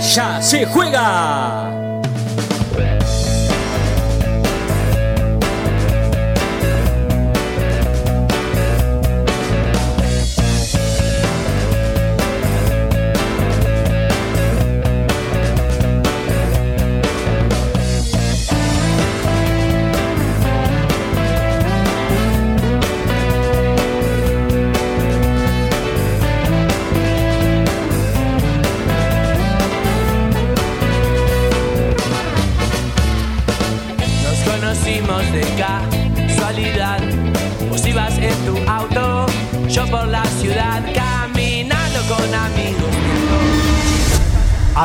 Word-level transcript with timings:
ya 0.00 0.40
se 0.40 0.64
juega. 0.64 1.69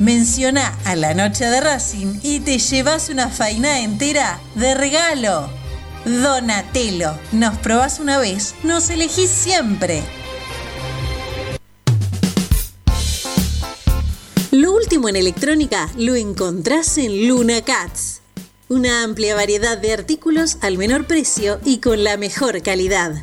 menciona 0.00 0.76
a 0.86 0.96
la 0.96 1.12
noche 1.12 1.44
de 1.44 1.60
Racing 1.60 2.20
y 2.22 2.40
te 2.40 2.58
llevas 2.58 3.10
una 3.10 3.28
faina 3.28 3.80
entera 3.80 4.40
de 4.54 4.74
regalo. 4.74 5.48
Donatello, 6.06 7.12
nos 7.32 7.58
probás 7.58 8.00
una 8.00 8.18
vez, 8.18 8.54
nos 8.64 8.88
elegís 8.88 9.30
siempre. 9.30 10.02
Lo 14.50 14.72
último 14.72 15.10
en 15.10 15.16
electrónica 15.16 15.90
lo 15.96 16.16
encontrás 16.16 16.96
en 16.96 17.28
Luna 17.28 17.60
Cats. 17.60 18.22
Una 18.68 19.04
amplia 19.04 19.34
variedad 19.34 19.76
de 19.76 19.92
artículos 19.92 20.56
al 20.62 20.78
menor 20.78 21.06
precio 21.06 21.60
y 21.64 21.78
con 21.78 22.02
la 22.04 22.16
mejor 22.16 22.62
calidad. 22.62 23.22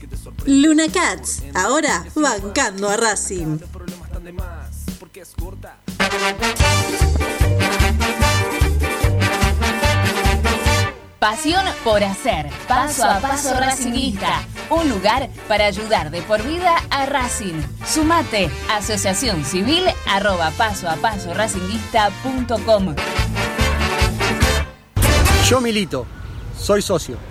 Luna 0.45 0.85
Cats, 0.91 1.43
ahora 1.53 2.03
bancando 2.15 2.89
a 2.89 2.97
Racing. 2.97 3.59
Pasión 11.19 11.63
por 11.83 12.03
hacer. 12.03 12.49
Paso 12.67 13.05
a 13.05 13.19
paso 13.19 13.53
Racingista. 13.53 14.43
Un 14.71 14.89
lugar 14.89 15.29
para 15.47 15.67
ayudar 15.67 16.09
de 16.09 16.23
por 16.23 16.41
vida 16.41 16.75
a 16.89 17.05
Racing. 17.05 17.61
Sumate. 17.85 18.49
Asociación 18.71 19.45
Civil 19.45 19.83
arroba 20.07 20.49
paso 20.57 20.89
a 20.89 20.95
paso 20.95 21.31
racinguista.com. 21.35 22.95
Yo 25.47 25.61
milito. 25.61 26.07
Soy 26.57 26.81
socio. 26.81 27.30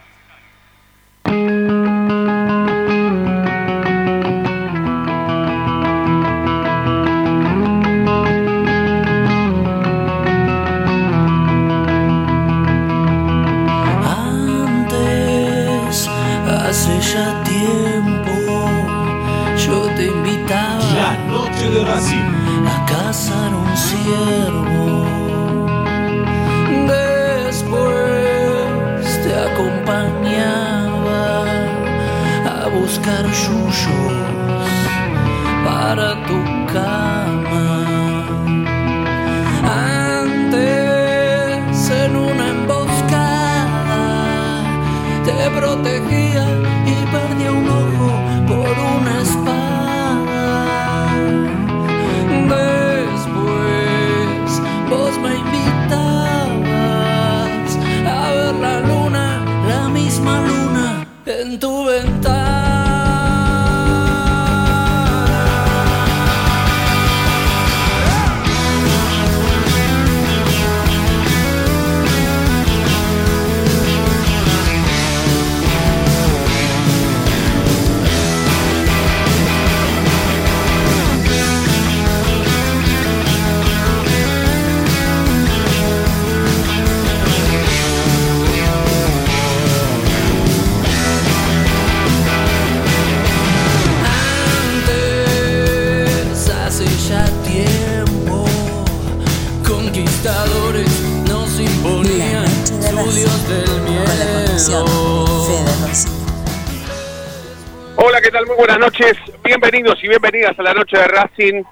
Bienvenidos 109.43 110.01
y 110.03 110.07
bienvenidas 110.07 110.57
a 110.57 110.63
la 110.63 110.73
noche 110.73 110.97
de 110.97 111.07
Racing. 111.07 111.63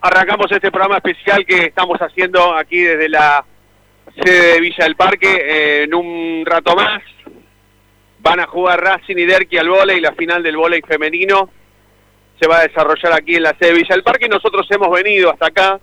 Arrancamos 0.00 0.50
este 0.50 0.70
programa 0.70 0.96
especial 0.96 1.46
que 1.46 1.66
estamos 1.66 1.98
haciendo 1.98 2.56
aquí 2.56 2.80
desde 2.80 3.08
la 3.08 3.44
sede 4.16 4.54
de 4.54 4.60
Villa 4.60 4.84
del 4.84 4.96
Parque. 4.96 5.28
Eh, 5.28 5.82
en 5.84 5.94
un 5.94 6.44
rato 6.44 6.74
más 6.74 7.02
van 8.18 8.40
a 8.40 8.46
jugar 8.46 8.82
Racing 8.82 9.16
y 9.16 9.26
Derqui 9.26 9.58
al 9.58 9.68
vóley, 9.68 10.00
la 10.00 10.12
final 10.12 10.42
del 10.42 10.56
vóley 10.56 10.80
femenino 10.82 11.50
se 12.40 12.48
va 12.48 12.58
a 12.58 12.62
desarrollar 12.62 13.12
aquí 13.12 13.36
en 13.36 13.44
la 13.44 13.56
sede 13.58 13.72
de 13.72 13.78
Villa 13.78 13.94
del 13.94 14.02
Parque. 14.02 14.28
Nosotros 14.28 14.66
hemos 14.70 14.90
venido 14.90 15.30
hasta 15.30 15.46
acá 15.46 15.80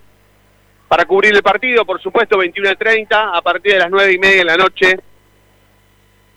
para 0.89 1.05
cubrir 1.05 1.33
el 1.33 1.43
partido, 1.43 1.85
por 1.85 2.01
supuesto, 2.01 2.37
21 2.37 2.71
a 2.71 2.75
30, 2.75 3.37
a 3.37 3.41
partir 3.41 3.73
de 3.73 3.79
las 3.79 3.89
9 3.89 4.13
y 4.13 4.17
media 4.17 4.39
de 4.39 4.45
la 4.45 4.57
noche. 4.57 4.97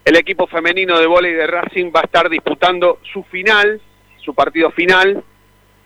El 0.04 0.16
equipo 0.16 0.46
femenino 0.46 1.00
de 1.00 1.06
vóley 1.06 1.32
de 1.32 1.46
Racing 1.46 1.90
va 1.94 2.00
a 2.00 2.04
estar 2.04 2.28
disputando 2.28 3.00
su 3.12 3.24
final, 3.24 3.80
su 4.24 4.34
partido 4.34 4.70
final, 4.70 5.22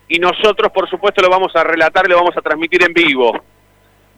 y 0.07 0.19
nosotros, 0.19 0.71
por 0.71 0.89
supuesto, 0.89 1.21
lo 1.21 1.29
vamos 1.29 1.55
a 1.55 1.63
relatar, 1.63 2.07
lo 2.07 2.15
vamos 2.15 2.37
a 2.37 2.41
transmitir 2.41 2.83
en 2.83 2.93
vivo. 2.93 3.43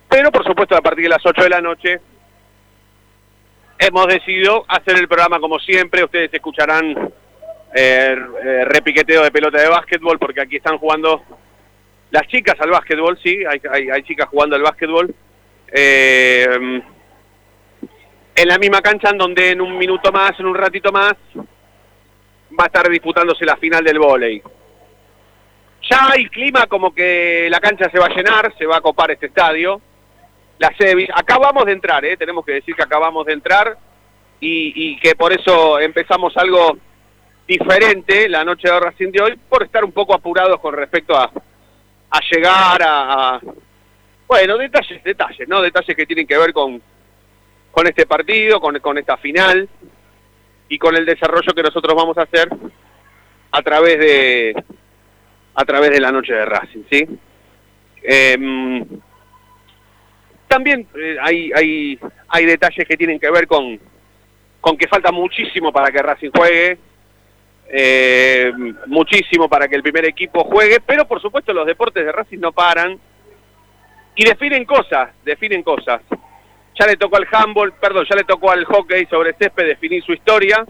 Pero, 0.08 0.32
por 0.32 0.46
supuesto, 0.46 0.76
a 0.76 0.82
partir 0.82 1.04
de 1.04 1.10
las 1.10 1.26
8 1.26 1.44
de 1.44 1.50
la 1.50 1.62
noche, 1.62 2.00
hemos 3.80 4.08
decidido 4.08 4.66
hacer 4.68 4.98
el 4.98 5.08
programa 5.08 5.40
como 5.40 5.58
siempre. 5.60 6.04
Ustedes 6.04 6.34
escucharán 6.34 7.12
eh, 7.74 8.16
eh, 8.44 8.66
repiqueteo 8.66 9.24
de 9.24 9.32
pelota 9.32 9.60
de 9.62 9.70
básquetbol, 9.70 10.20
porque 10.20 10.42
aquí 10.42 10.58
están 10.58 10.78
jugando 10.78 11.24
las 12.12 12.28
chicas 12.28 12.56
al 12.60 12.72
básquetbol, 12.72 13.20
sí, 13.22 13.44
hay, 13.48 13.62
hay, 13.72 13.90
hay 13.90 14.04
chicas 14.04 14.28
jugando 14.30 14.56
al 14.56 14.64
básquetbol. 14.64 15.14
Eh, 15.72 16.82
en 18.36 18.48
la 18.48 18.58
misma 18.58 18.82
cancha 18.82 19.10
en 19.10 19.18
donde 19.18 19.52
en 19.52 19.62
un 19.62 19.78
minuto 19.78 20.12
más, 20.12 20.40
en 20.40 20.46
un 20.46 20.56
ratito 20.56 20.92
más, 20.92 21.14
va 22.60 22.66
a 22.66 22.68
estar 22.68 22.90
disputándose 22.90 23.46
la 23.46 23.56
final 23.56 23.84
del 23.84 24.00
vóley. 24.00 24.42
Ya 25.90 26.10
hay 26.12 26.26
clima 26.28 26.68
como 26.68 26.94
que 26.94 27.48
la 27.50 27.60
cancha 27.60 27.90
se 27.90 27.98
va 27.98 28.08
a 28.08 28.16
llenar, 28.16 28.54
se 28.58 28.66
va 28.66 28.78
a 28.78 28.82
copar 28.82 29.12
este 29.12 29.28
estadio. 29.28 29.82
La 30.58 30.76
sede 30.78 31.08
acabamos 31.14 31.66
de 31.66 31.72
entrar, 31.72 32.04
¿eh? 32.04 32.18
tenemos 32.18 32.46
que 32.46 32.54
decir 32.54 32.76
que 32.76 32.84
acabamos 32.84 33.26
de 33.26 33.34
entrar 33.34 33.78
y, 34.42 34.98
que 35.00 35.16
por 35.16 35.32
eso 35.32 35.80
empezamos 35.80 36.36
algo 36.38 36.78
diferente 37.48 38.28
la 38.30 38.44
noche 38.44 38.70
de 38.70 38.80
Racing 38.80 39.12
de 39.12 39.22
hoy, 39.22 39.40
por 39.50 39.64
estar 39.64 39.84
un 39.84 39.92
poco 39.92 40.14
apurados 40.14 40.60
con 40.60 40.74
respecto 40.74 41.16
a, 41.16 41.32
a 42.10 42.20
llegar 42.32 42.82
a, 42.86 43.40
Bueno, 44.28 44.58
detalles, 44.58 45.04
detalles, 45.04 45.48
¿no? 45.48 45.62
Detalles 45.62 45.96
que 45.96 46.06
tienen 46.06 46.28
que 46.28 46.38
ver 46.38 46.54
con, 46.54 46.82
con 47.72 47.88
este 47.88 48.06
partido, 48.06 48.60
con 48.60 48.98
esta 48.98 49.18
final 49.18 49.68
y 50.70 50.78
con 50.78 50.96
el 50.96 51.06
desarrollo 51.06 51.54
que 51.54 51.64
nosotros 51.64 51.96
vamos 51.96 52.18
a 52.18 52.22
hacer 52.22 52.48
a 53.52 53.62
través 53.62 54.00
de 54.00 54.64
a 55.56 55.66
través 55.66 55.90
de 55.92 56.00
la 56.00 56.12
noche 56.12 56.34
de 56.34 56.46
Racing, 56.46 56.84
¿sí? 56.90 57.06
Em, 58.02 58.86
también 60.48 60.88
eh, 60.96 61.18
hay, 61.22 61.52
hay, 61.54 62.00
hay 62.30 62.46
detalles 62.46 62.88
que 62.88 62.96
tienen 62.96 63.20
que 63.20 63.30
ver 63.30 63.46
con, 63.46 63.78
con 64.62 64.78
que 64.78 64.88
falta 64.88 65.12
muchísimo 65.12 65.74
para 65.74 65.92
que 65.92 66.02
Racing 66.02 66.32
juegue, 66.34 66.78
eh, 67.68 68.54
muchísimo 68.88 69.50
para 69.50 69.68
que 69.68 69.76
el 69.76 69.84
primer 69.84 70.06
equipo 70.06 70.46
juegue, 70.46 70.80
pero 70.86 71.06
por 71.08 71.22
supuesto 71.22 71.52
los 71.52 71.68
deportes 71.68 72.06
de 72.06 72.12
Racing 72.12 72.40
no 72.40 72.54
paran 72.54 72.98
y 74.16 74.24
definen 74.24 74.66
cosas, 74.66 75.10
definen 75.26 75.62
cosas. 75.62 76.02
Ya 76.80 76.88
le 76.88 76.96
tocó 76.96 77.18
al 77.18 77.28
handball, 77.30 77.74
perdón, 77.74 78.06
ya 78.10 78.16
le 78.16 78.24
tocó 78.24 78.52
al 78.52 78.64
hockey 78.64 79.06
sobre 79.08 79.34
césped 79.34 79.66
definir 79.66 80.02
su 80.04 80.14
historia, 80.14 80.66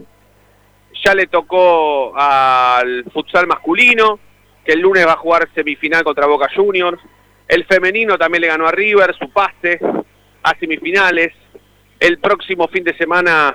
ya 1.04 1.14
le 1.14 1.28
tocó 1.28 2.12
al 2.16 3.04
futsal 3.12 3.46
masculino, 3.46 4.18
que 4.64 4.72
el 4.72 4.80
lunes 4.80 5.06
va 5.06 5.12
a 5.12 5.18
jugar 5.18 5.48
semifinal 5.54 6.02
contra 6.02 6.26
Boca 6.26 6.48
Juniors, 6.54 7.00
el 7.46 7.64
femenino 7.64 8.18
también 8.18 8.42
le 8.42 8.48
ganó 8.48 8.66
a 8.66 8.72
River 8.72 9.14
su 9.16 9.30
pase 9.30 9.78
a 10.42 10.58
semifinales, 10.58 11.32
el 12.00 12.18
próximo 12.18 12.66
fin 12.68 12.82
de 12.82 12.96
semana 12.96 13.54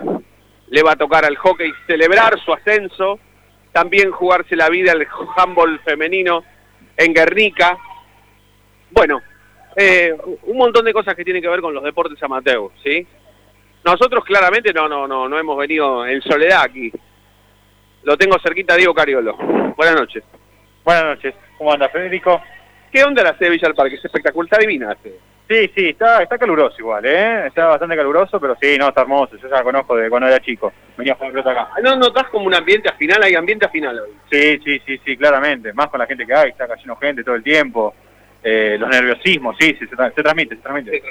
le 0.67 0.83
va 0.83 0.93
a 0.93 0.95
tocar 0.95 1.25
al 1.25 1.35
hockey 1.35 1.71
celebrar 1.87 2.39
su 2.39 2.53
ascenso, 2.53 3.19
también 3.73 4.11
jugarse 4.11 4.55
la 4.55 4.69
vida 4.69 4.93
el 4.93 5.05
handball 5.35 5.79
femenino 5.81 6.43
en 6.95 7.13
Guernica. 7.13 7.77
Bueno, 8.91 9.21
eh, 9.75 10.15
un 10.43 10.57
montón 10.57 10.85
de 10.85 10.93
cosas 10.93 11.15
que 11.15 11.23
tienen 11.23 11.41
que 11.41 11.49
ver 11.49 11.61
con 11.61 11.73
los 11.73 11.83
deportes 11.83 12.21
amateurs, 12.23 12.71
¿sí? 12.83 13.05
Nosotros 13.83 14.23
claramente 14.25 14.73
no, 14.73 14.89
no, 14.89 15.07
no, 15.07 15.29
no 15.29 15.37
hemos 15.37 15.57
venido 15.57 16.05
en 16.05 16.21
soledad 16.21 16.63
aquí. 16.63 16.91
Lo 18.03 18.17
tengo 18.17 18.37
cerquita 18.39 18.73
a 18.73 18.77
Diego 18.77 18.93
Cariolo. 18.93 19.35
Buenas 19.75 19.95
noches. 19.95 20.23
Buenas 20.83 21.03
noches. 21.05 21.35
¿Cómo 21.57 21.73
anda, 21.73 21.89
Federico? 21.89 22.41
¿Qué 22.91 23.03
onda 23.03 23.23
la 23.23 23.37
sede 23.37 23.45
de 23.45 23.51
Villa 23.51 23.67
del 23.67 23.75
Parque? 23.75 23.95
Es 23.95 24.05
espectacular, 24.05 24.45
está 24.45 24.57
divina. 24.57 24.95
Sí, 25.47 25.69
sí, 25.75 25.89
está, 25.89 26.23
está 26.23 26.39
caluroso 26.39 26.75
igual, 26.79 27.05
¿eh? 27.05 27.47
Está 27.47 27.67
bastante 27.67 27.95
caluroso, 27.95 28.39
pero 28.39 28.55
sí, 28.59 28.77
no, 28.79 28.87
está 28.87 29.01
hermoso. 29.01 29.35
Yo 29.37 29.47
ya 29.47 29.57
la 29.57 29.63
conozco 29.63 29.95
de 29.95 30.09
cuando 30.09 30.27
era 30.27 30.39
chico. 30.39 30.73
Venía 30.97 31.13
a 31.13 31.15
jugar 31.17 31.31
pelota 31.33 31.51
acá. 31.51 31.69
¿No 31.83 31.95
notas 31.95 32.29
como 32.29 32.47
un 32.47 32.55
ambiente 32.55 32.89
a 32.89 32.93
final? 32.93 33.21
Hay 33.21 33.35
ambiente 33.35 33.65
a 33.65 33.69
final 33.69 33.99
hoy. 33.99 34.09
Sí, 34.31 34.59
sí, 34.63 34.81
sí, 34.85 34.99
sí, 35.05 35.15
claramente. 35.15 35.71
Más 35.73 35.87
con 35.89 35.99
la 35.99 36.07
gente 36.07 36.25
que 36.25 36.33
hay, 36.33 36.49
está 36.49 36.67
cayendo 36.67 36.95
gente 36.95 37.23
todo 37.23 37.35
el 37.35 37.43
tiempo. 37.43 37.93
Eh, 38.47 38.77
los 38.79 38.87
nerviosismos, 38.89 39.55
sí, 39.59 39.75
sí, 39.79 39.87
se, 39.87 39.95
tra- 39.95 40.13
se 40.13 40.21
transmite, 40.21 40.55
se 40.55 40.61
transmite. 40.61 41.01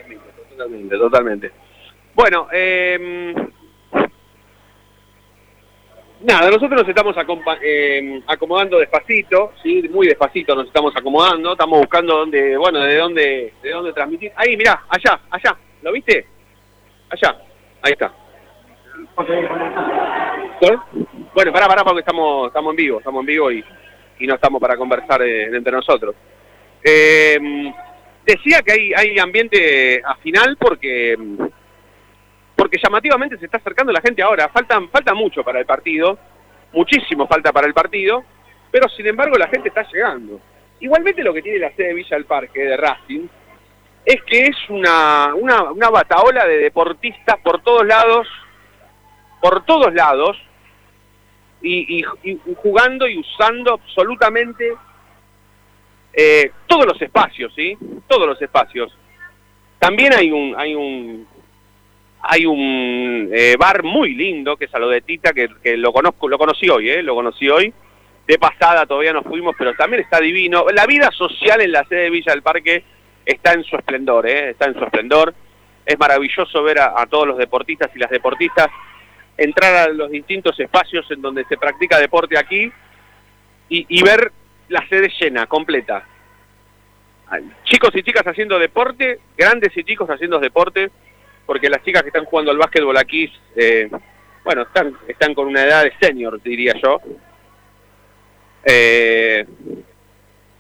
Totalmente, 0.51 0.97
totalmente. 0.97 1.51
Bueno, 2.15 2.47
eh, 2.53 3.35
nada, 6.21 6.49
nosotros 6.49 6.81
nos 6.81 6.89
estamos 6.89 7.17
eh, 7.61 8.23
acomodando 8.29 8.79
despacito, 8.79 9.53
sí, 9.65 9.89
muy 9.91 10.07
despacito 10.07 10.55
nos 10.55 10.69
estamos 10.69 10.95
acomodando, 10.97 11.53
estamos 11.53 11.81
buscando 11.81 12.19
dónde, 12.19 12.57
bueno, 12.57 12.79
de 12.85 12.97
dónde, 12.99 13.53
de 13.61 13.71
dónde 13.71 13.93
transmitir. 13.93 14.31
Ahí, 14.37 14.57
mirá, 14.57 14.85
allá, 14.89 15.21
allá, 15.29 15.57
¿lo 15.83 15.91
viste? 15.91 16.27
Allá, 17.11 17.37
ahí 17.83 17.93
está. 17.93 18.15
Bueno, 21.35 21.53
pará, 21.53 21.67
pará, 21.67 21.83
porque 21.83 21.99
estamos, 22.01 22.47
estamos 22.47 22.71
en 22.71 22.77
vivo, 22.77 22.99
estamos 22.99 23.21
en 23.23 23.27
vivo 23.27 23.51
y, 23.51 23.65
y 24.21 24.27
no 24.29 24.37
estamos 24.37 24.61
para 24.61 24.77
conversar 24.77 25.21
eh, 25.23 25.47
entre 25.47 25.73
nosotros. 25.73 26.15
Eh, 26.85 27.39
decía 28.27 28.61
que 28.63 28.73
hay, 28.73 28.93
hay 28.95 29.19
ambiente 29.19 30.03
a 30.05 30.17
final 30.17 30.57
porque 30.59 31.17
porque 32.57 32.79
llamativamente 32.83 33.37
se 33.39 33.47
está 33.47 33.59
acercando 33.59 33.93
la 33.93 34.01
gente 34.01 34.23
ahora. 34.23 34.49
Falta, 34.49 35.15
mucho 35.15 35.43
para 35.43 35.59
el 35.59 35.67
partido, 35.67 36.19
muchísimo 36.73 37.27
falta 37.27 37.53
para 37.53 37.67
el 37.67 37.75
partido, 37.75 38.25
pero 38.71 38.89
sin 38.89 39.07
embargo 39.07 39.37
la 39.37 39.49
gente 39.49 39.69
está 39.69 39.87
llegando. 39.93 40.41
Igualmente 40.81 41.23
lo 41.23 41.35
que 41.35 41.43
tiene 41.43 41.59
la 41.59 41.75
sede 41.75 41.89
de 41.89 41.95
Villa 41.95 42.17
del 42.17 42.27
Parque 42.27 42.61
de 42.61 42.77
Racing 42.77 43.27
es 44.05 44.23
que 44.23 44.45
es 44.45 44.57
una, 44.69 45.35
una, 45.35 45.73
una 45.73 45.91
bataola 45.91 46.47
de 46.47 46.59
deportistas 46.59 47.39
por 47.43 47.63
todos 47.63 47.87
lados, 47.87 48.29
por 49.41 49.65
todos 49.65 49.93
lados, 49.95 50.37
y, 51.63 52.05
y, 52.23 52.39
jugando 52.57 53.09
y 53.09 53.19
usando 53.19 53.75
absolutamente 53.75 54.75
eh, 56.17 56.53
todos 56.67 56.87
los 56.87 57.01
espacios, 57.03 57.53
¿sí? 57.55 57.77
Todos 58.07 58.27
los 58.27 58.41
espacios. 58.41 58.97
También 59.79 60.15
hay 60.15 60.31
un, 60.31 60.55
hay 60.57 60.75
un, 60.75 61.27
hay 62.23 62.47
un 62.47 63.31
eh, 63.33 63.57
bar 63.59 63.83
muy 63.83 64.15
lindo 64.15 64.57
que 64.57 64.67
es 64.67 64.75
a 64.75 64.79
lo 64.79 64.89
de 64.89 65.01
Tita, 65.01 65.33
que, 65.33 65.49
que, 65.63 65.77
lo 65.77 65.93
conozco, 65.93 66.29
lo 66.29 66.39
conocí 66.39 66.69
hoy, 66.69 66.89
¿eh? 66.89 67.03
Lo 67.03 67.15
conocí 67.15 67.49
hoy. 67.49 67.73
De 68.27 68.39
pasada 68.39 68.87
todavía 68.87 69.13
nos 69.13 69.25
fuimos, 69.25 69.55
pero 69.59 69.75
también 69.75 70.03
está 70.03 70.21
divino. 70.21 70.67
La 70.73 70.87
vida 70.87 71.11
social 71.11 71.61
en 71.61 71.73
la 71.73 71.85
sede 71.85 72.05
de 72.05 72.11
Villa 72.11 72.33
del 72.33 72.43
Parque 72.43 72.85
está 73.27 73.53
en 73.53 73.65
su 73.65 73.77
esplendor, 73.77 74.27
¿eh? 74.27 74.51
Está 74.51 74.67
en 74.67 74.75
su 74.75 74.85
esplendor. 74.85 75.35
Es 75.85 75.99
maravilloso 75.99 76.63
ver 76.63 76.79
a, 76.79 77.05
todos 77.11 77.27
los 77.27 77.37
deportistas 77.37 77.91
y 77.95 77.99
las 77.99 78.11
deportistas 78.11 78.69
entrar 79.37 79.89
a 79.89 79.93
los 79.93 80.11
distintos 80.11 80.59
espacios 80.61 81.11
en 81.11 81.21
donde 81.21 81.45
se 81.45 81.59
practica 81.59 81.99
deporte 81.99 82.39
aquí 82.39 82.73
y 83.69 84.03
ver 84.03 84.31
la 84.69 84.87
sede 84.89 85.13
llena, 85.21 85.47
completa. 85.47 86.07
Chicos 87.65 87.91
y 87.95 88.03
chicas 88.03 88.27
haciendo 88.27 88.59
deporte, 88.59 89.19
grandes 89.37 89.77
y 89.77 89.85
chicos 89.85 90.09
haciendo 90.09 90.39
deporte, 90.39 90.91
porque 91.47 91.69
las 91.69 91.83
chicas 91.83 92.03
que 92.03 92.09
están 92.09 92.25
jugando 92.25 92.53
al 92.53 92.59
básquetbol 92.59 92.97
aquí, 92.97 93.31
eh, 93.57 93.91
bueno, 94.45 94.63
están, 94.63 94.97
están 95.09 95.35
con 95.35 95.49
una 95.49 95.65
edad 95.65 95.85
de 95.85 95.93
senior, 96.01 96.41
diría 96.43 96.75
yo. 96.83 97.01
Eh, 98.65 99.45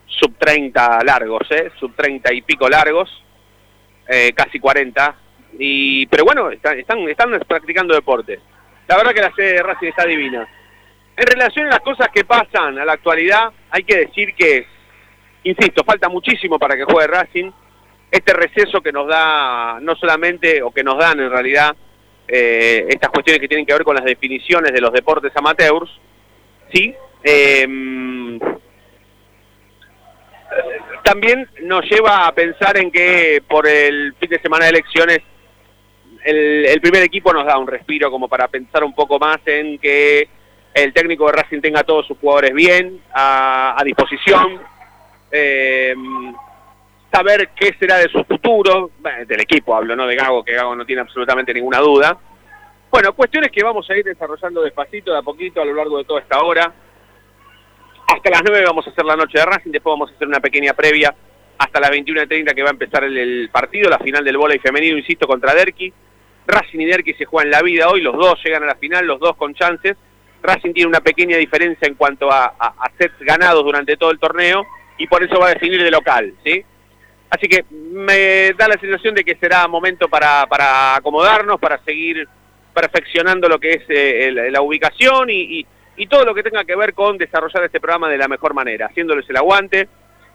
sub 0.07 0.35
30 0.39 1.05
largos, 1.05 1.51
¿eh? 1.51 1.71
Sub 1.79 1.95
30 1.95 2.33
y 2.33 2.43
pico 2.43 2.69
largos, 2.69 3.11
eh, 4.09 4.33
casi 4.35 4.59
40. 4.59 5.17
Y, 5.59 6.07
pero 6.07 6.25
bueno, 6.25 6.51
están, 6.51 6.79
están, 6.79 6.99
están 7.09 7.39
practicando 7.47 7.95
deporte. 7.95 8.41
La 8.89 8.97
verdad 8.97 9.13
que 9.13 9.23
la 9.23 9.35
sede 9.35 9.53
de 9.55 9.63
Racing 9.63 9.89
está 9.89 10.05
divina. 10.05 10.49
En 11.17 11.27
relación 11.27 11.67
a 11.67 11.71
las 11.71 11.81
cosas 11.81 12.09
que 12.13 12.25
pasan 12.25 12.79
a 12.79 12.85
la 12.85 12.95
actualidad, 12.95 13.53
hay 13.71 13.85
que 13.85 13.99
decir 13.99 14.35
que, 14.35 14.67
insisto, 15.45 15.85
falta 15.85 16.09
muchísimo 16.09 16.59
para 16.59 16.77
que 16.77 16.85
juegue 16.85 17.07
Racing. 17.07 17.51
Este 18.11 18.33
receso 18.33 18.81
que 18.81 18.93
nos 18.93 19.07
da, 19.07 19.79
no 19.81 19.95
solamente, 19.95 20.63
o 20.63 20.73
que 20.73 20.83
nos 20.83 20.99
dan 20.99 21.21
en 21.21 21.31
realidad, 21.31 21.75
eh, 22.27 22.87
estas 22.89 23.11
cuestiones 23.11 23.41
que 23.41 23.49
tienen 23.49 23.67
que 23.67 23.75
ver 23.75 23.85
con 23.85 23.95
las 23.95 24.05
definiciones 24.05 24.73
de 24.73 24.81
los 24.81 24.93
deportes 24.93 25.33
amateurs, 25.37 25.91
¿sí? 26.73 26.95
Eh, 27.23 27.67
también 31.05 31.49
nos 31.63 31.85
lleva 31.89 32.27
a 32.27 32.35
pensar 32.35 32.77
en 32.77 32.91
que 32.91 33.43
por 33.49 33.69
el 33.69 34.15
fin 34.19 34.31
de 34.31 34.41
semana 34.41 34.65
de 34.65 34.71
elecciones 34.71 35.19
el, 36.25 36.67
el, 36.67 36.81
primer 36.81 37.03
equipo 37.03 37.33
nos 37.33 37.45
da 37.45 37.59
un 37.59 37.67
respiro 37.67 38.11
como 38.11 38.29
para 38.29 38.49
pensar 38.49 38.83
un 38.85 38.95
poco 38.95 39.19
más 39.19 39.39
en 39.47 39.79
que 39.79 40.29
el 40.75 40.93
técnico 40.93 41.27
de 41.27 41.33
Racing 41.33 41.61
tenga 41.61 41.81
a 41.81 41.85
todos 41.85 42.07
sus 42.07 42.19
jugadores 42.19 42.53
bien, 42.53 43.01
a, 43.15 43.81
disposición, 43.85 44.61
eh, 45.31 45.95
saber 47.13 47.51
qué 47.55 47.75
será 47.79 47.99
de 47.99 48.09
su 48.09 48.25
futuro, 48.25 48.91
bueno, 48.99 49.25
del 49.25 49.41
equipo 49.41 49.77
hablo, 49.77 49.95
no 49.95 50.07
de 50.07 50.17
Gago, 50.17 50.45
que 50.45 50.55
Gago 50.55 50.75
no 50.75 50.85
tiene 50.85 51.03
absolutamente 51.03 51.55
ninguna 51.55 51.79
duda. 51.79 52.19
Bueno, 52.91 53.13
cuestiones 53.13 53.51
que 53.53 53.63
vamos 53.63 53.89
a 53.89 53.97
ir 53.97 54.05
desarrollando 54.05 54.63
despacito, 54.63 55.13
de 55.13 55.19
a 55.19 55.23
poquito, 55.23 55.63
a 55.63 55.65
lo 55.65 55.75
largo 55.75 55.99
de 55.99 56.05
toda 56.05 56.21
esta 56.21 56.43
hora. 56.43 56.73
Hasta 58.07 58.31
las 58.31 58.43
9 58.45 58.65
vamos 58.67 58.87
a 58.87 58.91
hacer 58.91 59.05
la 59.05 59.17
noche 59.17 59.39
de 59.39 59.47
Racing, 59.47 59.71
después 59.71 59.93
vamos 59.93 60.11
a 60.11 60.15
hacer 60.15 60.29
una 60.29 60.41
pequeña 60.41 60.75
previa 60.75 61.15
hasta 61.57 61.81
las 61.81 61.91
21.30 61.91 62.55
que 62.55 62.63
va 62.63 62.69
a 62.69 62.73
empezar 62.73 63.05
el, 63.05 63.17
el 63.17 63.49
partido, 63.51 63.89
la 63.89 63.99
final 63.99 64.25
del 64.25 64.37
y 64.55 64.59
femenino, 64.59 64.99
insisto, 64.99 65.27
contra 65.27 65.55
Derqui. 65.55 65.93
Racing 66.47 66.81
y 66.81 66.85
Derqui 66.85 67.15
se 67.15 67.25
juegan 67.25 67.51
la 67.51 67.63
vida 67.63 67.89
hoy, 67.89 68.01
los 68.01 68.17
dos 68.17 68.39
llegan 68.45 68.65
a 68.65 68.67
la 68.67 68.75
final, 68.75 69.07
los 69.07 69.21
dos 69.21 69.37
con 69.37 69.55
chances. 69.55 69.97
Racing 70.45 70.73
tiene 70.73 70.89
una 70.89 71.01
pequeña 71.01 71.37
diferencia 71.37 71.89
en 71.89 71.95
cuanto 71.95 72.31
a, 72.31 72.55
a, 72.59 72.91
sets 72.99 73.19
ganados 73.21 73.65
durante 73.65 73.97
todo 73.97 74.11
el 74.11 74.19
torneo 74.19 74.65
y 74.99 75.07
por 75.07 75.25
eso 75.25 75.41
va 75.41 75.49
a 75.49 75.55
definir 75.55 75.83
de 75.83 75.91
local, 75.91 76.35
¿sí? 76.45 76.65
Así 77.31 77.49
que 77.49 77.65
me 77.71 78.53
da 78.53 78.69
la 78.69 78.79
sensación 78.79 79.15
de 79.15 79.25
que 79.25 79.37
será 79.37 79.67
momento 79.67 80.09
para, 80.09 80.47
para 80.47 80.97
acomodarnos, 80.97 81.59
para 81.59 81.79
seguir 81.79 82.29
perfeccionando 82.73 83.49
lo 83.49 83.59
que 83.59 83.73
es 83.73 83.83
eh, 83.89 84.31
la 84.51 84.61
ubicación 84.61 85.29
y, 85.31 85.67
todo 86.09 86.25
lo 86.25 86.35
que 86.35 86.43
tenga 86.43 86.65
que 86.65 86.77
ver 86.77 86.93
con 86.93 87.17
desarrollar 87.17 87.65
este 87.65 87.81
programa 87.81 88.09
de 88.09 88.19
la 88.19 88.29
mejor 88.29 88.53
manera, 88.53 88.87
haciéndoles 88.87 89.29
el 89.31 89.37
aguante, 89.37 89.89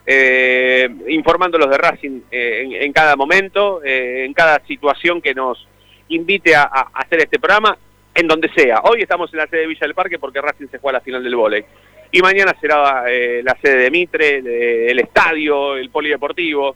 eh, 0.06 0.90
informándolos 1.08 1.70
de 1.70 1.78
Racing 1.78 2.22
eh, 2.32 2.64
en, 2.64 2.74
en, 2.74 2.94
cada 2.94 3.16
momento, 3.16 3.82
eh, 3.84 4.26
en 4.26 4.34
cada 4.34 4.60
situación 4.66 5.22
que 5.22 5.36
nos 5.36 5.68
invite 6.10 6.56
a, 6.56 6.64
hacer 6.94 7.20
este 7.20 7.40
programa, 7.40 7.78
en 8.20 8.28
donde 8.28 8.50
sea. 8.54 8.82
Hoy 8.84 9.02
estamos 9.02 9.32
en 9.34 9.40
la 9.40 9.48
sede 9.48 9.62
de 9.62 9.68
Villa 9.68 9.80
del 9.82 9.96
Parque 9.96 10.20
porque 10.20 10.42
Racing 10.42 10.68
se 10.70 10.78
juega 10.78 10.98
a 10.98 11.00
la 11.00 11.04
final 11.04 11.24
del 11.24 11.36
vóley. 11.36 11.64
Y 12.12 12.22
mañana 12.22 12.54
será 12.60 13.06
eh, 13.08 13.42
la 13.44 13.56
sede 13.62 13.84
de 13.84 13.92
Mitre, 13.92 14.90
el 14.92 15.00
estadio, 15.00 15.78
el 15.78 15.90
polideportivo, 15.90 16.76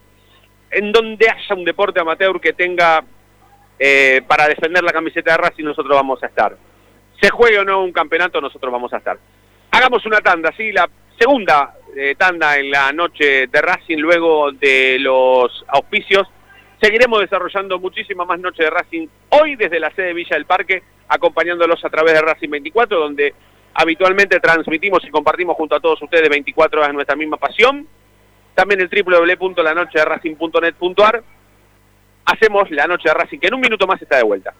en 0.70 0.90
donde 0.90 1.28
haya 1.28 1.54
un 1.54 1.64
deporte 1.64 2.00
amateur 2.00 2.40
que 2.40 2.52
tenga 2.54 3.04
eh, 3.78 4.22
para 4.26 4.48
defender 4.48 4.82
la 4.82 4.92
camiseta 4.92 5.32
de 5.32 5.36
Racing, 5.36 5.64
nosotros 5.64 5.94
vamos 5.94 6.22
a 6.22 6.26
estar. 6.26 6.56
Se 7.20 7.30
juegue 7.30 7.58
o 7.58 7.64
no 7.64 7.82
un 7.82 7.92
campeonato, 7.92 8.40
nosotros 8.40 8.72
vamos 8.72 8.92
a 8.92 8.98
estar. 8.98 9.18
Hagamos 9.70 10.06
una 10.06 10.20
tanda, 10.20 10.50
¿sí? 10.56 10.72
La 10.72 10.88
segunda 11.18 11.74
eh, 11.94 12.14
tanda 12.16 12.56
en 12.56 12.70
la 12.70 12.92
noche 12.92 13.48
de 13.48 13.60
Racing, 13.60 13.98
luego 13.98 14.50
de 14.52 14.98
los 14.98 15.64
auspicios. 15.68 16.26
Seguiremos 16.80 17.20
desarrollando 17.20 17.78
muchísimas 17.78 18.26
más 18.26 18.38
noches 18.38 18.64
de 18.64 18.70
Racing 18.70 19.08
hoy 19.30 19.56
desde 19.56 19.80
la 19.80 19.90
sede 19.90 20.06
de 20.06 20.14
Villa 20.14 20.36
del 20.36 20.46
Parque, 20.46 20.82
acompañándolos 21.08 21.84
a 21.84 21.90
través 21.90 22.14
de 22.14 22.22
Racing 22.22 22.50
24, 22.50 22.98
donde 22.98 23.34
habitualmente 23.74 24.40
transmitimos 24.40 25.04
y 25.04 25.10
compartimos 25.10 25.54
junto 25.56 25.76
a 25.76 25.80
todos 25.80 26.00
ustedes 26.02 26.28
24 26.28 26.80
horas 26.80 26.94
nuestra 26.94 27.16
misma 27.16 27.36
pasión. 27.36 27.86
También 28.54 28.80
el 28.80 28.88
www.lanochederacing.net.ar. 28.88 31.22
Hacemos 32.26 32.70
la 32.70 32.86
noche 32.86 33.08
de 33.08 33.14
Racing, 33.14 33.38
que 33.38 33.48
en 33.48 33.54
un 33.54 33.60
minuto 33.60 33.86
más 33.86 34.00
está 34.00 34.16
de 34.16 34.22
vuelta. 34.22 34.54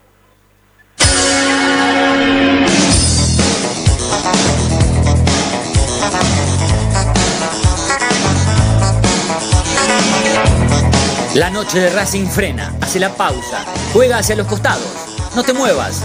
La 11.35 11.51
noche 11.51 11.81
de 11.81 11.91
Racing 11.91 12.27
frena, 12.27 12.73
hace 12.81 13.01
la 13.01 13.17
pausa, 13.17 13.65
juega 13.93 14.19
hacia 14.19 14.37
los 14.37 14.47
costados. 14.47 15.33
No 15.35 15.43
te 15.43 15.53
muevas, 15.53 16.05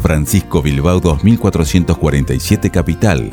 Francisco 0.00 0.62
Bilbao 0.62 1.00
2447 1.00 2.70
Capital. 2.70 3.30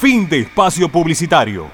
Fin 0.00 0.28
de 0.28 0.38
espacio 0.38 0.88
publicitario. 0.88 1.68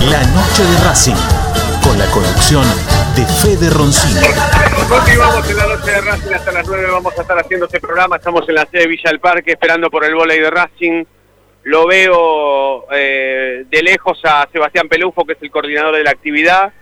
La 0.00 0.24
noche 0.24 0.64
de 0.64 0.78
Racing, 0.84 1.14
con 1.84 1.96
la 1.96 2.06
conducción 2.06 2.64
de 3.14 3.24
Fede 3.24 3.70
Roncino. 3.70 4.20
Continuamos 4.88 5.48
en 5.48 5.56
la 5.58 5.66
noche 5.68 5.92
de 5.92 6.00
Racing 6.00 6.34
hasta 6.34 6.50
las 6.50 6.66
9 6.66 6.90
vamos 6.90 7.16
a 7.16 7.22
estar 7.22 7.38
haciendo 7.38 7.66
este 7.66 7.78
programa. 7.78 8.16
Estamos 8.16 8.48
en 8.48 8.56
la 8.56 8.66
sede 8.66 8.82
de 8.82 8.88
Villa 8.88 9.10
del 9.10 9.20
Parque 9.20 9.52
esperando 9.52 9.88
por 9.90 10.04
el 10.04 10.16
volei 10.16 10.40
de 10.40 10.50
Racing. 10.50 11.04
Lo 11.66 11.84
veo 11.84 12.86
eh, 12.92 13.64
de 13.68 13.82
lejos 13.82 14.20
a 14.22 14.48
Sebastián 14.52 14.88
Pelufo, 14.88 15.24
que 15.24 15.32
es 15.32 15.42
el 15.42 15.50
coordinador 15.50 15.96
de 15.96 16.04
la 16.04 16.12
actividad. 16.12 16.72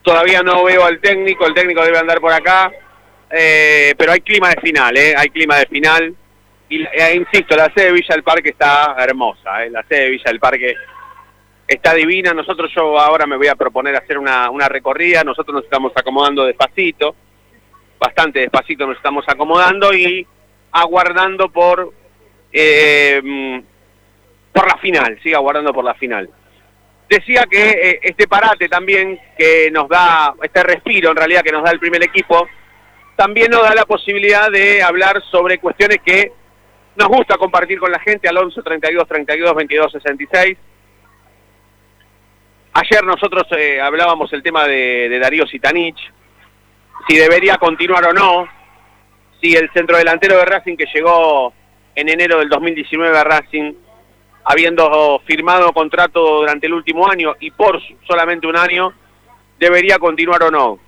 Todavía 0.00 0.42
no 0.42 0.64
veo 0.64 0.82
al 0.82 0.98
técnico, 0.98 1.46
el 1.46 1.52
técnico 1.52 1.84
debe 1.84 1.98
andar 1.98 2.22
por 2.22 2.32
acá. 2.32 2.72
Eh, 3.30 3.94
pero 3.98 4.12
hay 4.12 4.22
clima 4.22 4.48
de 4.48 4.62
final, 4.62 4.96
¿eh? 4.96 5.14
Hay 5.14 5.28
clima 5.28 5.58
de 5.58 5.66
final. 5.66 6.14
Y 6.70 6.82
eh, 6.84 7.14
insisto, 7.14 7.54
la 7.54 7.70
sede 7.74 7.88
de 7.88 7.92
Villa 7.92 8.14
del 8.14 8.22
Parque 8.22 8.48
está 8.48 8.96
hermosa, 8.98 9.62
¿eh? 9.62 9.68
La 9.68 9.82
sede 9.82 10.04
de 10.04 10.10
Villa 10.12 10.24
del 10.28 10.40
Parque 10.40 10.74
está 11.68 11.92
divina. 11.92 12.32
Nosotros 12.32 12.72
yo 12.74 12.98
ahora 12.98 13.26
me 13.26 13.36
voy 13.36 13.48
a 13.48 13.56
proponer 13.56 13.94
hacer 13.94 14.16
una, 14.16 14.48
una 14.48 14.70
recorrida. 14.70 15.22
Nosotros 15.22 15.56
nos 15.56 15.64
estamos 15.64 15.92
acomodando 15.94 16.46
despacito, 16.46 17.14
bastante 18.00 18.40
despacito 18.40 18.86
nos 18.86 18.96
estamos 18.96 19.26
acomodando 19.28 19.92
y 19.92 20.26
aguardando 20.72 21.50
por 21.50 21.92
por 24.54 24.66
la 24.66 24.78
final, 24.78 25.18
sigue 25.22 25.34
aguardando 25.34 25.72
por 25.72 25.84
la 25.84 25.94
final. 25.94 26.30
Decía 27.08 27.44
que 27.50 27.70
eh, 27.70 28.00
este 28.02 28.28
parate 28.28 28.68
también 28.68 29.18
que 29.36 29.68
nos 29.70 29.88
da, 29.88 30.34
este 30.42 30.62
respiro 30.62 31.10
en 31.10 31.16
realidad 31.16 31.42
que 31.42 31.52
nos 31.52 31.64
da 31.64 31.72
el 31.72 31.80
primer 31.80 32.02
equipo, 32.02 32.48
también 33.16 33.50
nos 33.50 33.62
da 33.62 33.74
la 33.74 33.84
posibilidad 33.84 34.50
de 34.50 34.82
hablar 34.82 35.20
sobre 35.30 35.58
cuestiones 35.58 35.98
que 36.04 36.32
nos 36.96 37.08
gusta 37.08 37.36
compartir 37.36 37.78
con 37.80 37.90
la 37.90 37.98
gente 37.98 38.28
al 38.28 38.38
11 38.38 38.62
32 38.62 39.08
32 39.08 39.54
22 39.54 39.92
66 39.92 40.58
Ayer 42.76 43.04
nosotros 43.04 43.44
eh, 43.56 43.80
hablábamos 43.80 44.32
el 44.32 44.42
tema 44.42 44.66
de, 44.66 45.08
de 45.08 45.18
Darío 45.20 45.46
Sitanich, 45.46 45.98
si 47.06 47.16
debería 47.16 47.56
continuar 47.56 48.04
o 48.06 48.12
no, 48.12 48.48
si 49.40 49.54
el 49.54 49.70
centrodelantero 49.72 50.38
de 50.38 50.44
Racing 50.44 50.76
que 50.76 50.86
llegó 50.92 51.52
en 51.94 52.08
enero 52.08 52.40
del 52.40 52.48
2019 52.48 53.16
a 53.16 53.22
Racing, 53.22 53.74
habiendo 54.44 55.20
firmado 55.24 55.72
contrato 55.72 56.40
durante 56.40 56.66
el 56.66 56.74
último 56.74 57.08
año 57.08 57.34
y 57.40 57.50
por 57.50 57.80
solamente 58.06 58.46
un 58.46 58.56
año, 58.56 58.92
debería 59.58 59.98
continuar 59.98 60.42
o 60.44 60.50
no. 60.50 60.78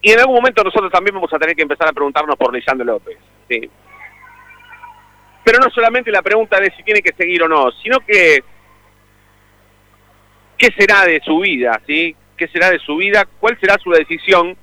Y 0.00 0.10
en 0.10 0.20
algún 0.20 0.36
momento 0.36 0.62
nosotros 0.62 0.92
también 0.92 1.14
vamos 1.14 1.32
a 1.32 1.38
tener 1.38 1.54
que 1.56 1.62
empezar 1.62 1.88
a 1.88 1.92
preguntarnos 1.92 2.36
por 2.36 2.52
Lisandro 2.52 2.84
López. 2.84 3.16
¿sí? 3.48 3.70
Pero 5.44 5.58
no 5.58 5.70
solamente 5.70 6.10
la 6.10 6.22
pregunta 6.22 6.58
de 6.60 6.72
si 6.76 6.82
tiene 6.82 7.02
que 7.02 7.14
seguir 7.14 7.42
o 7.42 7.48
no, 7.48 7.70
sino 7.82 8.00
que 8.00 8.42
qué 10.56 10.72
será 10.78 11.04
de 11.04 11.20
su 11.20 11.38
vida, 11.40 11.80
¿sí? 11.86 12.16
¿Qué 12.36 12.48
será 12.48 12.70
de 12.70 12.78
su 12.78 12.96
vida? 12.96 13.26
¿Cuál 13.38 13.58
será 13.60 13.76
su 13.78 13.90
decisión? 13.90 14.56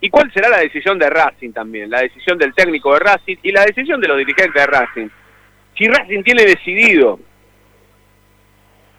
¿Y 0.00 0.08
cuál 0.08 0.32
será 0.32 0.48
la 0.48 0.58
decisión 0.58 0.98
de 0.98 1.10
Racing 1.10 1.52
también? 1.52 1.90
La 1.90 2.00
decisión 2.00 2.38
del 2.38 2.54
técnico 2.54 2.94
de 2.94 3.00
Racing 3.00 3.36
y 3.42 3.52
la 3.52 3.64
decisión 3.64 4.00
de 4.00 4.08
los 4.08 4.18
dirigentes 4.18 4.54
de 4.54 4.66
Racing. 4.66 5.08
Si 5.76 5.86
Racing 5.86 6.22
tiene 6.22 6.44
decidido 6.44 7.18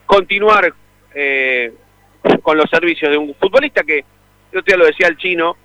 continuar 0.06 0.74
eh, 1.14 1.74
con 2.42 2.58
los 2.58 2.70
servicios 2.70 3.12
de 3.12 3.18
un 3.18 3.36
futbolista 3.36 3.84
que, 3.84 4.04
yo 4.52 4.64
te 4.64 4.76
lo 4.76 4.86
decía 4.86 5.08
el 5.08 5.18
chino, 5.18 5.56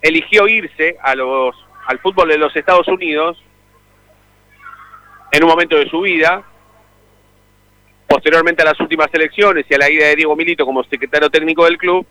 eligió 0.00 0.48
irse 0.48 0.96
a 1.02 1.14
los, 1.14 1.54
al 1.86 1.98
fútbol 1.98 2.28
de 2.28 2.38
los 2.38 2.54
Estados 2.54 2.88
Unidos 2.88 3.42
en 5.32 5.44
un 5.44 5.50
momento 5.50 5.76
de 5.76 5.88
su 5.90 6.00
vida, 6.00 6.42
posteriormente 8.06 8.62
a 8.62 8.66
las 8.66 8.80
últimas 8.80 9.12
elecciones 9.12 9.66
y 9.68 9.74
a 9.74 9.78
la 9.78 9.90
ida 9.90 10.06
de 10.06 10.16
Diego 10.16 10.36
Milito 10.36 10.64
como 10.64 10.84
secretario 10.84 11.28
técnico 11.28 11.64
del 11.64 11.76
club, 11.76 12.06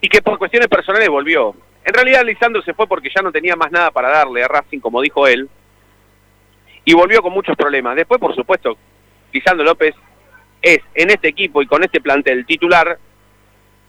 y 0.00 0.08
que 0.08 0.22
por 0.22 0.38
cuestiones 0.38 0.68
personales 0.68 1.08
volvió. 1.08 1.54
En 1.84 1.94
realidad 1.94 2.24
Lisandro 2.24 2.62
se 2.62 2.74
fue 2.74 2.86
porque 2.86 3.10
ya 3.14 3.22
no 3.22 3.30
tenía 3.30 3.54
más 3.54 3.70
nada 3.70 3.90
para 3.90 4.08
darle 4.08 4.42
a 4.42 4.48
Racing, 4.48 4.80
como 4.80 5.00
dijo 5.00 5.26
él, 5.26 5.48
y 6.84 6.94
volvió 6.94 7.22
con 7.22 7.32
muchos 7.32 7.56
problemas. 7.56 7.96
Después, 7.96 8.20
por 8.20 8.34
supuesto, 8.34 8.76
Lisandro 9.32 9.64
López 9.64 9.94
es 10.62 10.80
en 10.94 11.10
este 11.10 11.28
equipo 11.28 11.62
y 11.62 11.66
con 11.66 11.82
este 11.82 12.00
plantel 12.00 12.44
titular 12.44 12.98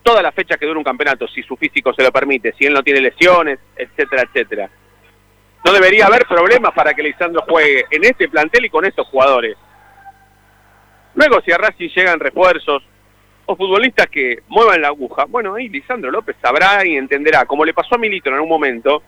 todas 0.04 0.23
las 0.23 0.34
fechas 0.34 0.58
que 0.58 0.65
dura 0.65 0.80
un 0.80 0.84
campeonato, 0.84 1.27
si 1.27 1.43
su 1.43 1.56
físico 1.58 1.93
se 1.93 2.04
lo 2.04 2.12
permite, 2.12 2.54
si 2.58 2.65
él 2.65 2.73
no 2.73 2.84
tiene 2.84 3.01
lesiones, 3.01 3.60
etcétera, 3.75 4.23
etcétera. 4.23 4.69
No 5.63 5.73
debería 5.73 6.08
haber 6.08 6.25
problemas 6.25 6.71
para 6.73 6.93
que 6.93 7.04
Lisandro 7.04 7.43
juegue 7.47 7.86
en 7.91 8.04
este 8.04 8.27
plantel 8.27 8.65
y 8.65 8.69
con 8.69 8.84
estos 8.84 9.08
jugadores. 9.08 9.56
Luego, 11.13 11.41
si 11.41 11.51
a 11.51 11.58
Racing 11.58 11.89
llegan 11.89 12.19
refuerzos 12.19 12.84
o 13.45 13.56
futbolistas 13.56 14.08
que 14.08 14.39
muevan 14.47 14.82
la 14.82 14.88
aguja, 14.88 15.25
bueno, 15.25 15.56
ahí 15.56 15.69
Lisandro 15.69 16.10
López 16.10 16.36
sabrá 16.41 16.86
y 16.86 16.95
entenderá, 16.95 17.45
como 17.45 17.63
le 17.63 17.73
pasó 17.73 17.95
a 17.95 17.97
Milito 17.97 18.30
en 18.30 18.36
algún 18.36 18.49
momento, 18.49 19.04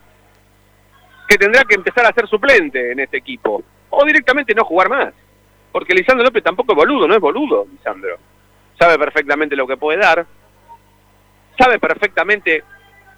que 1.27 1.37
tendrá 1.37 1.63
que 1.63 1.75
empezar 1.75 2.05
a 2.05 2.13
ser 2.13 2.27
suplente 2.27 2.91
en 2.91 2.99
este 2.99 3.17
equipo. 3.17 3.63
O 3.95 4.05
directamente 4.05 4.55
no 4.55 4.65
jugar 4.65 4.89
más. 4.89 5.13
Porque 5.71 5.93
Lisandro 5.93 6.25
López 6.25 6.43
tampoco 6.43 6.73
es 6.73 6.77
boludo, 6.77 7.07
no 7.07 7.15
es 7.15 7.19
boludo, 7.19 7.67
Lisandro. 7.71 8.17
Sabe 8.77 8.97
perfectamente 8.97 9.55
lo 9.55 9.67
que 9.67 9.77
puede 9.77 9.99
dar. 9.99 10.25
Sabe 11.57 11.79
perfectamente 11.79 12.63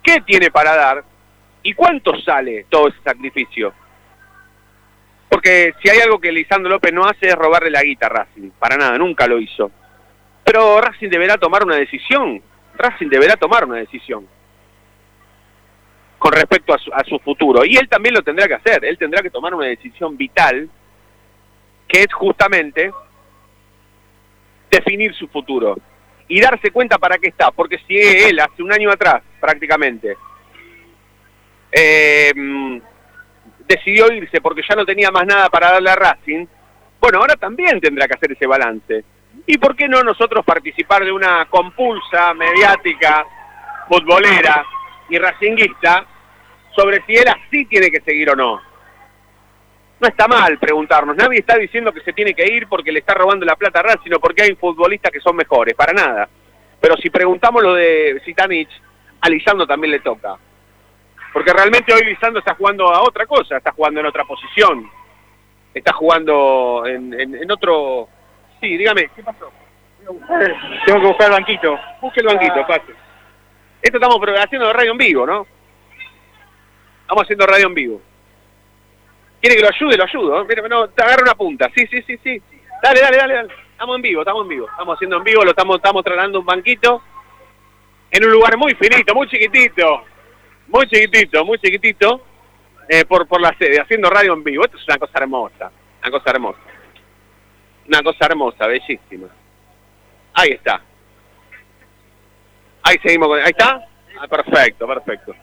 qué 0.04 0.22
tiene 0.22 0.52
para 0.52 0.76
dar 0.76 1.04
y 1.64 1.74
cuánto 1.74 2.20
sale 2.20 2.66
todo 2.70 2.90
ese 2.90 2.98
sacrificio. 3.04 3.74
Porque 5.30 5.74
si 5.82 5.90
hay 5.90 6.00
algo 6.00 6.20
que 6.20 6.32
Lisandro 6.32 6.72
López 6.72 6.94
no 6.94 7.06
hace 7.06 7.28
es 7.28 7.36
robarle 7.36 7.70
la 7.70 7.84
guita 7.84 8.08
a 8.08 8.10
Racing. 8.10 8.52
Para 8.60 8.78
nada, 8.78 8.98
nunca 8.98 9.28
lo 9.28 9.40
hizo. 9.40 9.72
Pero 10.44 10.80
Racing 10.82 11.10
deberá 11.10 11.38
tomar 11.38 11.64
una 11.64 11.76
decisión. 11.76 12.42
Racing 12.78 13.08
deberá 13.08 13.36
tomar 13.38 13.66
una 13.66 13.78
decisión 13.78 14.28
con 16.18 16.32
respecto 16.32 16.74
a 16.74 16.78
su, 16.78 16.94
a 16.94 17.04
su 17.04 17.20
futuro. 17.20 17.66
Y 17.66 17.78
él 17.78 17.88
también 17.88 18.16
lo 18.16 18.22
tendrá 18.22 18.48
que 18.48 18.56
hacer. 18.56 18.84
Él 18.86 18.98
tendrá 18.98 19.22
que 19.22 19.30
tomar 19.30 19.54
una 19.54 19.68
decisión 19.68 20.18
vital 20.18 20.70
que 21.88 22.02
es 22.02 22.14
justamente 22.14 22.92
definir 24.70 25.14
su 25.14 25.28
futuro 25.28 25.78
y 26.28 26.42
darse 26.42 26.72
cuenta 26.72 26.98
para 26.98 27.18
qué 27.18 27.28
está. 27.28 27.52
Porque 27.52 27.80
si 27.88 27.96
él 27.98 28.40
hace 28.40 28.64
un 28.64 28.74
año 28.74 28.92
atrás, 28.92 29.22
prácticamente, 29.40 30.18
eh, 31.72 32.34
decidió 33.68 34.12
irse 34.12 34.42
porque 34.42 34.62
ya 34.68 34.76
no 34.76 34.86
tenía 34.86 35.12
más 35.12 35.26
nada 35.26 35.50
para 35.50 35.72
darle 35.72 35.90
a 35.90 35.96
Racing, 35.96 36.46
bueno, 37.00 37.20
ahora 37.20 37.36
también 37.36 37.80
tendrá 37.80 38.08
que 38.08 38.16
hacer 38.16 38.32
ese 38.32 38.48
balance. 38.48 39.04
¿Y 39.46 39.58
por 39.58 39.76
qué 39.76 39.88
no 39.88 40.02
nosotros 40.02 40.46
participar 40.46 41.04
de 41.04 41.12
una 41.12 41.46
compulsa 41.46 42.34
mediática, 42.34 43.26
futbolera 43.88 44.66
y 45.10 45.18
racinguista 45.18 46.06
sobre 46.76 47.04
si 47.06 47.16
él 47.16 47.26
así 47.28 47.66
tiene 47.66 47.90
que 47.90 48.02
seguir 48.02 48.30
o 48.32 48.36
no? 48.36 48.62
No 50.00 50.08
está 50.08 50.28
mal 50.28 50.58
preguntarnos. 50.60 51.16
Nadie 51.16 51.40
está 51.40 51.58
diciendo 51.58 51.94
que 51.94 52.02
se 52.02 52.14
tiene 52.14 52.34
que 52.34 52.46
ir 52.46 52.68
porque 52.68 52.92
le 52.92 53.00
está 53.00 53.14
robando 53.14 53.46
la 53.46 53.56
plata 53.56 53.80
a 53.80 53.84
Racing, 53.84 54.04
sino 54.04 54.20
porque 54.20 54.44
hay 54.44 54.56
futbolistas 54.56 55.12
que 55.12 55.22
son 55.22 55.36
mejores, 55.36 55.74
para 55.74 55.94
nada. 55.94 56.28
Pero 56.82 56.98
si 56.98 57.10
preguntamos 57.10 57.64
lo 57.64 57.74
de 57.74 58.22
Zitanich, 58.26 58.70
a 59.22 59.30
Lisandro 59.30 59.66
también 59.66 59.92
le 59.92 60.00
toca. 60.00 60.36
Porque 61.32 61.54
realmente 61.54 61.94
hoy 61.94 62.04
Lisandro 62.04 62.40
está 62.40 62.56
jugando 62.56 62.94
a 62.94 63.02
otra 63.02 63.26
cosa, 63.26 63.58
está 63.58 63.72
jugando 63.72 64.02
en 64.02 64.06
otra 64.06 64.26
posición. 64.26 64.90
Está 65.74 65.94
jugando 65.94 66.84
en, 66.86 67.14
en, 67.20 67.36
en 67.36 67.52
otro... 67.52 68.08
Sí, 68.62 68.78
dígame, 68.78 69.10
¿qué 69.16 69.24
pasó? 69.24 69.52
Tengo 70.86 71.02
que 71.02 71.08
buscar 71.08 71.28
el 71.28 71.34
banquito. 71.34 71.80
Busque 72.02 72.20
el 72.20 72.28
banquito, 72.28 72.68
pase. 72.68 73.05
Esto 73.86 73.98
estamos 73.98 74.20
haciendo 74.44 74.74
radio 74.74 74.94
en 74.94 74.98
vivo, 74.98 75.28
¿no? 75.28 75.46
Estamos 77.02 77.22
haciendo 77.22 77.46
radio 77.46 77.68
en 77.68 77.74
vivo. 77.76 78.02
¿Quiere 79.40 79.58
que 79.58 79.62
lo 79.62 79.70
ayude? 79.70 79.96
Lo 79.96 80.04
ayudo. 80.06 80.42
¿eh? 80.42 80.46
Mira, 80.50 80.68
no, 80.68 80.90
te 80.90 81.04
agarra 81.04 81.22
una 81.22 81.36
punta. 81.36 81.70
Sí, 81.76 81.86
sí, 81.86 82.02
sí, 82.02 82.18
sí. 82.24 82.42
Dale, 82.82 83.00
dale, 83.00 83.18
dale, 83.18 83.34
dale. 83.36 83.54
Estamos 83.74 83.98
en 83.98 84.02
vivo, 84.02 84.22
estamos 84.22 84.42
en 84.42 84.48
vivo. 84.48 84.68
Estamos 84.68 84.96
haciendo 84.96 85.18
en 85.18 85.24
vivo, 85.24 85.44
lo 85.44 85.52
estamos, 85.52 85.76
estamos 85.76 86.04
tratando 86.04 86.40
un 86.40 86.46
banquito 86.48 87.04
en 88.10 88.26
un 88.26 88.32
lugar 88.32 88.58
muy 88.58 88.74
finito, 88.74 89.14
muy 89.14 89.28
chiquitito. 89.28 90.04
Muy 90.66 90.88
chiquitito, 90.88 91.46
muy 91.46 91.60
chiquitito. 91.60 92.22
Eh, 92.90 93.06
por, 93.06 93.28
por 93.28 93.40
la 93.40 93.56
sede, 93.56 93.80
haciendo 93.80 94.10
radio 94.10 94.34
en 94.34 94.44
vivo. 94.44 94.66
Esto 94.66 94.78
es 94.78 94.88
una 94.88 94.98
cosa 94.98 95.20
hermosa. 95.20 95.72
Una 96.02 96.10
cosa 96.10 96.32
hermosa. 96.32 96.60
Una 97.88 98.02
cosa 98.02 98.26
hermosa, 98.26 98.66
bellísima. 98.66 99.28
Ahí 100.34 100.54
está. 100.54 100.82
Ahí 102.86 102.98
seguimos 103.04 103.28
con... 103.28 103.40
¿Ahí 103.40 103.50
está? 103.52 103.86
Ah, 104.20 104.28
perfecto, 104.28 104.88
perfecto. 104.88 105.36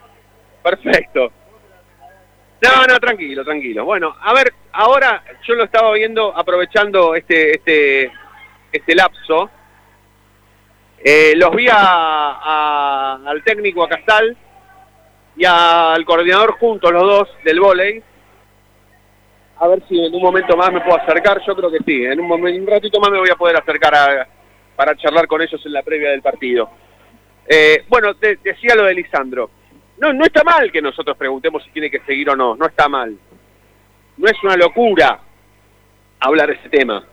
Perfecto. 0.63 1.31
No, 2.61 2.85
no, 2.87 2.97
tranquilo, 2.99 3.43
tranquilo. 3.43 3.83
Bueno, 3.83 4.15
a 4.21 4.33
ver, 4.33 4.53
ahora 4.71 5.21
yo 5.45 5.53
lo 5.55 5.65
estaba 5.65 5.91
viendo 5.93 6.35
aprovechando 6.35 7.13
este 7.15 7.51
este 7.57 8.11
este 8.71 8.95
lapso. 8.95 9.49
Eh, 11.05 11.33
los 11.35 11.53
vi 11.53 11.67
a, 11.69 13.15
al 13.25 13.43
técnico, 13.43 13.83
a 13.83 13.89
Castal, 13.89 14.37
y 15.35 15.43
al 15.43 16.05
coordinador 16.05 16.53
juntos, 16.57 16.91
los 16.93 17.03
dos, 17.03 17.29
del 17.43 17.59
vóley. 17.59 18.01
A 19.59 19.67
ver 19.67 19.83
si 19.89 19.99
en 20.03 20.15
un 20.15 20.21
momento 20.21 20.55
más 20.55 20.71
me 20.71 20.79
puedo 20.79 20.97
acercar, 20.97 21.41
yo 21.45 21.55
creo 21.57 21.69
que 21.69 21.79
sí. 21.85 22.05
En 22.05 22.19
un, 22.21 22.27
momento, 22.27 22.61
un 22.61 22.67
ratito 22.67 22.99
más 23.01 23.11
me 23.11 23.19
voy 23.19 23.29
a 23.29 23.35
poder 23.35 23.57
acercar 23.57 23.93
a- 23.93 24.27
para 24.77 24.95
charlar 24.95 25.27
con 25.27 25.41
ellos 25.41 25.61
en 25.65 25.73
la 25.73 25.83
previa 25.83 26.11
del 26.11 26.21
partido. 26.21 26.69
Eh, 27.47 27.83
bueno, 27.89 28.15
te- 28.15 28.37
decía 28.43 28.75
lo 28.75 28.85
de 28.85 28.93
Lisandro. 28.95 29.49
No, 29.97 30.11
no 30.13 30.25
está 30.25 30.43
mal 30.43 30.71
que 30.71 30.81
nosotros 30.81 31.15
preguntemos 31.17 31.63
si 31.63 31.69
tiene 31.71 31.89
que 31.89 31.99
seguir 32.01 32.29
o 32.29 32.35
no, 32.35 32.55
no 32.55 32.65
está 32.65 32.87
mal. 32.89 33.15
No 34.17 34.27
es 34.27 34.43
una 34.43 34.55
locura 34.55 35.19
hablar 36.19 36.47
de 36.49 36.55
ese 36.55 36.69
tema. 36.69 37.05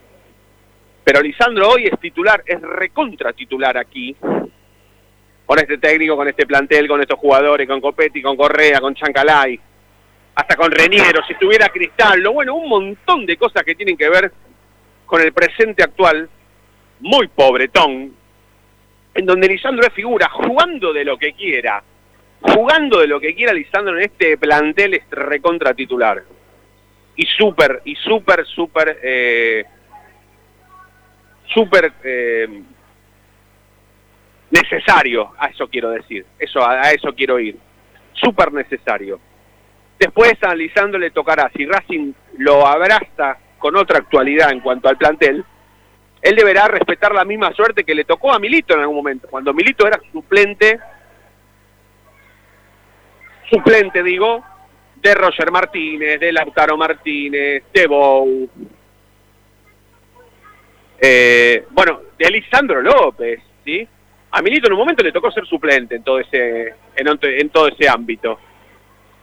Pero 1.05 1.21
Lisandro 1.21 1.69
hoy 1.71 1.87
es 1.91 1.99
titular, 2.01 2.43
es 2.47 2.61
recontra 2.61 3.33
titular 3.33 3.77
aquí, 3.77 4.15
con 5.47 5.59
este 5.59 5.79
técnico, 5.79 6.17
con 6.17 6.29
este 6.29 6.47
plantel, 6.47 6.87
con 6.87 7.01
estos 7.01 7.19
jugadores, 7.19 7.67
con 7.67 7.81
Copetti, 7.81 8.23
con 8.23 8.37
Correa, 8.37 8.81
con 8.81 8.95
Chancalay, 8.95 9.59
hasta 10.35 10.57
con 10.57 10.71
Reniero, 10.71 11.23
si 11.27 11.33
estuviera 11.33 11.69
Cristal, 11.69 12.21
lo 12.21 12.33
bueno, 12.35 12.55
un 12.55 12.69
montón 12.69 13.27
de 13.27 13.37
cosas 13.37 13.65
que 13.65 13.75
tienen 13.75 13.97
que 13.97 14.09
ver 14.09 14.33
con 15.07 15.21
el 15.21 15.33
presente 15.33 15.83
actual, 15.83 16.29
muy 17.01 17.27
pobretón, 17.29 18.15
en 19.21 19.27
donde 19.27 19.49
Lisandro 19.49 19.87
es 19.87 19.93
figura, 19.93 20.31
jugando 20.31 20.95
de 20.95 21.05
lo 21.05 21.19
que 21.19 21.35
quiera, 21.35 21.83
jugando 22.41 23.01
de 23.01 23.07
lo 23.07 23.21
que 23.21 23.35
quiera 23.35 23.53
Lisandro 23.53 23.97
en 23.99 24.05
este 24.05 24.39
plantel 24.39 24.95
es 24.95 25.03
recontra 25.11 25.75
titular. 25.75 26.23
Y 27.17 27.27
súper, 27.27 27.83
y 27.85 27.95
súper, 27.97 28.47
súper, 28.47 28.99
eh, 29.03 29.65
súper 31.53 31.93
eh, 32.03 32.63
necesario, 34.51 35.35
a 35.39 35.49
eso 35.49 35.69
quiero 35.69 35.91
decir, 35.91 36.25
eso, 36.39 36.67
a, 36.67 36.91
eso 36.91 37.15
quiero 37.15 37.39
ir, 37.39 37.59
súper 38.15 38.55
necesario. 38.55 39.21
Después 39.99 40.33
a 40.43 40.55
Lisandro 40.55 40.99
le 40.99 41.11
tocará, 41.11 41.51
si 41.55 41.67
Racing 41.67 42.15
lo 42.39 42.67
abraza 42.67 43.37
con 43.59 43.77
otra 43.77 43.99
actualidad 43.99 44.51
en 44.51 44.61
cuanto 44.61 44.89
al 44.89 44.97
plantel, 44.97 45.45
él 46.23 46.37
deberá 46.37 46.69
respetar 46.69 47.15
la 47.15 47.25
misma 47.25 47.53
suerte 47.53 47.85
que 47.85 47.95
le 47.95 48.05
tocó 48.05 48.33
a 48.33 48.39
Milito 48.39 48.75
en 48.75 48.81
algún 48.81 48.97
momento, 48.97 49.29
cuando 49.29 49.55
Milito 49.55 49.87
era 49.87 49.99
suplente, 50.13 50.79
suplente 53.49 54.03
digo, 54.03 54.45
de 54.97 55.15
Roger 55.15 55.51
Martínez, 55.51 56.21
de 56.21 56.33
Lautaro 56.33 56.77
Martínez, 56.77 57.65
de 57.73 57.87
Bou, 57.87 58.49
eh, 61.01 61.65
bueno, 61.71 62.01
de 62.19 62.31
Lisandro 62.31 62.83
López, 62.83 63.41
¿sí? 63.65 63.89
A 64.33 64.43
Milito 64.43 64.67
en 64.67 64.75
un 64.75 64.79
momento 64.79 65.03
le 65.03 65.13
tocó 65.13 65.31
ser 65.33 65.47
suplente 65.47 65.97
en 65.97 66.05
todo 66.05 66.21
ese, 66.21 66.75
en, 66.95 67.09
en 67.23 67.49
todo 67.49 67.69
ese 67.69 67.89
ámbito. 67.89 68.39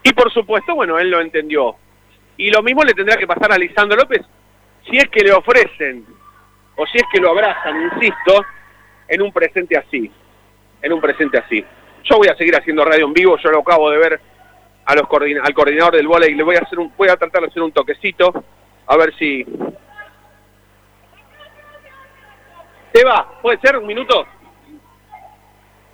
Y 0.04 0.12
por 0.14 0.34
supuesto, 0.34 0.74
bueno, 0.74 0.98
él 0.98 1.10
lo 1.10 1.22
entendió. 1.22 1.76
Y 2.36 2.50
lo 2.50 2.64
mismo 2.64 2.84
le 2.84 2.94
tendrá 2.94 3.16
que 3.16 3.28
pasar 3.28 3.52
a 3.52 3.58
Lisandro 3.58 3.98
López 3.98 4.22
si 4.90 4.98
es 4.98 5.08
que 5.10 5.24
le 5.24 5.34
ofrecen, 5.34 6.06
o 6.78 6.86
si 6.86 6.98
es 6.98 7.04
que 7.12 7.20
lo 7.20 7.32
abrazan, 7.32 7.82
insisto, 7.82 8.46
en 9.08 9.22
un 9.22 9.32
presente 9.32 9.76
así. 9.78 10.12
En 10.82 10.94
un 10.94 11.02
presente 11.02 11.38
así. 11.40 11.66
Yo 12.04 12.18
voy 12.18 12.28
a 12.28 12.36
seguir 12.36 12.56
haciendo 12.56 12.86
radio 12.86 13.06
en 13.06 13.14
vivo, 13.14 13.38
yo 13.38 13.52
lo 13.52 13.60
acabo 13.60 13.90
de 13.90 13.98
ver 13.98 14.22
al 14.86 15.08
coordinador 15.08 15.96
del 15.96 16.08
volei, 16.08 16.34
le 16.34 16.44
voy 16.44 16.56
a 16.56 16.60
hacer 16.60 16.80
un, 16.80 16.94
voy 16.96 17.10
a 17.10 17.18
tratar 17.18 17.42
de 17.42 17.48
hacer 17.48 17.62
un 17.62 17.72
toquecito, 17.72 18.32
a 18.86 18.96
ver 18.96 19.14
si. 19.18 19.46
Seba, 22.94 23.40
¿puede 23.42 23.60
ser 23.60 23.78
un 23.78 23.86
minuto? 23.86 24.26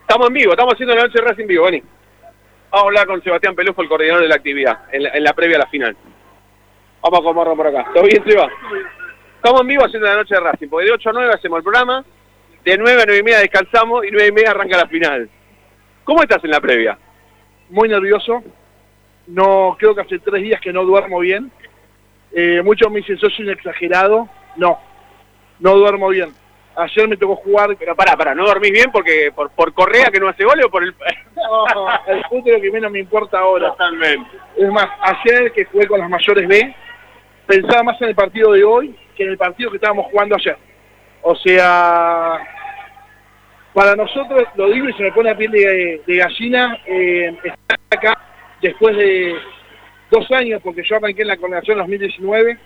Estamos 0.01 0.27
en 0.27 0.33
vivo, 0.33 0.51
estamos 0.51 0.73
haciendo 0.73 0.95
la 0.95 1.03
noche 1.03 1.19
de 1.19 1.27
Racing 1.27 1.47
vivo, 1.47 1.65
vení. 1.65 1.81
Vamos 2.69 2.83
a 2.83 2.87
hablar 2.87 3.07
con 3.07 3.23
Sebastián 3.23 3.55
Pelufo, 3.55 3.81
el 3.81 3.87
coordinador 3.87 4.21
de 4.21 4.27
la 4.27 4.35
actividad, 4.35 4.79
en 4.91 5.03
la, 5.03 5.09
en 5.09 5.23
la 5.23 5.33
previa 5.33 5.55
a 5.55 5.59
la 5.59 5.67
final. 5.67 5.95
Vamos 7.01 7.19
a 7.19 7.23
comerlo 7.23 7.55
por 7.55 7.67
acá. 7.67 7.89
¿Todo 7.93 8.03
bien, 8.03 8.23
Seba? 8.25 8.49
Estamos 9.43 9.59
en 9.59 9.67
vivo 9.67 9.83
haciendo 9.83 10.07
la 10.07 10.15
noche 10.15 10.35
de 10.35 10.39
Racing, 10.39 10.69
porque 10.69 10.85
de 10.85 10.93
8 10.93 11.09
a 11.09 11.13
9 11.13 11.33
hacemos 11.33 11.57
el 11.57 11.63
programa, 11.63 12.05
de 12.63 12.77
9 12.77 13.01
a 13.01 13.05
9 13.05 13.19
y 13.19 13.23
media 13.23 13.39
descansamos 13.39 14.05
y 14.05 14.09
9 14.09 14.27
y 14.29 14.31
media 14.31 14.51
arranca 14.51 14.77
la 14.77 14.87
final. 14.87 15.29
¿Cómo 16.05 16.23
estás 16.23 16.41
en 16.45 16.51
la 16.51 16.61
previa? 16.61 16.97
muy 17.69 17.89
nervioso. 17.89 18.41
No, 19.27 19.75
creo 19.77 19.93
que 19.93 20.01
hace 20.01 20.19
tres 20.19 20.43
días 20.43 20.61
que 20.61 20.71
no 20.71 20.85
duermo 20.85 21.19
bien. 21.19 21.51
Eh, 22.31 22.61
muchos 22.63 22.89
me 22.89 22.99
dicen, 22.99 23.17
sos 23.17 23.37
un 23.39 23.49
exagerado. 23.49 24.29
No, 24.55 24.79
no 25.59 25.75
duermo 25.75 26.07
bien. 26.07 26.31
Ayer 26.77 27.09
me 27.09 27.17
tocó 27.17 27.35
jugar. 27.35 27.75
Pero 27.77 27.97
pará, 27.97 28.15
pará, 28.15 28.33
¿no 28.33 28.45
dormís 28.45 28.71
bien 28.71 28.91
porque 28.93 29.29
por, 29.35 29.49
por 29.51 29.73
Correa 29.73 30.09
que 30.09 30.21
no 30.21 30.29
hace 30.29 30.45
goles 30.45 30.65
o 30.65 30.69
por 30.69 30.83
el. 30.83 30.95
No, 31.35 31.65
el 32.07 32.23
fútbol 32.29 32.47
es 32.47 32.53
lo 32.53 32.61
que 32.61 32.71
menos 32.71 32.91
me 32.91 32.99
importa 32.99 33.39
ahora. 33.39 33.71
Totalmente. 33.71 34.29
Es 34.55 34.71
más, 34.71 34.87
ayer 35.01 35.51
que 35.51 35.65
jugué 35.65 35.87
con 35.87 35.99
las 35.99 36.09
mayores 36.09 36.47
B, 36.47 36.75
pensaba 37.45 37.83
más 37.83 38.01
en 38.01 38.09
el 38.09 38.15
partido 38.15 38.51
de 38.51 38.63
hoy 38.63 38.95
que 39.15 39.23
en 39.23 39.29
el 39.29 39.37
partido 39.37 39.69
que 39.69 39.77
estábamos 39.77 40.07
jugando 40.07 40.35
ayer. 40.35 40.57
O 41.21 41.35
sea, 41.35 42.39
para 43.73 43.95
nosotros, 43.95 44.43
lo 44.55 44.69
digo 44.69 44.89
y 44.89 44.93
se 44.93 45.03
me 45.03 45.11
pone 45.11 45.29
la 45.29 45.37
piel 45.37 45.51
de, 45.51 46.17
gallina, 46.17 46.77
eh, 46.85 47.35
estar 47.43 47.79
acá 47.89 48.19
después 48.61 48.95
de 48.95 49.35
dos 50.11 50.29
años, 50.31 50.61
porque 50.63 50.83
yo 50.83 50.97
arranqué 50.97 51.23
en 51.23 51.29
la 51.29 51.37
coordinación 51.37 51.79
en 51.79 51.85
2019, 51.85 52.57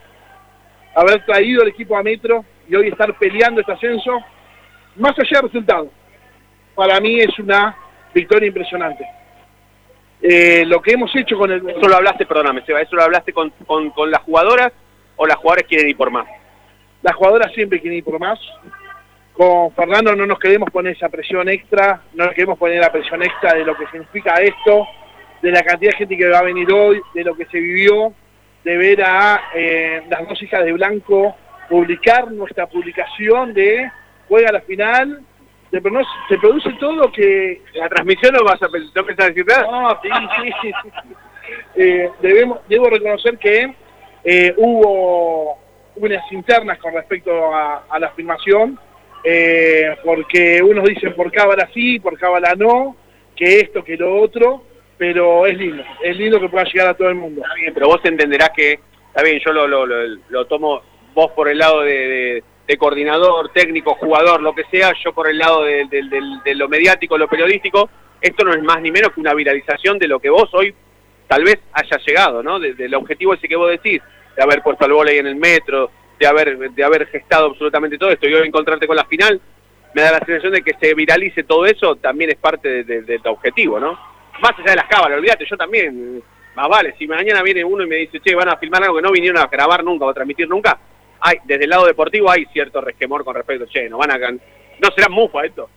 haber 0.96 1.26
traído 1.26 1.64
el 1.64 1.70
equipo 1.70 1.98
a 1.98 2.04
Metro 2.04 2.44
y 2.68 2.76
hoy 2.76 2.90
estar 2.90 3.18
peleando 3.18 3.62
este 3.62 3.72
ascenso, 3.72 4.20
más 4.98 5.18
allá 5.18 5.40
del 5.40 5.44
resultado, 5.44 5.92
para 6.76 7.00
mí 7.00 7.20
es 7.20 7.40
una 7.40 7.76
victoria 8.14 8.48
impresionante. 8.48 9.06
Eh, 10.22 10.66
lo 10.66 10.82
que 10.82 10.94
hemos 10.94 11.16
hecho 11.16 11.38
con 11.38 11.52
el... 11.52 11.70
Eso 11.70 11.88
lo 11.88 11.96
hablaste, 11.96 12.26
perdóname, 12.26 12.64
Seba, 12.66 12.82
¿eso 12.82 12.96
lo 12.96 13.04
hablaste 13.04 13.34
con, 13.34 13.52
con, 13.66 13.92
con 13.92 14.10
las 14.10 14.22
jugadoras 14.22 14.74
o 15.16 15.28
las 15.28 15.38
jugadoras 15.38 15.68
quieren 15.68 15.90
ir 15.90 15.98
por 15.98 16.12
más? 16.12 16.28
Las 17.02 17.16
jugadoras 17.16 17.54
siempre 17.54 17.80
quieren 17.80 18.00
ir 18.00 18.04
por 18.04 18.20
más. 18.20 18.40
Con 19.34 19.72
Fernando 19.74 20.16
no 20.16 20.26
nos 20.26 20.40
queremos 20.40 20.70
poner 20.72 20.96
esa 20.96 21.10
presión 21.10 21.48
extra, 21.48 22.02
no 22.16 22.26
nos 22.26 22.34
queremos 22.34 22.58
poner 22.58 22.80
la 22.80 22.92
presión 22.92 23.22
extra 23.22 23.54
de 23.54 23.64
lo 23.64 23.78
que 23.78 23.86
significa 23.88 24.34
esto, 24.42 24.88
de 25.44 25.52
la 25.52 25.62
cantidad 25.62 25.92
de 25.92 25.98
gente 25.98 26.18
que 26.18 26.28
va 26.28 26.40
a 26.40 26.44
venir 26.44 26.72
hoy, 26.72 27.00
de 27.14 27.24
lo 27.24 27.36
que 27.36 27.46
se 27.46 27.60
vivió, 27.60 28.14
de 28.64 28.78
ver 28.78 29.04
a 29.04 29.42
eh, 29.54 30.02
las 30.10 30.28
dos 30.28 30.42
hijas 30.42 30.66
de 30.66 30.74
Blanco 30.74 31.36
publicar 31.70 32.32
nuestra 32.32 32.66
publicación 32.66 33.54
de 33.54 33.92
juega 34.28 34.52
la 34.52 34.62
final, 34.62 35.22
se, 35.72 35.82
prono- 35.82 36.06
se 36.30 36.38
produce 36.38 36.72
todo 36.80 37.12
que... 37.12 37.62
¿La 37.74 37.90
transmisión 37.90 38.34
no 38.34 38.44
vas 38.44 38.62
a 38.62 38.70
pensar, 38.70 39.04
no 39.06 39.26
decir 39.26 39.46
nada? 39.46 39.64
No, 39.72 40.00
sí, 40.02 40.10
sí, 40.42 40.52
sí, 40.62 40.72
sí. 41.04 41.14
Eh, 41.76 42.10
debemos, 42.22 42.60
debo 42.68 42.90
reconocer 42.90 43.38
que 43.38 43.74
eh, 44.24 44.54
hubo 44.58 45.58
unas 45.96 46.32
internas 46.32 46.78
con 46.80 46.94
respecto 46.94 47.54
a, 47.54 47.86
a 47.90 48.00
la 48.00 48.10
filmación, 48.12 48.78
eh, 49.24 49.96
porque 50.04 50.62
unos 50.62 50.84
dicen 50.86 51.16
por 51.16 51.32
cábala 51.32 51.70
sí, 51.74 52.00
por 52.00 52.18
cábala 52.20 52.54
no, 52.56 52.96
que 53.36 53.60
esto, 53.62 53.84
que 53.84 53.96
lo 53.98 54.22
otro, 54.22 54.64
pero 54.98 55.46
es 55.46 55.58
lindo, 55.58 55.84
es 56.04 56.18
lindo 56.18 56.40
que 56.40 56.50
pueda 56.50 56.66
llegar 56.66 56.88
a 56.90 56.94
todo 56.96 57.10
el 57.10 57.16
mundo. 57.16 57.42
Está 57.42 57.54
bien, 57.56 57.74
pero 57.74 57.88
vos 57.88 58.02
entenderás 58.04 58.50
que, 58.56 58.80
está 59.08 59.24
bien, 59.24 59.40
yo 59.46 59.54
lo, 59.54 59.68
lo, 59.68 59.86
lo, 59.86 60.18
lo 60.30 60.46
tomo 60.48 60.82
vos 61.14 61.32
por 61.32 61.48
el 61.50 61.58
lado 61.60 61.82
de, 61.82 61.94
de- 61.94 62.44
de 62.68 62.78
coordinador, 62.78 63.50
técnico, 63.54 63.96
jugador, 63.96 64.42
lo 64.42 64.54
que 64.54 64.66
sea, 64.66 64.92
yo 65.04 65.14
por 65.14 65.30
el 65.30 65.38
lado 65.38 65.64
de, 65.64 65.86
de- 65.86 66.04
de- 66.44 66.56
lo 66.56 66.68
mediático, 66.68 67.18
lo 67.18 67.28
periodístico, 67.30 67.90
esto 68.20 68.44
no 68.44 68.54
es 68.54 68.62
más 68.62 68.82
ni 68.82 68.92
menos 68.92 69.12
que 69.14 69.22
una 69.22 69.34
viralización 69.34 69.98
de 69.98 70.08
lo 70.08 70.20
que 70.20 70.30
vos 70.30 70.50
hoy 70.54 70.74
tal 71.28 71.44
vez 71.44 71.60
haya 71.74 71.98
llegado, 72.06 72.44
¿no? 72.44 72.60
De- 72.60 72.74
del 72.74 72.94
objetivo 72.96 73.34
ese 73.34 73.48
que 73.48 73.56
vos 73.56 73.70
decís, 73.70 74.02
de 74.36 74.44
haber 74.44 74.62
puesto 74.62 74.84
al 74.86 74.92
volei 74.92 75.18
en 75.18 75.28
el 75.28 75.36
metro, 75.38 75.90
de 76.20 76.28
haber, 76.28 76.58
de 76.72 76.84
haber 76.84 77.08
gestado 77.08 77.48
absolutamente 77.48 77.98
todo 77.98 78.10
esto 78.12 78.28
y 78.28 78.34
hoy 78.34 78.48
encontrarte 78.48 78.86
con 78.88 78.96
la 78.98 79.06
final, 79.06 79.40
me 79.94 80.02
da 80.02 80.12
la 80.12 80.20
sensación 80.26 80.52
de 80.54 80.62
que 80.62 80.74
se 80.80 80.94
viralice 80.94 81.44
todo 81.44 81.66
eso, 81.66 81.96
también 81.96 82.32
es 82.32 82.38
parte 82.38 82.68
de, 82.70 82.84
de- 82.84 83.02
de 83.04 83.20
tu 83.20 83.30
objetivo, 83.30 83.80
¿no? 83.80 83.98
Más 84.42 84.52
allá 84.60 84.72
de 84.72 84.76
las 84.76 84.88
cábalas, 84.88 85.18
olvídate, 85.20 85.46
yo 85.50 85.56
también, 85.58 86.22
más 86.56 86.68
vale, 86.68 86.96
si 87.00 87.08
mañana 87.08 87.42
viene 87.44 87.64
uno 87.64 87.84
y 87.84 87.88
me 87.88 87.96
dice, 87.96 88.20
che, 88.20 88.36
van 88.36 88.50
a 88.50 88.58
filmar 88.58 88.84
algo 88.84 88.98
que 88.98 89.02
no 89.04 89.12
vinieron 89.12 89.38
a 89.42 89.48
grabar 89.48 89.84
nunca 89.84 90.06
o 90.06 90.10
a 90.10 90.14
transmitir 90.14 90.48
nunca, 90.50 90.78
hay, 91.20 91.38
desde 91.46 91.64
el 91.66 91.70
lado 91.70 91.86
deportivo 91.86 92.30
hay 92.30 92.46
cierto 92.54 92.82
resquemor 92.82 93.24
con 93.24 93.36
respecto, 93.36 93.66
che, 93.68 93.90
no 93.90 93.98
van 93.98 94.12
a... 94.12 94.18
gan- 94.18 94.40
No 94.80 94.90
será 94.96 95.10
mufa 95.10 95.44
esto. 95.46 95.70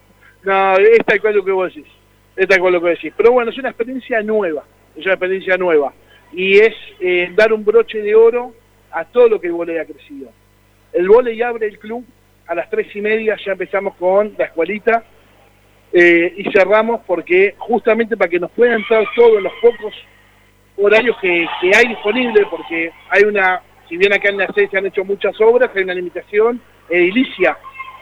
No, 0.43 0.77
es 0.77 0.99
tal 1.07 1.21
cual 1.21 1.37
lo 1.37 1.45
que 1.45 1.53
vos 1.53 1.75
decís. 1.75 1.91
Es 2.37 2.47
tal 2.49 2.61
cual 2.61 2.75
lo 2.75 2.81
que 2.83 2.91
decís. 2.91 3.13
Pero 3.17 3.33
bueno, 3.33 3.51
es 3.51 3.59
una 3.59 3.71
experiencia 3.71 4.23
nueva. 4.23 4.65
Es 4.97 5.05
una 5.05 5.15
experiencia 5.15 5.57
nueva. 5.57 5.93
Y 6.33 6.59
es 6.59 6.75
eh, 7.01 7.31
dar 7.35 7.53
un 7.53 7.65
broche 7.65 8.03
de 8.03 8.15
oro 8.15 8.55
a 8.91 9.05
todo 9.05 9.29
lo 9.29 9.41
que 9.41 9.47
el 9.49 9.53
volei 9.55 9.79
ha 9.79 9.85
crecido. 9.85 10.31
El 10.93 11.09
volei 11.09 11.41
abre 11.43 11.67
el 11.67 11.79
club 11.79 12.05
a 12.47 12.55
las 12.55 12.69
tres 12.69 12.95
y 12.95 13.01
media, 13.01 13.37
ya 13.45 13.53
empezamos 13.53 13.95
con 13.97 14.35
la 14.37 14.47
escuelita 14.47 15.05
eh, 15.93 16.35
y 16.37 16.51
cerramos 16.51 17.01
porque 17.07 17.55
justamente 17.59 18.17
para 18.17 18.29
que 18.29 18.41
nos 18.41 18.51
pueda 18.51 18.75
entrar 18.75 19.05
todo 19.15 19.39
en 19.39 19.45
los 19.45 19.53
pocos 19.63 19.95
horarios 20.77 21.17
que, 21.21 21.47
que 21.61 21.71
hay 21.77 21.89
disponibles, 21.89 22.47
porque 22.51 22.91
hay 23.11 23.23
una, 23.25 23.61
si 23.91 23.97
bien 23.97 24.13
acá 24.13 24.29
en 24.29 24.39
la 24.39 24.47
sede 24.55 24.69
se 24.71 24.79
han 24.79 24.87
hecho 24.87 25.05
muchas 25.05 25.39
obras, 25.41 25.69
hay 25.75 25.83
una 25.83 25.95
limitación 25.95 26.63
edilicia 26.89 27.59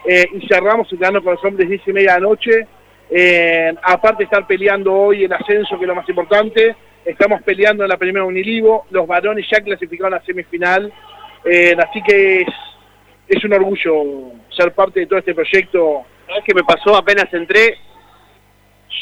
eh, 0.06 0.28
y 0.34 0.46
cerramos 0.46 0.86
el 0.92 0.98
con 0.98 1.32
los 1.32 1.44
hombres 1.44 1.66
10 1.68 1.80
y 1.86 1.92
media 1.92 2.14
de 2.14 2.20
la 2.20 2.28
noche. 2.28 2.66
Eh, 3.10 3.74
aparte 3.82 4.18
de 4.18 4.24
estar 4.24 4.46
peleando 4.46 4.92
hoy 4.92 5.24
el 5.24 5.32
ascenso, 5.32 5.78
que 5.78 5.84
es 5.84 5.88
lo 5.88 5.94
más 5.94 6.08
importante, 6.08 6.76
estamos 7.06 7.42
peleando 7.42 7.84
en 7.84 7.88
la 7.88 7.96
primera 7.96 8.26
Unilivo, 8.26 8.86
los 8.90 9.06
varones 9.06 9.46
ya 9.50 9.62
clasificaron 9.62 10.12
a 10.12 10.18
la 10.18 10.24
semifinal, 10.24 10.92
Eh, 11.44 11.74
así 11.78 12.02
que 12.02 12.42
es, 12.42 12.48
es 13.28 13.44
un 13.44 13.54
orgullo 13.54 14.32
ser 14.50 14.72
parte 14.72 15.00
de 15.00 15.06
todo 15.06 15.20
este 15.20 15.34
proyecto. 15.34 16.04
¿Sabes 16.26 16.42
qué 16.44 16.52
me 16.52 16.64
pasó? 16.64 16.96
Apenas 16.96 17.32
entré, 17.32 17.78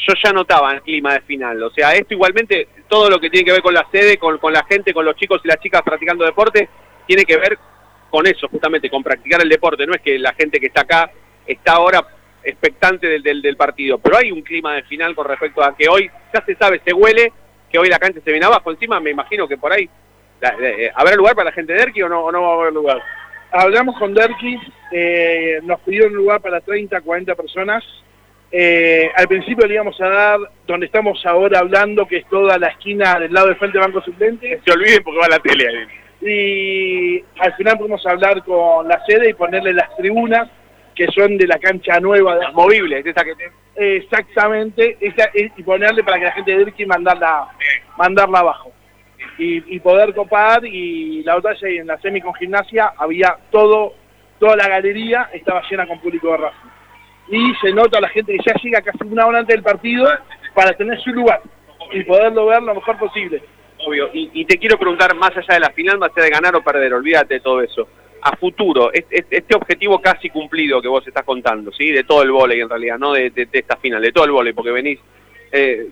yo 0.07 0.13
ya 0.23 0.31
notaba 0.31 0.73
el 0.73 0.81
clima 0.83 1.13
de 1.15 1.21
final. 1.21 1.61
O 1.63 1.71
sea, 1.71 1.91
esto 1.93 2.13
igualmente, 2.13 2.67
todo 2.87 3.09
lo 3.09 3.19
que 3.19 3.29
tiene 3.29 3.45
que 3.45 3.51
ver 3.51 3.61
con 3.61 3.73
la 3.73 3.85
sede, 3.91 4.17
con, 4.17 4.39
la 4.53 4.63
gente, 4.65 4.93
con 4.93 5.05
los 5.05 5.15
chicos 5.15 5.41
y 5.43 5.47
las 5.47 5.59
chicas 5.59 5.81
practicando 5.83 6.25
deporte, 6.25 6.69
tiene 7.05 7.23
que 7.25 7.37
ver 7.37 7.57
con 8.09 8.25
eso, 8.27 8.47
justamente, 8.47 8.89
con 8.89 9.03
practicar 9.03 9.41
el 9.41 9.49
deporte. 9.49 9.85
No 9.85 9.93
es 9.93 10.01
que 10.01 10.17
la 10.19 10.33
gente 10.33 10.59
que 10.59 10.67
está 10.67 10.81
acá 10.81 11.11
está 11.45 11.73
ahora 11.73 12.05
expectante 12.43 13.07
del, 13.07 13.21
del, 13.23 13.41
del 13.41 13.57
partido, 13.57 13.97
pero 13.97 14.17
hay 14.17 14.31
un 14.31 14.41
clima 14.41 14.73
de 14.75 14.83
final 14.83 15.13
con 15.15 15.27
respecto 15.27 15.61
a 15.63 15.75
que 15.75 15.89
hoy, 15.89 16.09
ya 16.33 16.41
se 16.45 16.55
sabe, 16.55 16.81
se 16.85 16.93
huele 16.93 17.33
que 17.69 17.77
hoy 17.77 17.89
la 17.89 17.99
cancha 17.99 18.21
se 18.23 18.31
viene 18.31 18.45
abajo. 18.45 18.71
Encima 18.71 18.99
me 19.01 19.09
imagino 19.11 19.47
que 19.47 19.57
por 19.57 19.73
ahí, 19.73 19.89
la- 20.39 20.55
eh, 20.61 20.89
¿habrá 20.95 21.15
lugar 21.15 21.35
para 21.35 21.49
la 21.49 21.51
gente 21.51 21.73
de 21.73 21.81
Erki 21.81 22.01
o 22.03 22.09
no, 22.09 22.21
o 22.23 22.31
no 22.31 22.41
va 22.41 22.49
a 22.51 22.53
haber 22.61 22.73
lugar? 22.73 23.01
Hablamos 23.51 23.97
con 23.97 24.13
Derki, 24.13 24.57
eh, 24.91 25.59
nos 25.63 25.79
pidieron 25.81 26.11
un 26.11 26.17
lugar 26.17 26.41
para 26.41 26.61
30, 26.61 27.01
40 27.01 27.35
personas. 27.35 27.83
Eh, 28.51 29.09
al 29.15 29.27
principio 29.27 29.67
le 29.67 29.73
íbamos 29.73 29.99
a 29.99 30.07
dar 30.09 30.39
donde 30.65 30.85
estamos 30.85 31.23
ahora 31.25 31.59
hablando, 31.59 32.07
que 32.07 32.17
es 32.17 32.25
toda 32.29 32.57
la 32.57 32.67
esquina 32.67 33.19
del 33.19 33.33
lado 33.33 33.47
del 33.47 33.57
frente 33.57 33.77
Banco 33.77 34.01
Suplente. 34.01 34.61
Se 34.65 34.71
olviden 34.71 35.03
porque 35.03 35.19
va 35.19 35.27
la 35.27 35.39
tele 35.39 35.67
ahí. 35.67 35.87
Y 36.29 37.23
al 37.39 37.53
final 37.55 37.77
pudimos 37.77 38.05
hablar 38.05 38.43
con 38.43 38.87
la 38.87 39.03
sede 39.05 39.29
y 39.29 39.33
ponerle 39.33 39.73
las 39.73 39.95
tribunas, 39.97 40.49
que 40.95 41.07
son 41.07 41.37
de 41.37 41.45
la 41.45 41.59
cancha 41.59 41.99
nueva. 41.99 42.35
De 42.35 42.41
Las 42.45 42.53
movibles, 42.53 43.05
esa 43.05 43.23
que 43.23 43.35
te- 43.35 43.51
Exactamente, 43.97 44.97
esa- 44.99 45.29
y 45.35 45.61
ponerle 45.63 46.03
para 46.03 46.17
que 46.17 46.25
la 46.25 46.31
gente 46.31 46.51
de 46.51 46.57
Derki 46.65 46.85
mandarla, 46.85 47.47
mandarla 47.97 48.39
abajo. 48.39 48.71
Y, 49.37 49.75
y 49.75 49.79
poder 49.79 50.15
copar, 50.15 50.65
y 50.65 51.21
la 51.23 51.35
otra 51.35 51.53
y 51.61 51.77
en 51.77 51.87
la 51.87 51.99
semi 51.99 52.19
con 52.21 52.33
gimnasia 52.33 52.93
había 52.97 53.37
todo, 53.51 53.93
toda 54.39 54.55
la 54.55 54.67
galería 54.67 55.29
estaba 55.33 55.61
llena 55.69 55.85
con 55.85 55.99
público 55.99 56.31
de 56.31 56.37
Racing. 56.37 56.69
Y 57.29 57.53
se 57.61 57.71
nota 57.73 57.99
la 57.99 58.09
gente 58.09 58.31
que 58.33 58.39
ya 58.45 58.53
llega 58.61 58.81
casi 58.81 58.99
una 59.05 59.25
hora 59.25 59.39
antes 59.39 59.55
del 59.55 59.63
partido 59.63 60.07
para 60.53 60.73
tener 60.73 60.99
su 61.01 61.09
lugar 61.11 61.41
y 61.91 62.03
poderlo 62.03 62.45
ver 62.47 62.63
lo 62.63 62.75
mejor 62.75 62.97
posible. 62.97 63.41
Obvio, 63.85 64.09
y, 64.13 64.29
y 64.33 64.45
te 64.45 64.57
quiero 64.57 64.77
preguntar, 64.77 65.13
más 65.15 65.31
allá 65.35 65.53
de 65.53 65.59
la 65.59 65.69
final, 65.71 65.97
más 65.99 66.11
allá 66.15 66.23
de 66.25 66.31
ganar 66.31 66.55
o 66.55 66.63
perder, 66.63 66.93
olvídate 66.93 67.35
de 67.35 67.39
todo 67.41 67.61
eso. 67.61 67.87
A 68.21 68.35
futuro, 68.35 68.91
es- 68.91 69.05
es- 69.09 69.25
este, 69.29 69.55
objetivo 69.55 70.01
casi 70.01 70.29
cumplido 70.29 70.81
que 70.81 70.87
vos 70.87 71.05
estás 71.07 71.23
contando, 71.23 71.71
¿sí? 71.71 71.91
De 71.91 72.03
todo 72.03 72.23
el 72.23 72.31
vóley 72.31 72.59
en 72.61 72.69
realidad, 72.69 72.97
no 72.97 73.13
de, 73.13 73.31
esta 73.51 73.75
final, 73.77 74.01
de 74.01 74.11
todo 74.11 74.25
el 74.25 74.31
vóley, 74.31 74.53
porque 74.53 74.71
venís, 74.71 74.99
eh, 75.51 75.87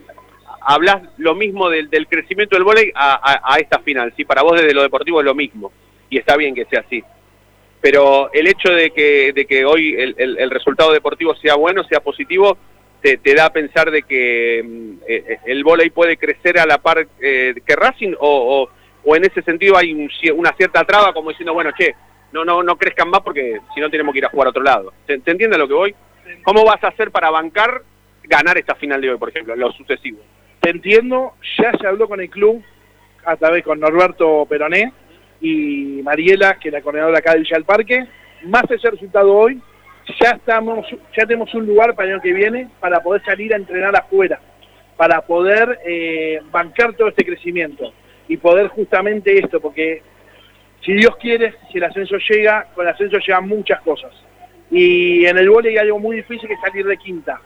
hablas 0.62 1.04
lo 1.18 1.36
mismo 1.36 1.70
del, 1.70 1.90
del 1.90 2.08
crecimiento 2.08 2.56
del 2.56 2.64
vóley 2.66 2.92
a, 2.96 3.14
a- 3.22 3.54
a 3.54 3.58
esta 3.60 3.80
final, 3.80 4.12
¿sí? 4.18 4.26
Para 4.26 4.42
vos 4.42 4.54
desde 4.60 4.74
lo 4.74 4.82
deportivo 4.82 5.20
es 5.20 5.26
lo 5.26 5.36
mismo, 5.36 5.72
y 6.10 6.18
está 6.18 6.36
bien 6.36 6.56
que 6.56 6.66
sea 6.66 6.80
así. 6.80 7.04
Pero 7.86 8.32
el 8.34 8.48
hecho 8.48 8.70
de 8.72 8.90
que, 8.90 9.32
de 9.32 9.46
que 9.46 9.64
hoy 9.64 9.94
el, 9.94 10.16
el- 10.18 10.40
el 10.40 10.50
resultado 10.50 10.92
deportivo 10.92 11.36
sea 11.36 11.54
bueno, 11.54 11.84
sea 11.84 12.00
positivo, 12.00 12.58
te, 13.00 13.18
te 13.18 13.36
da 13.36 13.46
a 13.46 13.54
pensar 13.54 13.92
de 13.92 14.02
que 14.02 14.64
mm, 14.66 14.92
eh, 15.08 15.38
el 15.46 15.64
vóley 15.64 15.92
puede 15.92 16.18
crecer 16.18 16.58
a 16.58 16.66
la 16.66 16.80
par 16.80 17.06
eh, 17.22 17.54
que 17.64 17.76
Racing 17.76 18.14
o, 18.20 18.64
o, 18.64 18.70
o 19.08 19.16
en 19.16 19.26
ese 19.26 19.44
sentido 19.44 19.78
hay 19.78 19.94
un 19.94 20.10
una 20.36 20.52
cierta 20.58 20.84
traba 20.84 21.14
como 21.14 21.30
diciendo, 21.30 21.54
bueno, 21.54 21.70
che, 21.78 21.94
no, 22.32 22.44
no, 22.44 22.64
no 22.64 22.76
crezcan 22.76 23.08
más 23.12 23.22
porque 23.22 23.60
si 23.76 23.80
no 23.80 23.92
tenemos 23.92 24.14
que 24.14 24.18
ir 24.18 24.26
a 24.26 24.30
jugar 24.30 24.48
a 24.48 24.50
otro 24.50 24.64
lado. 24.64 24.92
¿Te, 25.06 25.20
te 25.20 25.30
entiendes 25.30 25.60
lo 25.60 25.68
que 25.68 25.74
voy? 25.76 25.96
¿Cómo 26.44 26.66
vas 26.66 26.84
a 26.84 26.88
hacer 26.88 27.12
para 27.12 27.30
bancar 27.30 27.84
ganar 28.24 28.58
esta 28.58 28.74
final 28.74 29.00
de 29.00 29.12
hoy, 29.12 29.18
por 29.20 29.30
ejemplo, 29.30 29.56
lo 29.56 29.72
sucesivo? 29.74 30.18
Te 30.60 30.72
entiendo, 30.72 31.34
ya 31.62 31.72
se 31.80 31.86
habló 31.86 32.08
con 32.08 32.20
el 32.20 32.32
club, 32.32 32.64
a 33.26 33.36
través 33.36 33.64
con 33.64 33.80
Norberto 33.80 34.48
Peroné 34.50 34.92
y 35.42 36.02
Mariela, 36.04 36.56
que 36.56 36.70
es 36.70 36.74
la 36.74 36.82
coordinadora 36.82 37.20
acá 37.20 37.34
de 37.34 37.40
Villa 37.40 37.58
del 37.58 37.66
Parque. 37.66 38.06
Más 38.44 38.64
ese 38.70 38.90
resultado 38.90 39.34
hoy, 39.34 39.62
ya 40.22 40.32
estamos, 40.32 40.86
ya 41.16 41.26
tenemos 41.26 41.54
un 41.54 41.66
lugar 41.66 41.96
para 41.96 42.08
el 42.08 42.14
año 42.16 42.22
que 42.22 42.34
viene 42.34 42.70
para 42.80 43.02
poder 43.02 43.24
salir 43.24 43.54
a 43.54 43.58
entrenar 43.58 43.96
afuera, 43.96 44.40
para 44.98 45.22
poder 45.22 45.80
eh, 45.86 46.42
bancar 46.52 46.94
todo 46.94 47.08
este 47.08 47.26
crecimiento 47.26 47.94
y 48.28 48.38
poder 48.38 48.68
justamente 48.68 49.38
esto, 49.38 49.60
porque 49.60 50.02
si 50.84 50.94
Dios 50.94 51.16
quiere, 51.18 51.56
si 51.72 51.80
el 51.80 51.84
ascenso 51.84 52.18
llega, 52.30 52.68
con 52.76 52.86
el 52.86 52.94
ascenso 52.94 53.18
llegan 53.18 53.48
muchas 53.48 53.82
cosas. 53.82 54.12
Y 54.70 55.26
en 55.26 55.38
el 55.38 55.50
vóley 55.50 55.72
hay 55.72 55.86
algo 55.86 56.00
muy 56.00 56.18
difícil 56.18 56.48
que 56.48 56.54
es 56.54 56.62
salir 56.62 56.86
de 56.86 56.98
quinta. 56.98 57.40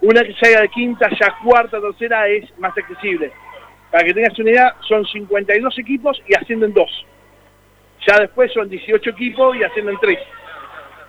Una 0.00 0.22
que 0.22 0.34
salga 0.34 0.62
de 0.62 0.68
quinta, 0.68 1.08
ya 1.10 1.34
cuarta, 1.42 1.80
tercera 1.80 2.28
es 2.28 2.44
más 2.58 2.76
accesible. 2.76 3.32
Para 3.96 4.08
que 4.08 4.12
tengas 4.12 4.38
una 4.38 4.50
idea, 4.50 4.76
son 4.86 5.06
52 5.06 5.78
equipos 5.78 6.22
y 6.28 6.34
ascienden 6.34 6.74
dos. 6.74 7.06
Ya 8.06 8.20
después 8.20 8.52
son 8.52 8.68
18 8.68 9.08
equipos 9.08 9.56
y 9.56 9.64
ascienden 9.64 9.96
tres. 9.98 10.18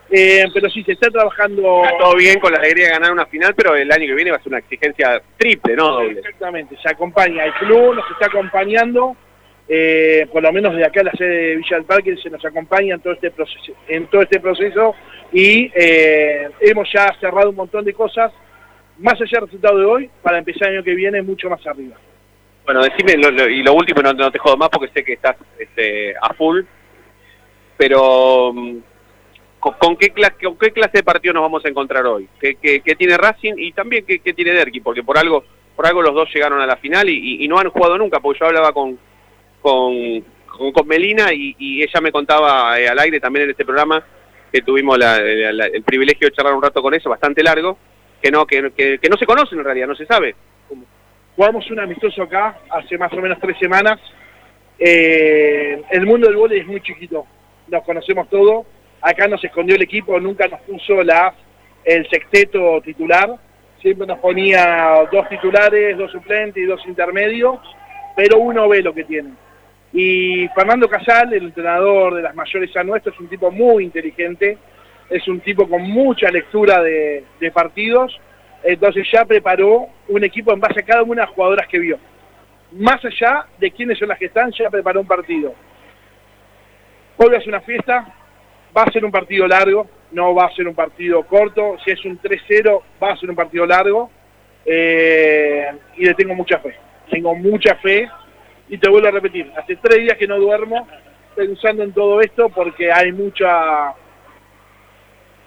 Eh, 0.09 0.45
pero 0.53 0.69
sí, 0.69 0.85
se 0.85 0.93
está 0.93 1.09
trabajando... 1.09 1.83
Está 1.83 1.97
todo 1.97 2.15
bien 2.15 2.39
con 2.39 2.53
la 2.53 2.59
alegría 2.59 2.85
de 2.85 2.91
ganar 2.93 3.11
una 3.11 3.25
final, 3.25 3.53
pero 3.55 3.75
el 3.75 3.91
año 3.91 4.05
que 4.05 4.13
viene 4.13 4.31
va 4.31 4.37
a 4.37 4.39
ser 4.39 4.53
una 4.53 4.59
exigencia 4.59 5.21
triple, 5.35 5.75
¿no? 5.75 5.95
Doble. 5.95 6.19
Exactamente, 6.19 6.77
se 6.81 6.89
acompaña. 6.89 7.43
El 7.43 7.53
club 7.55 7.95
nos 7.95 8.09
está 8.09 8.27
acompañando, 8.27 9.17
eh, 9.67 10.25
por 10.31 10.41
lo 10.41 10.53
menos 10.53 10.73
de 10.73 10.85
acá 10.85 11.03
la 11.03 11.11
sede 11.11 11.27
de 11.35 11.55
Villa 11.57 11.75
del 11.75 11.85
Parque, 11.85 12.15
se 12.15 12.29
nos 12.29 12.45
acompaña 12.45 12.95
en 12.95 13.01
todo 13.01 13.11
este 13.11 13.31
proceso, 13.31 13.73
en 13.89 14.07
todo 14.07 14.21
este 14.21 14.39
proceso 14.39 14.95
y 15.33 15.69
eh, 15.75 16.51
hemos 16.61 16.89
ya 16.93 17.13
cerrado 17.19 17.49
un 17.49 17.57
montón 17.57 17.83
de 17.83 17.93
cosas, 17.93 18.31
más 18.97 19.15
allá 19.15 19.39
del 19.41 19.47
resultado 19.47 19.77
de 19.77 19.85
hoy, 19.85 20.09
para 20.21 20.37
empezar 20.37 20.69
el 20.69 20.75
año 20.75 20.85
que 20.85 20.95
viene 20.95 21.21
mucho 21.21 21.49
más 21.49 21.67
arriba. 21.67 21.97
Bueno, 22.67 22.83
decime, 22.83 23.15
lo- 23.15 23.47
y 23.49 23.63
lo 23.63 23.73
último, 23.73 24.01
no, 24.01 24.29
te 24.29 24.39
jodo 24.39 24.57
más 24.57 24.67
porque 24.67 24.91
sé 24.93 25.01
que 25.01 25.13
estás 25.13 25.37
este, 25.57 26.13
a 26.21 26.33
full, 26.33 26.63
pero 27.77 28.51
mm, 28.53 28.77
¿con, 29.57 29.73
con 29.75 29.95
qué 29.95 30.09
clase, 30.09 30.35
¿con 30.43 30.57
qué 30.57 30.71
clase 30.71 30.97
de 30.97 31.03
partido 31.03 31.33
nos 31.33 31.43
vamos 31.43 31.63
a 31.63 31.69
encontrar 31.69 32.05
hoy? 32.05 32.27
¿Qué, 32.41 32.55
tiene 32.97 33.15
Racing 33.15 33.53
y 33.57 33.71
también 33.71 34.05
qué, 34.05 34.19
tiene 34.33 34.51
Derqui? 34.51 34.81
Porque 34.81 35.01
por 35.01 35.17
algo 35.17 35.45
por 35.77 35.87
algo 35.87 36.01
los 36.01 36.13
dos 36.13 36.29
llegaron 36.33 36.59
a 36.59 36.65
la 36.65 36.75
final 36.75 37.07
y, 37.07 37.43
y- 37.43 37.47
no 37.47 37.57
han 37.57 37.69
jugado 37.69 37.97
nunca, 37.97 38.19
porque 38.19 38.39
yo 38.41 38.47
hablaba 38.47 38.73
con, 38.73 38.99
con, 39.61 39.93
con, 40.73 40.87
Melina 40.87 41.31
y, 41.31 41.55
ella 41.83 42.01
me 42.01 42.11
contaba 42.11 42.77
eh, 42.79 42.89
al 42.89 42.99
aire 42.99 43.21
también 43.21 43.45
en 43.45 43.51
este 43.51 43.63
programa 43.63 44.03
que 44.51 44.61
tuvimos 44.61 44.97
la- 44.97 45.17
el 45.17 45.83
privilegio 45.83 46.27
de 46.27 46.33
charlar 46.35 46.53
un 46.55 46.63
rato 46.63 46.81
con 46.81 46.93
ella, 46.93 47.09
bastante 47.09 47.43
largo, 47.43 47.77
que 48.21 48.29
no, 48.29 48.45
que, 48.45 48.71
que- 48.75 48.97
que 48.97 49.07
no 49.09 49.15
se 49.17 49.25
conocen 49.25 49.59
en 49.59 49.63
realidad, 49.65 49.87
no 49.87 49.95
se 49.95 50.05
sabe. 50.07 50.35
Jugamos 51.37 51.69
un 51.69 51.79
amistoso 51.79 52.23
acá 52.23 52.57
hace 52.67 52.97
más 52.97 53.13
o 53.13 53.17
menos 53.17 53.37
tres 53.39 53.55
semanas. 53.59 53.99
Eh, 54.79 55.83
el 55.91 56.05
mundo 56.07 56.25
del 56.25 56.35
vóley 56.35 56.61
es 56.61 56.65
muy 56.65 56.81
chiquito, 56.81 57.27
nos 57.67 57.83
conocemos 57.83 58.27
todos. 58.27 58.65
Acá 58.99 59.27
nos 59.27 59.43
escondió 59.43 59.75
el 59.75 59.83
equipo, 59.83 60.19
nunca 60.19 60.47
nos 60.47 60.61
puso 60.61 61.03
la, 61.03 61.35
el 61.85 62.09
sexteto 62.09 62.81
titular. 62.81 63.35
Siempre 63.79 64.07
nos 64.07 64.17
ponía 64.17 65.07
dos 65.11 65.29
titulares, 65.29 65.95
dos 65.95 66.11
suplentes 66.11 66.57
y 66.57 66.65
dos 66.65 66.81
intermedios, 66.87 67.59
pero 68.15 68.39
uno 68.39 68.67
ve 68.67 68.81
lo 68.81 68.91
que 68.91 69.03
tiene. 69.03 69.29
Y 69.93 70.47
Fernando 70.55 70.89
Casal, 70.89 71.31
el 71.33 71.43
entrenador 71.43 72.15
de 72.15 72.23
las 72.23 72.33
mayores 72.33 72.75
a 72.75 72.83
nuestro, 72.83 73.13
es 73.13 73.19
un 73.19 73.27
tipo 73.27 73.51
muy 73.51 73.83
inteligente, 73.83 74.57
es 75.07 75.27
un 75.27 75.39
tipo 75.41 75.69
con 75.69 75.83
mucha 75.83 76.31
lectura 76.31 76.81
de, 76.81 77.25
de 77.39 77.51
partidos, 77.51 78.19
entonces 78.73 79.07
ya 79.11 79.23
preparó 79.23 79.87
un 80.07 80.23
equipo 80.23 80.51
en 80.53 80.59
base 80.59 80.81
a 80.81 80.85
cada 80.85 81.03
una 81.03 81.21
de 81.21 81.27
las 81.27 81.35
jugadoras 81.35 81.67
que 81.67 81.79
vio. 81.79 81.97
Más 82.73 83.03
allá 83.05 83.45
de 83.57 83.71
quiénes 83.71 83.97
son 83.97 84.09
las 84.09 84.19
que 84.19 84.25
están, 84.25 84.51
ya 84.51 84.69
preparó 84.69 84.99
un 84.99 85.07
partido. 85.07 85.53
Hoy 87.15 87.29
ser 87.29 87.47
una 87.47 87.61
fiesta, 87.61 88.13
va 88.75 88.83
a 88.83 88.91
ser 88.91 89.05
un 89.05 89.11
partido 89.11 89.47
largo, 89.47 89.87
no 90.11 90.35
va 90.35 90.45
a 90.45 90.53
ser 90.53 90.67
un 90.67 90.75
partido 90.75 91.23
corto, 91.23 91.77
si 91.83 91.91
es 91.91 92.05
un 92.05 92.19
3-0 92.19 92.81
va 93.01 93.13
a 93.13 93.17
ser 93.17 93.29
un 93.29 93.35
partido 93.35 93.65
largo 93.65 94.11
eh, 94.65 95.67
y 95.95 96.05
le 96.05 96.13
tengo 96.13 96.35
mucha 96.35 96.59
fe, 96.59 96.75
tengo 97.09 97.33
mucha 97.35 97.75
fe 97.75 98.09
y 98.69 98.77
te 98.77 98.89
vuelvo 98.89 99.07
a 99.07 99.11
repetir, 99.11 99.51
hace 99.57 99.77
tres 99.77 100.01
días 100.03 100.17
que 100.17 100.27
no 100.27 100.37
duermo 100.37 100.87
pensando 101.35 101.83
en 101.83 101.93
todo 101.93 102.21
esto 102.21 102.49
porque 102.49 102.91
hay 102.91 103.11
mucha, 103.13 103.93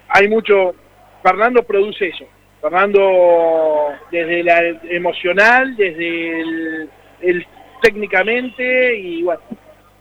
hay 0.08 0.28
mucho, 0.28 0.74
Fernando 1.22 1.62
produce 1.62 2.08
eso, 2.08 2.24
Fernando 2.60 3.92
desde 4.10 4.42
la 4.44 4.58
emocional, 4.90 5.74
desde 5.76 6.40
el, 6.40 6.90
el 7.22 7.46
técnicamente 7.82 8.96
y 8.98 9.22
bueno, 9.22 9.40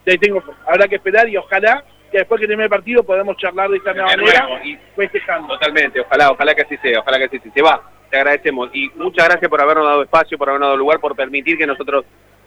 de 0.05 0.11
ahí 0.11 0.17
tengo 0.17 0.43
habrá 0.67 0.87
que 0.87 0.95
esperar 0.95 1.27
y 1.29 1.37
ojalá 1.37 1.83
que 2.11 2.17
después 2.19 2.39
que 2.41 2.47
termine 2.47 2.65
el 2.65 2.69
partido 2.69 3.03
podamos 3.03 3.37
charlar 3.37 3.69
de 3.69 3.77
esta 3.77 3.93
nueva 3.93 4.07
manera 4.09 4.47
y- 4.63 4.77
festejando. 4.95 5.47
Totalmente, 5.53 5.99
ojalá, 6.01 6.31
ojalá 6.31 6.55
que 6.55 6.61
así 6.63 6.77
sea, 6.77 6.99
ojalá 6.99 7.17
que 7.19 7.25
así 7.25 7.39
sea. 7.39 7.51
Se 7.53 7.61
va, 7.61 7.81
te 8.09 8.17
agradecemos. 8.17 8.69
Y 8.73 8.89
muchas 8.95 9.27
gracias 9.29 9.49
por 9.49 9.61
habernos 9.61 9.85
dado 9.85 10.03
espacio, 10.03 10.37
por 10.37 10.49
habernos 10.49 10.67
dado 10.69 10.77
lugar, 10.77 10.99
por 10.99 11.15
permitir 11.15 11.57
que 11.57 11.67
nosotros 11.67 12.05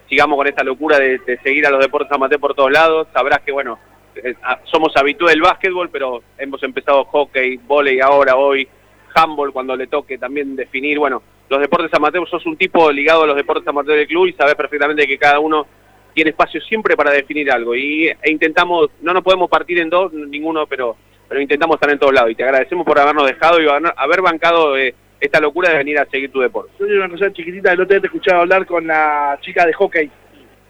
sigamos 0.09 0.37
con 0.37 0.47
esta 0.47 0.63
locura 0.63 0.99
de, 0.99 1.17
de 1.19 1.37
seguir 1.39 1.65
a 1.65 1.69
los 1.71 1.79
deportes 1.79 2.11
amateur 2.11 2.39
por 2.39 2.53
todos 2.53 2.71
lados. 2.71 3.07
Sabrás 3.13 3.39
que, 3.39 3.51
bueno, 3.53 3.79
eh, 4.15 4.35
somos 4.65 4.95
habituales 4.97 5.35
del 5.35 5.41
básquetbol, 5.43 5.89
pero 5.89 6.21
hemos 6.37 6.61
empezado 6.61 7.05
hockey, 7.05 7.57
volei 7.65 7.99
ahora, 8.01 8.35
hoy, 8.35 8.67
handball 9.13 9.51
cuando 9.51 9.75
le 9.75 9.87
toque 9.87 10.17
también 10.17 10.55
definir, 10.55 10.99
bueno, 10.99 11.21
los 11.49 11.59
deportes 11.59 11.93
amateur, 11.93 12.27
sos 12.27 12.45
un 12.45 12.57
tipo 12.57 12.91
ligado 12.91 13.23
a 13.23 13.27
los 13.27 13.35
deportes 13.35 13.67
amateur 13.67 13.95
del 13.95 14.07
club 14.07 14.27
y 14.27 14.33
sabés 14.33 14.55
perfectamente 14.55 15.07
que 15.07 15.17
cada 15.17 15.39
uno 15.39 15.67
tiene 16.13 16.31
espacio 16.31 16.61
siempre 16.61 16.95
para 16.95 17.11
definir 17.11 17.51
algo. 17.51 17.75
Y 17.75 18.07
e 18.07 18.31
intentamos, 18.31 18.89
no 19.01 19.13
nos 19.13 19.23
podemos 19.23 19.49
partir 19.49 19.79
en 19.79 19.89
dos, 19.89 20.13
ninguno, 20.13 20.67
pero 20.67 20.95
pero 21.33 21.41
intentamos 21.41 21.77
estar 21.77 21.89
en 21.89 21.97
todos 21.97 22.13
lados. 22.13 22.29
Y 22.29 22.35
te 22.35 22.43
agradecemos 22.43 22.85
por 22.85 22.99
habernos 22.99 23.25
dejado 23.25 23.59
y 23.59 23.67
haber, 23.67 24.21
bancado 24.21 24.77
eh, 24.77 24.93
esta 25.19 25.39
locura 25.39 25.71
de 25.71 25.77
venir 25.77 25.97
a 25.97 26.05
seguir 26.05 26.31
tu 26.31 26.39
deporte. 26.39 26.71
Yo 26.79 26.85
una 26.85 27.09
cosa 27.09 27.33
chiquitita, 27.33 27.71
el 27.71 27.81
otro 27.81 27.95
día 27.95 28.01
te 28.01 28.07
escuchaba 28.07 28.41
hablar 28.41 28.67
con 28.67 28.85
la 28.85 29.39
chica 29.41 29.65
de 29.65 29.73
hockey, 29.73 30.11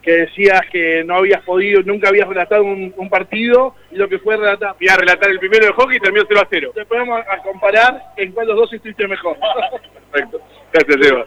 que 0.04 0.12
decías 0.12 0.62
que 0.70 1.04
no 1.06 1.16
habías 1.16 1.42
podido, 1.44 1.82
nunca 1.82 2.10
habías 2.10 2.28
relatado 2.28 2.64
un, 2.64 2.94
un 2.98 3.10
partido 3.10 3.74
y 3.90 3.96
lo 3.96 4.10
que 4.10 4.20
fue 4.20 4.36
relatar. 4.36 4.76
Voy 4.78 4.90
a 4.90 4.98
relatar 4.98 5.32
el 5.32 5.40
primero 5.40 5.66
de 5.66 5.72
hockey 5.72 5.98
y 5.98 6.00
terminó 6.00 6.26
0 6.28 6.42
a 6.44 6.48
0. 6.50 6.72
Después 6.76 7.00
vamos 7.00 7.22
a 7.28 7.38
comparar 7.38 8.04
en 8.18 8.32
cuál 8.34 8.48
los 8.48 8.58
dos 8.58 8.74
estuviste 8.74 9.08
mejor. 9.08 9.38
Perfecto. 10.12 10.42
Gracias, 10.74 11.08
Seba. 11.08 11.26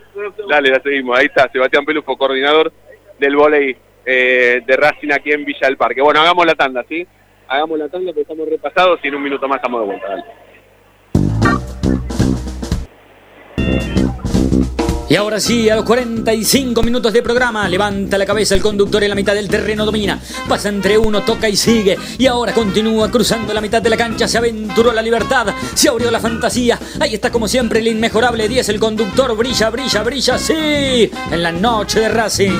Dale, 0.48 0.70
la 0.70 0.80
seguimos. 0.80 1.18
Ahí 1.18 1.26
está, 1.26 1.50
Sebastián 1.50 1.84
Pelufo, 1.84 2.16
coordinador 2.18 2.72
del 3.18 3.34
volei 3.34 3.76
eh, 4.04 4.62
de 4.64 4.76
Racing 4.76 5.12
aquí 5.12 5.32
en 5.32 5.44
Villa 5.44 5.66
del 5.68 5.78
Parque. 5.78 6.02
Bueno, 6.02 6.20
hagamos 6.20 6.44
la 6.44 6.54
tanda, 6.54 6.84
¿sí? 6.88 7.06
Hagamos 7.48 7.78
la 7.78 7.88
tanda, 7.88 8.08
porque 8.08 8.22
estamos 8.22 8.48
repasados 8.48 9.00
y 9.02 9.08
en 9.08 9.14
un 9.14 9.22
minuto 9.22 9.48
más 9.48 9.56
estamos 9.56 9.80
de 9.80 9.86
vuelta. 9.86 10.08
Dale. 10.08 10.45
Y 15.08 15.14
ahora 15.14 15.38
sí, 15.38 15.70
a 15.70 15.76
los 15.76 15.84
45 15.84 16.82
minutos 16.82 17.12
de 17.12 17.22
programa, 17.22 17.68
levanta 17.68 18.18
la 18.18 18.26
cabeza 18.26 18.56
el 18.56 18.60
conductor 18.60 19.04
en 19.04 19.10
la 19.10 19.14
mitad 19.14 19.34
del 19.34 19.48
terreno, 19.48 19.84
domina, 19.84 20.20
pasa 20.48 20.68
entre 20.68 20.98
uno, 20.98 21.22
toca 21.22 21.48
y 21.48 21.54
sigue. 21.54 21.96
Y 22.18 22.26
ahora 22.26 22.52
continúa 22.52 23.08
cruzando 23.08 23.54
la 23.54 23.60
mitad 23.60 23.80
de 23.80 23.88
la 23.88 23.96
cancha, 23.96 24.26
se 24.26 24.36
aventuró 24.36 24.92
la 24.92 25.02
libertad, 25.02 25.54
se 25.74 25.88
abrió 25.88 26.10
la 26.10 26.18
fantasía. 26.18 26.80
Ahí 26.98 27.14
está 27.14 27.30
como 27.30 27.46
siempre 27.46 27.78
el 27.78 27.86
inmejorable 27.86 28.48
10, 28.48 28.68
el 28.68 28.80
conductor, 28.80 29.36
brilla, 29.36 29.70
brilla, 29.70 30.02
brilla, 30.02 30.38
sí, 30.38 31.08
en 31.30 31.42
la 31.42 31.52
noche 31.52 32.00
de 32.00 32.08
Racing. 32.08 32.58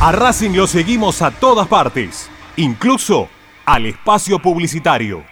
A 0.00 0.10
Racing 0.10 0.52
lo 0.52 0.66
seguimos 0.66 1.20
a 1.20 1.30
todas 1.30 1.68
partes, 1.68 2.30
incluso 2.56 3.28
al 3.66 3.84
espacio 3.84 4.38
publicitario. 4.40 5.31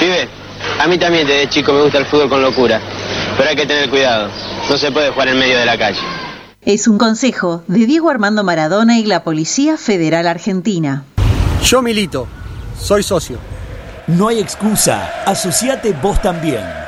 Pibe, 0.00 0.28
a 0.80 0.88
mí 0.88 0.98
también 0.98 1.28
desde 1.28 1.48
chico 1.48 1.72
me 1.72 1.82
gusta 1.82 1.98
el 1.98 2.06
fútbol 2.06 2.28
con 2.28 2.42
locura, 2.42 2.80
pero 3.36 3.48
hay 3.48 3.54
que 3.54 3.64
tener 3.64 3.88
cuidado, 3.88 4.30
no 4.68 4.76
se 4.76 4.90
puede 4.90 5.10
jugar 5.10 5.28
en 5.28 5.38
medio 5.38 5.56
de 5.56 5.64
la 5.64 5.78
calle. 5.78 6.00
Es 6.62 6.88
un 6.88 6.98
consejo 6.98 7.62
de 7.68 7.86
Diego 7.86 8.10
Armando 8.10 8.42
Maradona 8.42 8.98
y 8.98 9.04
la 9.04 9.22
Policía 9.22 9.76
Federal 9.76 10.26
Argentina. 10.26 11.04
Yo 11.62 11.82
milito, 11.82 12.26
soy 12.76 13.04
socio. 13.04 13.38
No 14.08 14.26
hay 14.26 14.40
excusa, 14.40 15.22
asociate 15.24 15.92
vos 16.02 16.20
también 16.20 16.87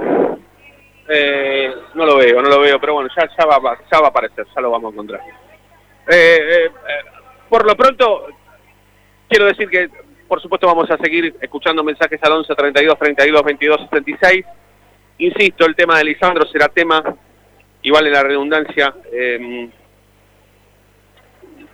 eh, 1.09 1.73
no 1.95 2.07
lo 2.07 2.17
veo, 2.17 2.41
no 2.43 2.49
lo 2.49 2.61
veo, 2.61 2.81
pero 2.81 2.95
bueno, 2.95 3.11
ya, 3.17 3.29
ya, 3.39 3.45
va, 3.47 3.57
a 3.57 3.61
pa- 3.61 3.79
ya 3.91 4.01
va 4.01 4.07
a 4.07 4.11
aparecer, 4.11 4.47
ya 4.55 4.61
lo 4.61 4.71
vamos 4.71 4.91
a 4.91 4.93
encontrar. 4.95 5.21
Eh, 5.21 6.39
eh, 6.41 6.65
eh, 6.67 6.71
por 7.49 7.67
lo 7.67 7.77
pronto, 7.77 8.27
quiero 9.29 9.47
decir 9.47 9.69
que 9.69 9.89
por 10.29 10.41
supuesto 10.43 10.67
vamos 10.67 10.91
a 10.91 10.99
seguir 10.99 11.35
escuchando 11.41 11.83
mensajes 11.83 12.23
al 12.23 12.33
11 12.33 12.55
32 12.55 12.99
32 12.99 13.43
22 13.43 13.81
76. 13.91 14.45
Insisto, 15.19 15.67
el 15.67 15.75
tema 15.75 15.99
de 15.99 16.05
Lisandro 16.05 16.47
será 16.47 16.69
tema, 16.69 17.03
y 17.83 17.91
vale 17.91 18.11
la 18.11 18.23
redundancia, 18.23 18.95
eh, 19.11 19.69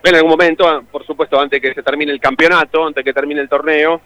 en 0.03 0.15
algún 0.15 0.31
momento, 0.31 0.83
por 0.91 1.05
supuesto, 1.05 1.39
antes 1.39 1.59
que 1.61 1.73
se 1.73 1.83
termine 1.83 2.11
el 2.11 2.19
campeonato, 2.19 2.85
antes 2.85 3.03
que 3.03 3.13
termine 3.13 3.41
el 3.41 3.49
torneo, 3.49 4.01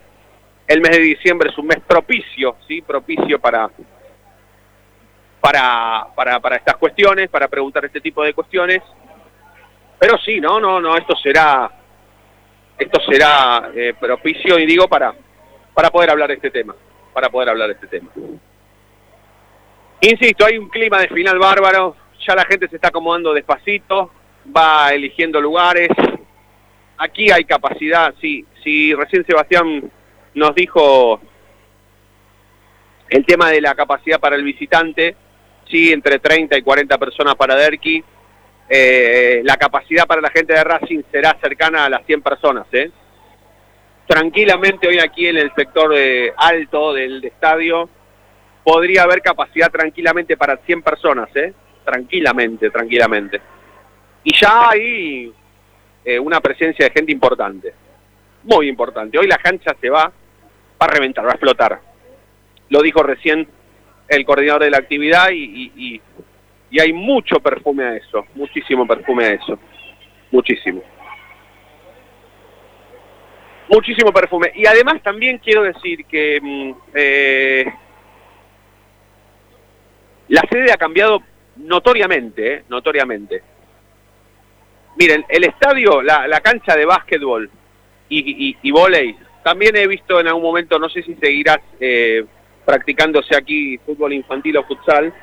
el 0.68 0.82
mes 0.82 0.92
de 0.92 1.00
diciembre 1.00 1.50
es 1.50 1.58
un 1.58 1.68
mes 1.68 1.80
propicio, 1.86 2.58
¿sí? 2.68 2.82
Propicio 2.82 3.40
para, 3.40 3.70
para, 5.42 6.08
para, 6.16 6.40
para 6.40 6.56
estas 6.56 6.78
cuestiones, 6.78 7.30
para 7.30 7.48
preguntar 7.48 7.86
este 7.86 8.02
tipo 8.02 8.24
de 8.24 8.34
cuestiones. 8.34 8.82
Pero 10.00 10.18
sí, 10.20 10.40
no, 10.40 10.60
no, 10.60 10.80
no, 10.80 10.96
esto 10.96 11.16
será 11.18 11.70
esto 12.80 13.02
será 13.10 13.72
eh, 13.76 13.94
propicio 14.00 14.58
y 14.58 14.66
digo 14.66 14.88
para 14.88 15.14
para 15.74 15.92
poder 15.92 16.10
hablar 16.10 16.30
de 16.30 16.36
este 16.36 16.52
tema 16.52 16.76
para 17.14 17.30
poder 17.30 17.50
hablar 17.50 17.68
de 17.68 17.74
este 17.74 17.88
tema 17.88 18.10
insisto 20.02 20.46
hay 20.46 20.58
un 20.58 20.70
clima 20.70 21.00
de 21.00 21.10
final 21.10 21.38
bárbaro 21.38 21.96
ya 22.26 22.36
la 22.36 22.46
gente 22.46 22.68
se 22.68 22.78
está 22.78 22.88
acomodando 22.88 23.34
despacito 23.34 24.12
va 24.56 24.94
eligiendo 24.94 25.40
lugares 25.42 25.90
aquí 26.98 27.30
hay 27.32 27.44
capacidad 27.46 28.14
sí 28.20 28.46
si 28.64 28.94
recién 28.94 29.26
Sebastián 29.26 29.92
nos 30.34 30.56
dijo 30.56 31.20
El 33.10 33.26
tema 33.26 33.50
de 33.50 33.60
la 33.60 33.74
capacidad 33.74 34.20
para 34.20 34.36
el 34.36 34.44
visitante, 34.44 35.16
sí, 35.68 35.92
entre 35.92 36.20
30 36.20 36.58
y 36.58 36.62
40 36.62 36.98
personas 36.98 37.36
para 37.36 37.56
Derqui. 37.56 38.04
Eh, 38.70 39.42
la 39.44 39.58
capacidad 39.58 40.06
para 40.06 40.22
la 40.22 40.30
gente 40.30 40.54
de 40.54 40.64
Racing 40.64 41.02
será 41.12 41.38
cercana 41.42 41.86
a 41.86 41.90
las 41.90 42.06
100 42.06 42.22
personas. 42.22 42.68
¿eh? 42.72 42.92
Tranquilamente 44.08 44.88
hoy 44.88 45.00
aquí 45.00 45.28
en 45.28 45.38
el 45.38 45.52
sector 45.56 45.94
eh, 45.96 46.34
alto 46.38 46.94
del 46.94 47.24
estadio 47.24 47.90
podría 48.64 49.04
haber 49.04 49.22
capacidad 49.22 49.72
tranquilamente 49.72 50.38
para 50.38 50.58
100 50.58 50.82
personas. 50.84 51.30
¿eh? 51.36 51.54
Tranquilamente, 51.84 52.70
tranquilamente. 52.70 53.42
Y 54.24 54.36
ya 54.36 54.70
hay 54.70 55.34
eh, 56.06 56.20
una 56.20 56.40
presencia 56.40 56.86
de 56.86 56.92
gente 56.92 57.12
importante. 57.12 57.74
Muy 58.44 58.68
importante. 58.68 59.18
Hoy 59.18 59.28
la 59.28 59.38
cancha 59.38 59.76
se 59.80 59.90
va, 59.90 60.06
va 60.06 60.86
a 60.86 60.88
reventar, 60.88 61.26
va 61.26 61.30
a 61.30 61.34
explotar. 61.34 61.80
Lo 62.70 62.82
dijo 62.82 63.04
recién 63.04 63.48
el 64.08 64.26
coordinador 64.26 64.64
de 64.64 64.72
la 64.72 64.78
actividad 64.78 65.30
y, 65.32 66.02
hay 66.78 66.92
mucho 66.92 67.40
perfume 67.40 67.84
a 67.86 67.96
eso, 67.96 68.26
muchísimo 68.36 68.86
perfume 68.86 69.26
a 69.26 69.32
eso, 69.32 69.58
muchísimo. 70.30 70.84
Muchísimo 73.70 74.12
perfume. 74.12 74.52
Y 74.56 74.66
además 74.66 75.02
también 75.02 75.38
quiero 75.38 75.62
decir 75.64 76.06
que 76.06 76.40
mm, 76.42 76.72
eh, 76.94 77.66
la 80.28 80.42
sede 80.52 80.72
ha 80.72 80.78
cambiado 80.78 81.22
notoriamente, 81.56 82.54
eh, 82.54 82.64
notoriamente. 82.68 83.42
Miren, 84.98 85.24
el 85.30 85.46
estadio, 85.46 86.02
la, 86.02 86.28
la 86.28 86.42
cancha 86.42 86.76
de 86.76 86.86
básquetbol 86.86 87.50
y, 88.10 88.50
y, 88.50 88.58
y 88.62 88.72
volei, 88.72 89.16
también 89.44 89.76
he 89.76 89.88
visto 89.88 90.20
en 90.20 90.28
algún 90.28 90.44
momento, 90.44 90.78
no 90.78 90.90
sé 90.90 91.02
si 91.04 91.16
seguirás 91.16 91.60
eh, 91.80 92.26
practicándose 92.66 93.36
aquí 93.36 93.78
fútbol 93.80 94.14
infantil 94.14 94.58
o 94.58 94.64
futsal, 94.64 95.14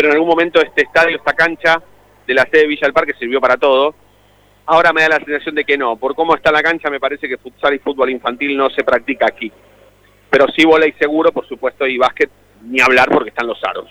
pero 0.00 0.08
en 0.08 0.14
algún 0.14 0.30
momento 0.30 0.62
este 0.62 0.84
estadio, 0.84 1.18
esta 1.18 1.34
cancha 1.34 1.82
de 2.26 2.32
la 2.32 2.44
sede 2.44 2.62
de 2.62 2.68
Villa 2.68 2.86
del 2.86 2.94
Parque 2.94 3.12
sirvió 3.18 3.38
para 3.38 3.58
todo. 3.58 3.94
Ahora 4.64 4.94
me 4.94 5.02
da 5.02 5.10
la 5.10 5.16
sensación 5.18 5.54
de 5.54 5.62
que 5.62 5.76
no. 5.76 5.96
Por 5.96 6.14
cómo 6.14 6.34
está 6.34 6.50
la 6.50 6.62
cancha 6.62 6.88
me 6.88 6.98
parece 6.98 7.28
que 7.28 7.36
futsal 7.36 7.74
y 7.74 7.80
fútbol 7.80 8.08
infantil 8.08 8.56
no 8.56 8.70
se 8.70 8.82
practica 8.82 9.26
aquí. 9.26 9.52
Pero 10.30 10.46
sí 10.56 10.64
volei 10.64 10.92
seguro, 10.92 11.32
por 11.32 11.46
supuesto, 11.46 11.86
y 11.86 11.98
básquet 11.98 12.30
ni 12.62 12.80
hablar 12.80 13.10
porque 13.10 13.28
están 13.28 13.46
los 13.46 13.62
aros. 13.62 13.90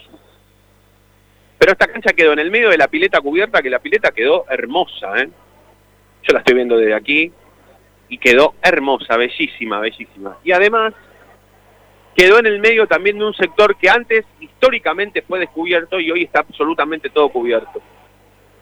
Pero 1.60 1.74
esta 1.74 1.86
cancha 1.86 2.12
quedó 2.14 2.34
en 2.34 2.40
el 2.40 2.50
medio 2.50 2.72
de 2.72 2.78
la 2.80 2.88
pileta 2.88 3.22
cubierta, 3.22 3.62
que 3.62 3.70
la 3.70 3.78
pileta 3.78 4.10
quedó 4.10 4.46
hermosa, 4.50 5.16
¿eh? 5.16 5.30
Yo 6.24 6.34
la 6.34 6.40
estoy 6.40 6.56
viendo 6.56 6.76
desde 6.76 6.96
aquí 6.96 7.32
y 8.08 8.18
quedó 8.18 8.56
hermosa, 8.64 9.16
bellísima, 9.16 9.80
bellísima. 9.80 10.40
Y 10.44 10.54
además 10.54 10.96
quedó 12.16 12.40
en 12.40 12.46
el 12.48 12.60
medio 12.60 12.88
también 12.88 13.18
de 13.18 13.26
un 13.26 13.34
sector 13.34 13.76
que 13.78 13.90
antes 13.90 14.26
históricamente 14.40 15.22
fue 15.22 15.40
descubierto 15.40 16.00
y 16.00 16.12
hoy 16.12 16.24
está 16.24 16.40
absolutamente 16.42 17.10
todo 17.10 17.30
cubierto. 17.30 17.82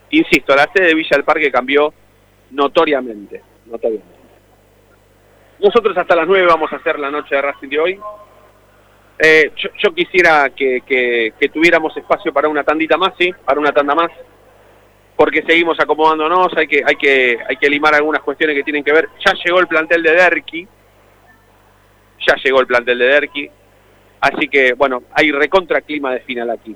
Insisto, 0.09 0.55
la 0.55 0.69
sede 0.73 0.87
de 0.87 0.95
Villa 0.95 1.09
del 1.11 1.23
Parque 1.23 1.51
cambió 1.51 1.93
notoriamente, 2.51 3.41
notoriamente. 3.65 4.17
Nosotros 5.59 5.97
hasta 5.97 6.15
las 6.15 6.27
9 6.27 6.45
vamos 6.45 6.71
a 6.71 6.77
hacer 6.77 6.99
la 6.99 7.09
noche 7.09 7.35
de 7.35 7.41
Racing 7.41 7.69
de 7.69 7.79
hoy. 7.79 7.99
Eh, 9.19 9.51
yo, 9.55 9.69
yo, 9.79 9.93
quisiera 9.93 10.51
que, 10.51 10.81
que, 10.85 11.49
tuviéramos 11.49 11.95
espacio 11.97 12.31
para 12.31 12.47
una 12.47 12.63
tandita 12.63 12.97
más, 12.97 13.13
sí, 13.17 13.33
para 13.43 13.59
una 13.59 13.71
tanda 13.71 13.95
más, 13.95 14.11
porque 15.15 15.41
seguimos 15.41 15.79
acomodándonos, 15.79 16.55
hay 16.55 16.67
que, 16.67 16.83
hay 16.85 16.95
que, 16.95 17.39
hay 17.49 17.55
que 17.57 17.69
limar 17.69 17.95
algunas 17.95 18.21
cuestiones 18.21 18.55
que 18.55 18.63
tienen 18.63 18.83
que 18.83 18.93
ver. 18.93 19.09
Ya 19.25 19.33
llegó 19.43 19.59
el 19.59 19.67
plantel 19.67 20.03
de 20.03 20.11
Derqui, 20.11 20.67
ya 22.27 22.35
llegó 22.43 22.59
el 22.59 22.67
plantel 22.67 22.99
de 22.99 23.05
Derqui, 23.05 23.49
así 24.21 24.47
que 24.47 24.73
bueno, 24.73 25.03
hay 25.13 25.31
recontra 25.31 25.81
clima 25.81 26.13
de 26.13 26.19
final 26.21 26.49
aquí. 26.49 26.75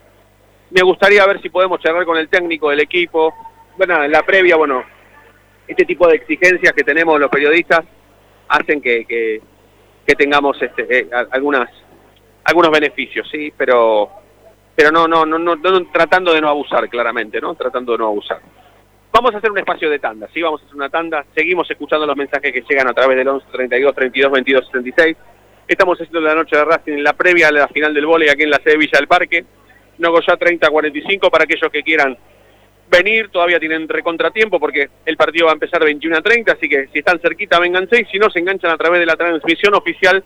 Me 0.72 0.82
gustaría 0.82 1.26
ver 1.26 1.41
si 1.41 1.49
podemos 1.49 1.80
charlar 1.82 2.06
con 2.06 2.18
el 2.18 2.30
técnico 2.30 2.70
del 2.70 2.80
equipo. 2.80 3.34
Bueno, 3.78 4.04
en 4.04 4.12
la 4.12 4.24
previa, 4.24 4.56
bueno, 4.56 4.84
este 5.68 5.86
tipo 5.86 6.08
de 6.08 6.16
exigencias 6.16 6.74
que 6.74 6.84
tenemos 6.84 7.20
los 7.20 7.30
periodistas 7.30 7.82
hacen 8.47 8.82
que, 8.82 9.06
que, 9.06 9.41
tengamos 10.16 10.62
este, 10.62 10.99
eh, 10.99 11.10
algunas 11.32 11.70
algunos 12.43 12.70
beneficios, 12.72 13.26
sí, 13.32 13.54
pero 13.56 14.10
pero 14.76 14.91
no, 14.91 15.08
no, 15.08 15.26
no, 15.26 15.38
no, 15.38 15.58
tratando 15.91 16.34
de 16.34 16.41
no 16.41 16.49
abusar, 16.49 16.89
claramente, 16.89 17.39
¿no? 17.39 17.56
Tratando 17.56 17.93
de 17.93 17.99
no 17.99 18.08
abusar. 18.08 18.41
Vamos 19.12 19.34
a 19.34 19.38
hacer 19.38 19.52
un 19.52 19.60
espacio 19.60 19.89
de 19.89 19.99
tanda, 19.99 20.28
sí, 20.34 20.41
vamos 20.41 20.62
a 20.62 20.66
hacer 20.66 20.76
una 20.76 20.89
tanda. 20.89 21.26
Seguimos 21.36 21.70
escuchando 21.70 22.06
los 22.06 22.18
mensajes 22.18 22.52
que 22.52 22.64
llegan 22.68 22.88
a 22.88 22.93
través 22.93 23.18
del 23.18 23.28
11 23.28 23.45
32 23.52 23.95
32 23.95 24.32
22 24.32 24.66
76. 24.66 25.18
Estamos 25.72 25.97
haciendo 25.97 26.19
la 26.19 26.36
noche 26.36 26.57
de 26.57 26.65
Racing 26.65 26.91
en 26.91 27.03
la 27.05 27.13
previa 27.13 27.47
a 27.47 27.51
la 27.51 27.65
final 27.69 27.93
del 27.93 28.05
vóley 28.05 28.28
aquí 28.28 28.43
en 28.43 28.49
la 28.49 28.57
sede 28.61 28.76
Villa 28.76 28.97
del 28.99 29.07
Parque. 29.07 29.45
No 29.99 30.13
ya 30.19 30.36
30 30.36 30.69
45 30.69 31.32
para 31.32 31.45
aquellos 31.45 31.72
que 31.72 31.82
quieran 31.82 32.17
venir, 32.89 33.30
todavía 33.30 33.57
tienen 33.57 33.88
recontratiempo 33.88 34.59
porque 34.59 34.89
el 35.05 35.15
partido 35.15 35.45
va 35.45 35.53
a 35.53 35.53
empezar 35.53 35.82
21 35.82 36.17
a 36.17 36.22
30, 36.22 36.51
así 36.51 36.67
que 36.67 36.89
si 36.91 36.99
están 36.99 37.22
cerquita, 37.22 37.57
vénganse 37.57 38.01
y 38.01 38.05
si 38.11 38.19
no, 38.19 38.30
se 38.30 38.39
enganchan 38.39 38.69
a 38.69 38.78
través 38.78 38.99
de 38.99 39.05
la 39.05 39.15
transmisión 39.15 39.74
oficial 39.74 40.22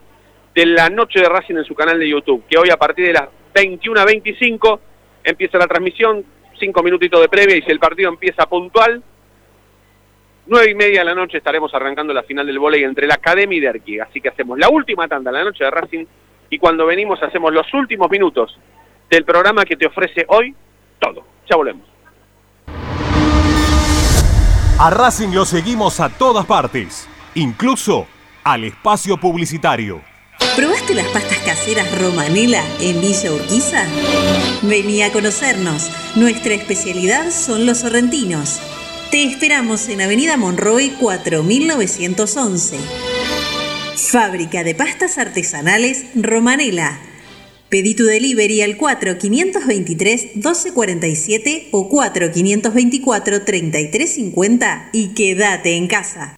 de 0.56 0.66
la 0.66 0.90
noche 0.90 1.20
de 1.20 1.30
Racing 1.30 1.58
en 1.58 1.66
su 1.66 1.76
canal 1.76 2.00
de 2.00 2.10
YouTube, 2.10 2.44
que 2.50 2.58
hoy 2.58 2.72
a 2.72 2.78
partir 2.78 3.06
de 3.06 3.14
las 3.14 3.30
21 3.54 4.00
a 4.00 4.06
25 4.06 4.80
empieza 5.24 5.60
la 5.60 5.68
transmisión, 5.68 6.26
cinco 6.60 6.82
minutitos 6.82 7.22
de 7.22 7.30
previa 7.30 7.56
y 7.56 7.62
si 7.62 7.70
el 7.70 7.78
partido 7.78 8.10
empieza 8.10 8.48
puntual, 8.48 9.04
nueve 10.48 10.72
y 10.72 10.76
media 10.76 11.00
de 11.00 11.06
la 11.06 11.16
noche 11.16 11.38
estaremos 11.38 11.74
arrancando 11.74 12.14
la 12.14 12.24
final 12.24 12.46
del 12.46 12.60
vóley 12.60 12.84
entre 12.84 13.08
la 13.08 13.16
Academia 13.16 13.58
y 13.58 13.62
Derqui, 13.62 14.00
así 14.00 14.22
que 14.22 14.30
hacemos 14.30 14.58
la 14.58 14.70
última 14.70 15.08
tanda 15.08 15.32
la 15.32 15.44
noche 15.44 15.64
de 15.64 15.72
Racing 15.72 16.06
y 16.50 16.58
cuando 16.58 16.86
venimos 16.86 17.22
hacemos 17.22 17.54
los 17.54 17.72
últimos 17.74 18.10
minutos 18.10 18.58
del 19.10 19.24
programa 19.24 19.66
que 19.66 19.76
te 19.76 19.88
ofrece 19.88 20.26
hoy 20.28 20.56
todo. 21.00 21.26
Ya 21.50 21.56
volvemos. 21.56 21.88
A 24.78 24.90
Racing 24.90 25.30
lo 25.34 25.46
seguimos 25.46 26.00
a 26.00 26.10
todas 26.10 26.46
partes, 26.46 27.08
incluso 27.34 28.08
al 28.44 28.66
espacio 28.66 29.18
publicitario. 29.18 30.02
¿Probaste 30.56 30.94
las 30.94 31.08
pastas 31.08 31.40
caseras 31.40 32.00
Romanela 32.00 32.62
en 32.82 33.00
Villa 33.00 33.32
Urquiza? 33.32 33.86
Vení 34.64 35.02
a 35.02 35.12
conocernos. 35.12 35.90
Nuestra 36.16 36.54
especialidad 36.54 37.32
son 37.32 37.66
los 37.66 37.80
sorrentinos. 37.80 38.62
Te 39.12 39.24
esperamos 39.24 39.90
en 39.90 40.02
Avenida 40.02 40.36
Monroy 40.36 40.90
4911. 41.00 42.78
Fábrica 43.96 44.64
de 44.64 44.74
pastas 44.76 45.18
artesanales 45.18 46.04
Romanela. 46.16 47.00
Pedí 47.70 47.96
tu 47.96 48.04
delivery 48.06 48.62
al 48.62 48.78
4523-1247 48.78 51.70
o 51.72 51.90
4524-3350 51.90 54.90
y 54.92 55.08
quédate 55.10 55.76
en 55.76 55.88
casa. 55.88 56.38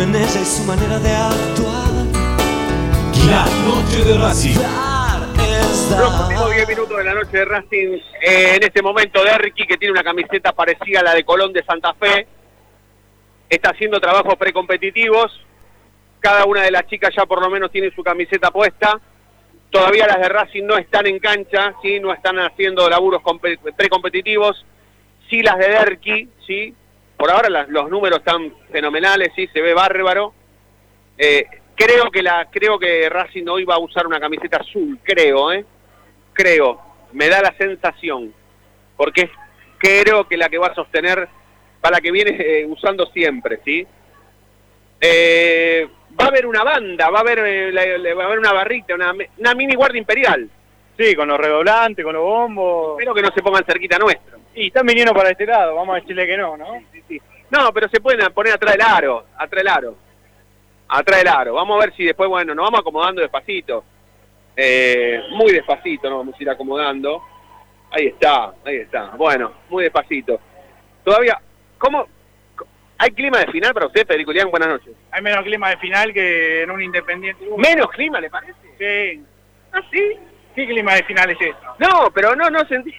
Y 0.00 0.44
su 0.44 0.62
manera 0.62 0.96
de 1.00 1.10
actuar. 1.10 1.90
La 3.28 3.44
noche 3.66 4.04
de 4.04 4.16
Racing. 4.16 4.54
Los 4.54 5.90
dar. 5.90 6.22
últimos 6.22 6.54
10 6.54 6.68
minutos 6.68 6.98
de 6.98 7.02
la 7.04 7.14
noche 7.14 7.36
de 7.38 7.44
Racing, 7.44 7.98
eh, 8.22 8.52
en 8.54 8.62
este 8.62 8.80
momento 8.80 9.24
Derqui, 9.24 9.66
que 9.66 9.76
tiene 9.76 9.90
una 9.90 10.04
camiseta 10.04 10.52
parecida 10.52 11.00
a 11.00 11.02
la 11.02 11.14
de 11.14 11.24
Colón 11.24 11.52
de 11.52 11.64
Santa 11.64 11.94
Fe, 11.94 12.28
está 13.50 13.70
haciendo 13.70 13.98
trabajos 13.98 14.36
precompetitivos. 14.36 15.32
Cada 16.20 16.44
una 16.44 16.62
de 16.62 16.70
las 16.70 16.86
chicas 16.86 17.12
ya 17.16 17.26
por 17.26 17.42
lo 17.42 17.50
menos 17.50 17.72
tiene 17.72 17.90
su 17.92 18.04
camiseta 18.04 18.52
puesta. 18.52 19.00
Todavía 19.70 20.06
las 20.06 20.20
de 20.20 20.28
Racing 20.28 20.62
no 20.64 20.78
están 20.78 21.08
en 21.08 21.18
cancha, 21.18 21.74
¿sí? 21.82 21.98
no 21.98 22.12
están 22.14 22.38
haciendo 22.38 22.88
laburos 22.88 23.20
compe- 23.20 23.58
precompetitivos. 23.76 24.64
Sí 25.28 25.42
las 25.42 25.58
de 25.58 25.68
Derqui, 25.70 26.28
¿sí? 26.46 26.72
Por 27.18 27.30
ahora 27.30 27.50
las- 27.50 27.68
los 27.68 27.90
números 27.90 28.20
están 28.20 28.52
fenomenales, 28.70 29.30
¿sí? 29.36 29.46
se 29.48 29.60
ve 29.60 29.74
bárbaro. 29.74 30.32
Eh, 31.18 31.44
creo 31.74 32.10
que 32.10 32.22
la 32.22 32.48
creo 32.50 32.78
que 32.78 33.08
Racing 33.08 33.46
hoy 33.48 33.64
va 33.64 33.74
a 33.74 33.78
usar 33.80 34.06
una 34.06 34.20
camiseta 34.20 34.58
azul, 34.58 34.98
creo, 35.02 35.52
¿eh? 35.52 35.64
Creo, 36.32 36.80
me 37.12 37.28
da 37.28 37.42
la 37.42 37.52
sensación, 37.58 38.32
porque 38.96 39.28
creo 39.78 40.26
que 40.28 40.36
la 40.36 40.48
que 40.48 40.58
va 40.58 40.68
a 40.68 40.74
sostener 40.74 41.28
para 41.80 41.96
la 41.96 42.00
que 42.00 42.12
viene 42.12 42.36
eh, 42.38 42.66
usando 42.66 43.06
siempre, 43.06 43.60
¿sí? 43.64 43.86
Eh, 45.00 45.88
va 46.20 46.24
a 46.26 46.28
haber 46.28 46.46
una 46.46 46.64
banda, 46.64 47.08
va 47.10 47.18
a 47.18 47.22
haber 47.22 47.38
eh, 47.40 47.72
la- 47.72 47.98
la- 47.98 48.14
va 48.14 48.22
a 48.24 48.26
haber 48.26 48.38
una 48.38 48.52
barrita, 48.52 48.94
una, 48.94 49.12
una 49.36 49.54
mini 49.54 49.74
guardia 49.74 49.98
imperial. 49.98 50.48
Sí, 50.98 51.14
con 51.14 51.28
los 51.28 51.38
redoblantes, 51.38 52.04
con 52.04 52.14
los 52.14 52.22
bombos. 52.24 52.92
Espero 52.98 53.14
que 53.14 53.22
no 53.22 53.30
se 53.32 53.40
pongan 53.42 53.64
cerquita 53.64 53.98
nuestro. 53.98 54.38
Y 54.56 54.66
están 54.66 54.84
viniendo 54.84 55.14
para 55.14 55.30
este 55.30 55.46
lado, 55.46 55.76
vamos 55.76 55.96
a 55.96 56.00
decirle 56.00 56.26
que 56.26 56.36
no, 56.36 56.56
¿no? 56.56 56.66
No, 57.50 57.72
pero 57.72 57.88
se 57.88 58.00
pueden 58.00 58.32
poner 58.32 58.54
atrás 58.54 58.72
del 58.72 58.82
aro, 58.82 59.26
atrás 59.36 59.62
del 59.62 59.68
aro. 59.68 59.96
Atrás 60.88 61.18
del 61.18 61.28
aro. 61.28 61.54
Vamos 61.54 61.76
a 61.76 61.86
ver 61.86 61.96
si 61.96 62.04
después, 62.04 62.28
bueno, 62.28 62.54
nos 62.54 62.64
vamos 62.64 62.80
acomodando 62.80 63.22
despacito. 63.22 63.84
Eh, 64.56 65.22
muy 65.30 65.52
despacito 65.52 66.10
nos 66.10 66.18
vamos 66.18 66.34
a 66.38 66.42
ir 66.42 66.50
acomodando. 66.50 67.22
Ahí 67.90 68.06
está, 68.06 68.52
ahí 68.64 68.76
está. 68.76 69.10
Bueno, 69.16 69.52
muy 69.68 69.84
despacito. 69.84 70.40
Todavía, 71.04 71.40
¿cómo? 71.78 72.06
¿Hay 72.98 73.12
clima 73.12 73.38
de 73.38 73.46
final 73.52 73.72
para 73.72 73.86
usted, 73.86 74.06
Federico 74.06 74.32
Lián? 74.32 74.50
Buenas 74.50 74.68
noches. 74.68 74.92
Hay 75.12 75.22
menos 75.22 75.44
clima 75.44 75.70
de 75.70 75.76
final 75.76 76.12
que 76.12 76.62
en 76.62 76.70
un 76.70 76.82
Independiente. 76.82 77.46
¿Menos 77.56 77.88
clima, 77.90 78.20
le 78.20 78.28
parece? 78.28 78.54
Sí. 78.78 79.24
¿Ah, 79.72 79.80
sí? 79.90 80.18
¿Qué 80.54 80.66
clima 80.66 80.94
de 80.94 81.04
final 81.04 81.30
es 81.30 81.40
esto? 81.40 81.74
No, 81.78 82.10
pero 82.12 82.34
no, 82.34 82.50
no 82.50 82.66
sentí. 82.66 82.92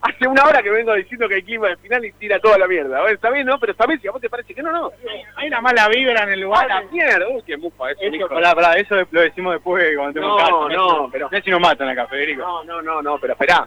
Hace 0.00 0.28
una 0.28 0.44
hora 0.44 0.62
que 0.62 0.70
vengo 0.70 0.94
diciendo 0.94 1.28
que 1.28 1.34
hay 1.36 1.42
clima 1.42 1.68
de 1.68 1.76
final 1.78 2.04
y 2.04 2.12
tira 2.12 2.38
toda 2.38 2.56
la 2.56 2.68
mierda. 2.68 2.98
A 2.98 3.02
ver, 3.02 3.14
está 3.14 3.30
bien, 3.30 3.46
¿no? 3.46 3.58
Pero 3.58 3.74
sabés 3.74 4.00
si 4.00 4.06
a 4.08 4.12
vos 4.12 4.20
te 4.20 4.30
parece 4.30 4.54
que 4.54 4.62
no, 4.62 4.70
no. 4.70 4.92
Hay 5.36 5.48
una 5.48 5.60
mala 5.60 5.88
vibra 5.88 6.22
en 6.22 6.30
el 6.30 6.40
lugar. 6.40 6.70
A 6.70 6.80
la 6.82 6.86
mierda, 6.90 7.26
uy, 7.28 7.42
qué 7.44 7.56
mufa 7.56 7.90
eso. 7.90 8.00
Eso, 8.02 8.14
hijo. 8.14 8.28
pará, 8.28 8.54
pará, 8.54 8.74
eso 8.74 8.94
lo 9.10 9.20
decimos 9.20 9.54
después 9.54 9.84
cuando 9.96 10.12
tenemos 10.12 10.38
No, 10.40 10.44
casa. 10.66 10.74
no, 10.76 11.08
pero- 11.10 11.28
Mirá 11.30 11.42
si 11.42 11.50
nos 11.50 11.60
matan 11.60 11.88
acá, 11.88 12.06
Federico. 12.06 12.42
No, 12.42 12.62
no, 12.64 12.80
no, 12.82 13.02
no, 13.02 13.18
pero 13.18 13.32
esperá. 13.32 13.66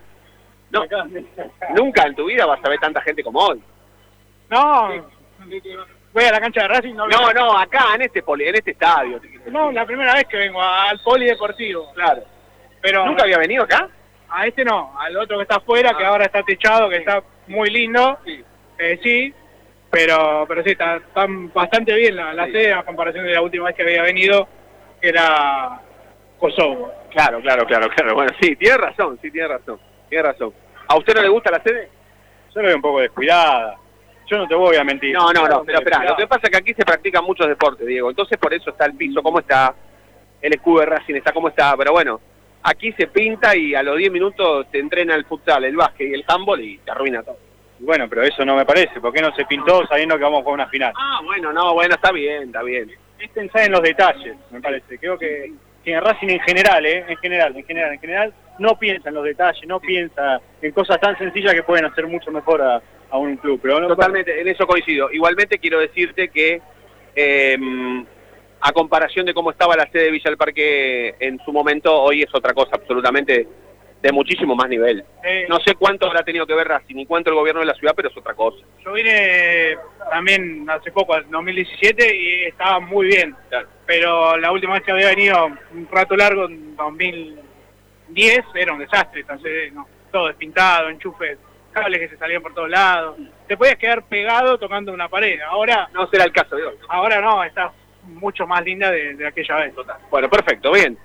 No, 0.70 0.86
nunca 1.76 2.04
en 2.08 2.16
tu 2.16 2.26
vida 2.26 2.46
vas 2.46 2.64
a 2.64 2.70
ver 2.70 2.80
tanta 2.80 3.02
gente 3.02 3.24
como 3.24 3.40
hoy. 3.40 3.62
No, 4.50 4.90
voy 6.14 6.24
a 6.24 6.32
la 6.32 6.40
cancha 6.40 6.62
de 6.62 6.68
Racing. 6.70 6.94
No, 6.96 7.08
No, 7.08 7.34
no, 7.34 7.58
acá 7.58 7.96
en 7.96 8.04
este 8.04 8.24
poli, 8.24 8.48
en 8.48 8.56
este 8.56 8.72
estadio. 8.72 9.20
No, 9.48 9.70
la 9.72 9.86
primera 9.86 10.14
vez 10.14 10.26
que 10.30 10.38
vengo 10.38 10.62
al 10.62 10.98
polideportivo. 11.02 11.92
Claro. 11.94 12.24
Pero 12.82 13.06
¿Nunca 13.06 13.24
había 13.24 13.38
venido 13.38 13.64
acá? 13.64 13.90
A 14.32 14.48
este 14.48 14.64
no, 14.64 14.94
al 14.98 15.18
otro 15.18 15.38
que 15.38 15.44
está 15.44 15.56
afuera, 15.58 15.96
que 15.98 16.06
ahora 16.06 16.26
está 16.26 16.42
techado, 16.44 16.90
que 16.90 16.98
está 16.98 17.22
muy 17.48 17.70
lindo. 17.70 18.18
Eh, 18.78 19.00
sí, 19.04 19.34
pero 19.90 20.46
pero 20.48 20.64
sí, 20.64 20.72
está, 20.72 20.96
está 20.96 21.26
bastante 21.54 21.94
bien 21.94 22.16
la, 22.16 22.34
la 22.34 22.46
sede 22.46 22.74
a 22.74 22.84
comparación 22.84 23.26
de 23.26 23.34
la 23.34 23.42
última 23.42 23.66
vez 23.66 23.76
que 23.76 23.84
había 23.84 24.04
venido, 24.04 24.48
que 25.02 25.10
era 25.10 25.82
Kosovo. 26.40 26.92
Claro, 27.12 27.42
claro, 27.42 27.66
claro, 27.66 27.90
claro. 27.90 28.16
Bueno, 28.16 28.32
sí, 28.40 28.56
tiene 28.56 28.78
razón, 28.78 29.20
sí, 29.22 29.30
tiene 29.30 29.50
razón. 29.50 29.80
Tiene 30.10 30.24
razón. 30.24 30.54
¿A 30.88 30.98
usted 30.98 31.14
no 31.14 31.22
le 31.22 31.30
gusta 31.30 31.52
la 31.52 31.62
sede? 31.62 31.90
Yo 32.54 32.62
lo 32.62 32.68
veo 32.68 32.76
un 32.78 32.82
poco 32.82 33.00
descuidada. 33.00 33.78
Yo 34.28 34.38
no 34.38 34.48
te 34.48 34.56
voy 34.56 34.78
a 34.78 34.84
mentir. 34.84 35.14
No, 35.14 35.32
no, 35.34 35.46
no, 35.46 35.64
pero 35.64 35.80
espera, 35.80 36.06
lo 36.06 36.16
que 36.16 36.26
pasa 36.26 36.42
es 36.46 36.52
que 36.52 36.58
aquí 36.58 36.74
se 36.74 36.86
practican 36.86 37.24
muchos 37.26 37.48
deportes, 37.48 37.86
Diego, 37.86 38.10
entonces 38.10 38.38
por 38.38 38.54
eso 38.54 38.70
está 38.70 38.86
el 38.86 38.96
piso 38.96 39.22
como 39.22 39.40
está, 39.40 39.76
el 40.42 40.54
escudo 40.54 40.80
de 40.80 40.86
Racing 40.86 41.16
está 41.16 41.34
como 41.34 41.50
está, 41.50 41.76
pero 41.76 41.92
bueno, 41.92 42.22
aquí 42.64 42.92
se 42.94 43.08
pinta 43.08 43.56
y 43.56 43.76
a 43.76 43.84
los 43.84 43.98
10 43.98 44.12
minutos 44.12 44.68
te 44.72 44.80
entrena 44.80 45.16
el 45.16 45.26
futsal, 45.26 45.64
el 45.64 45.76
básquet 45.76 46.10
y 46.10 46.14
el 46.14 46.26
handball 46.28 46.62
y 46.62 46.78
te 46.80 46.92
arruina 46.92 47.24
todo. 47.24 47.38
Bueno, 47.80 48.08
pero 48.08 48.24
eso 48.24 48.46
no 48.46 48.56
me 48.56 48.66
parece. 48.66 49.02
¿Por 49.02 49.12
qué 49.12 49.22
no 49.22 49.34
se 49.36 49.46
pintó 49.46 49.86
sabiendo 49.88 50.16
que 50.18 50.24
vamos 50.24 50.42
a 50.42 50.44
jugar 50.44 50.56
una 50.56 50.68
final? 50.68 50.94
Ah, 50.96 51.20
bueno, 51.24 51.52
no, 51.52 51.74
bueno, 51.74 51.96
está 51.96 52.12
bien, 52.12 52.44
está 52.44 52.62
bien. 52.62 52.92
Es 53.20 53.30
pensar 53.32 53.64
en 53.64 53.72
los 53.72 53.82
detalles, 53.82 54.36
me 54.52 54.62
parece. 54.62 55.00
Creo 55.00 55.18
que, 55.18 55.52
que 55.84 55.94
en 55.94 56.02
Racing 56.02 56.30
en 56.30 56.40
general, 56.42 56.86
¿eh? 56.86 57.06
En 57.08 57.18
general, 57.18 57.56
en 57.56 57.64
general, 57.66 57.94
en 57.94 58.00
general, 58.00 58.34
no 58.60 58.78
piensa 58.78 59.10
en 59.10 59.16
los 59.16 59.24
detalles, 59.24 59.68
no 59.68 59.80
piensa 59.80 60.40
en 60.62 60.72
cosas 60.72 61.00
tan 61.00 61.18
sencillas 61.18 61.54
que 61.54 61.64
pueden 61.64 61.86
hacer 61.86 62.06
mucho 62.06 62.32
mejor 62.32 62.62
a, 62.62 62.82
a 63.10 63.18
un 63.18 63.36
club. 63.38 63.60
Pero 63.62 63.80
no, 63.80 63.88
Totalmente, 63.88 64.40
en 64.40 64.48
eso 64.48 64.68
coincido. 64.68 65.12
Igualmente 65.12 65.58
quiero 65.58 65.80
decirte 65.80 66.30
que 66.30 66.62
eh, 67.16 67.58
a 68.62 68.72
comparación 68.74 69.26
de 69.26 69.34
cómo 69.34 69.52
estaba 69.52 69.76
la 69.76 69.90
sede 69.92 70.04
de 70.06 70.12
Villa 70.12 70.30
del 70.30 70.38
Parque 70.38 71.16
en 71.20 71.40
su 71.44 71.52
momento, 71.52 72.00
hoy 72.02 72.22
es 72.24 72.30
otra 72.34 72.54
cosa 72.54 72.72
absolutamente 72.76 73.48
de 74.02 74.12
muchísimo 74.12 74.56
más 74.56 74.68
nivel. 74.70 75.04
Eh, 75.24 75.46
No 75.48 75.60
sé 75.60 75.76
cuánto 75.76 76.08
habrá 76.08 76.24
tenido 76.24 76.48
que 76.48 76.56
ver 76.56 76.68
Racing 76.68 76.96
ni 76.96 77.06
cuánto 77.06 77.30
el 77.30 77.36
gobierno 77.36 77.62
de 77.62 77.68
la 77.68 77.76
ciudad, 77.76 77.94
pero 77.96 78.10
es 78.10 78.18
otra 78.18 78.34
cosa. 78.34 78.58
Yo 78.84 78.94
vine 78.94 79.78
también 80.10 80.68
hace 80.70 80.92
poco, 80.92 81.16
en 81.18 81.30
2017, 81.30 82.16
y 82.16 82.44
estaba 82.46 82.80
muy 82.80 83.08
bien. 83.08 83.36
Pero 83.86 84.38
la 84.38 84.52
última 84.52 84.74
vez 84.74 84.84
que 84.84 84.92
había 84.92 85.10
venido 85.10 85.46
un 85.74 85.88
rato 85.92 86.16
largo, 86.16 86.46
en 86.46 86.76
2010, 86.76 88.40
era 88.56 88.74
un 88.74 88.80
desastre. 88.80 89.22
Entonces, 89.22 89.72
no, 89.74 89.88
todo 90.12 90.28
despintado, 90.28 90.90
enchufes, 90.90 91.38
cables 91.72 92.00
que 92.00 92.10
se 92.10 92.18
salían 92.18 92.42
por 92.42 92.54
todos 92.56 92.70
lados. 92.70 93.18
Te 93.48 93.56
podías 93.56 93.78
quedar 93.78 94.04
pegado 94.08 94.58
tocando 94.58 94.92
una 94.94 95.10
pared. 95.10 95.40
Ahora 95.42 95.90
No 95.94 96.08
será 96.08 96.24
el 96.26 96.32
caso 96.32 96.56
de 96.56 96.64
hoy. 96.64 96.76
ahora 96.90 97.22
no, 97.22 97.44
está 97.44 97.72
mucho 98.12 98.46
más 98.48 98.64
linda 98.64 98.92
de, 98.92 99.26
aquella 99.28 99.56
vez. 99.58 99.74
Bueno, 100.10 100.30
perfecto, 100.30 100.72
bien. 100.72 100.98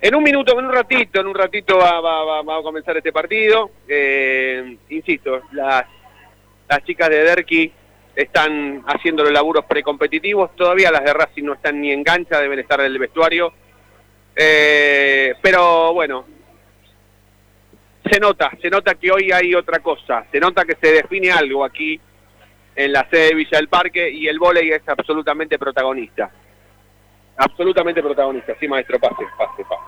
En 0.00 0.14
un 0.14 0.22
minuto, 0.22 0.58
en 0.58 0.66
un 0.66 0.72
ratito, 0.72 1.20
en 1.20 1.26
un 1.28 1.34
ratito 1.34 1.78
va, 1.78 2.00
va- 2.00 2.42
va- 2.42 2.58
a 2.58 2.62
comenzar 2.62 2.96
este 2.96 3.12
partido. 3.12 3.70
Eh, 3.86 4.76
insisto, 4.88 5.42
las, 5.52 5.84
las 6.68 6.84
chicas 6.84 7.08
de 7.08 7.22
Derqui 7.22 7.72
están 8.16 8.82
haciendo 8.86 9.22
los 9.22 9.32
laburos 9.32 9.64
precompetitivos. 9.64 10.54
Todavía 10.56 10.90
las 10.90 11.04
de 11.04 11.12
Racing 11.12 11.44
no 11.44 11.54
están 11.54 11.80
ni 11.80 11.92
en 11.92 12.02
cancha, 12.02 12.40
deben 12.40 12.58
estar 12.58 12.80
en 12.80 12.86
el 12.86 12.98
vestuario. 12.98 13.52
Eh, 14.34 15.34
pero 15.40 15.92
bueno, 15.94 16.26
se 18.10 18.18
nota, 18.18 18.50
se 18.60 18.68
nota 18.70 18.94
que 18.96 19.10
hoy 19.12 19.30
hay 19.30 19.54
otra 19.54 19.78
cosa. 19.78 20.26
Se 20.32 20.40
nota 20.40 20.64
que 20.64 20.74
se 20.80 20.92
define 20.92 21.30
algo 21.30 21.64
aquí 21.64 22.00
en 22.74 22.92
la 22.92 23.06
sede 23.08 23.28
de 23.28 23.34
Villa 23.34 23.58
del 23.58 23.68
Parque 23.68 24.10
y 24.10 24.26
el 24.26 24.38
vóley 24.38 24.70
es 24.72 24.82
absolutamente 24.88 25.58
protagonista. 25.58 26.30
Absolutamente 27.36 28.02
protagonista, 28.02 28.54
sí 28.60 28.68
maestro, 28.68 28.98
pase, 28.98 29.24
pase, 29.36 29.64
pase. 29.64 29.82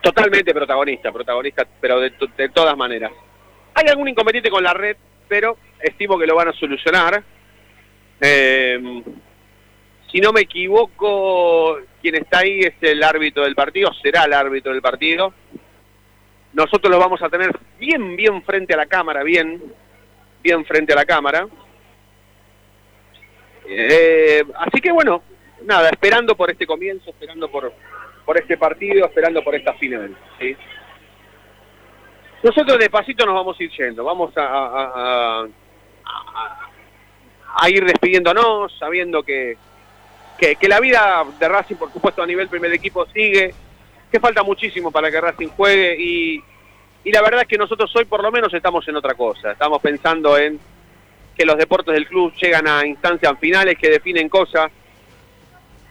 Totalmente 0.00 0.54
protagonista, 0.54 1.12
protagonista, 1.12 1.66
pero 1.80 2.00
de, 2.00 2.12
de 2.36 2.48
todas 2.50 2.76
maneras. 2.76 3.12
Hay 3.74 3.86
algún 3.88 4.08
inconveniente 4.08 4.50
con 4.50 4.62
la 4.62 4.72
red, 4.72 4.96
pero 5.28 5.56
estimo 5.80 6.18
que 6.18 6.26
lo 6.26 6.36
van 6.36 6.48
a 6.48 6.52
solucionar. 6.52 7.22
Eh, 8.20 9.02
si 10.10 10.20
no 10.20 10.32
me 10.32 10.40
equivoco, 10.40 11.78
quien 12.00 12.16
está 12.16 12.38
ahí 12.40 12.60
es 12.60 12.74
el 12.80 13.02
árbitro 13.02 13.44
del 13.44 13.54
partido, 13.54 13.92
será 14.02 14.24
el 14.24 14.32
árbitro 14.32 14.72
del 14.72 14.82
partido. 14.82 15.32
Nosotros 16.52 16.90
lo 16.90 16.98
vamos 16.98 17.22
a 17.22 17.28
tener 17.28 17.56
bien, 17.78 18.16
bien 18.16 18.42
frente 18.42 18.74
a 18.74 18.76
la 18.76 18.86
cámara, 18.86 19.22
bien, 19.22 19.62
bien 20.42 20.64
frente 20.64 20.92
a 20.92 20.96
la 20.96 21.04
cámara. 21.04 21.46
Eh, 23.68 24.42
así 24.56 24.80
que 24.80 24.90
bueno, 24.90 25.22
nada, 25.64 25.88
esperando 25.90 26.34
por 26.36 26.50
este 26.50 26.66
comienzo, 26.66 27.10
esperando 27.10 27.50
por, 27.50 27.72
por 28.24 28.38
este 28.38 28.56
partido, 28.56 29.06
esperando 29.06 29.42
por 29.42 29.54
esta 29.54 29.74
final. 29.74 30.16
¿sí? 30.38 30.56
Nosotros 32.42 32.78
despacito 32.78 33.26
nos 33.26 33.34
vamos 33.34 33.58
a 33.58 33.62
ir 33.62 33.70
yendo, 33.70 34.04
vamos 34.04 34.34
a, 34.36 34.42
a- 34.42 34.92
a- 35.44 35.48
a- 36.04 36.70
a 37.62 37.68
ir 37.70 37.84
despidiéndonos, 37.84 38.72
sabiendo 38.78 39.22
que, 39.22 39.56
que, 40.38 40.56
que 40.56 40.68
la 40.68 40.80
vida 40.80 41.24
de 41.38 41.48
Racing, 41.48 41.76
por 41.76 41.92
supuesto, 41.92 42.22
a 42.22 42.26
nivel 42.26 42.48
primer 42.48 42.72
equipo 42.72 43.04
sigue, 43.06 43.52
que 44.10 44.20
falta 44.20 44.42
muchísimo 44.42 44.90
para 44.90 45.10
que 45.10 45.20
Racing 45.20 45.48
juegue 45.48 45.96
y, 45.98 46.42
y 47.04 47.12
la 47.12 47.20
verdad 47.22 47.42
es 47.42 47.48
que 47.48 47.58
nosotros 47.58 47.94
hoy 47.96 48.04
por 48.06 48.22
lo 48.22 48.30
menos 48.32 48.54
estamos 48.54 48.86
en 48.88 48.96
otra 48.96 49.14
cosa, 49.14 49.52
estamos 49.52 49.80
pensando 49.82 50.38
en 50.38 50.58
que 51.36 51.44
los 51.44 51.58
deportes 51.58 51.92
del 51.94 52.06
club 52.06 52.32
llegan 52.40 52.66
a 52.68 52.86
instancias 52.86 53.38
finales 53.38 53.76
que 53.78 53.90
definen 53.90 54.28
cosas, 54.28 54.70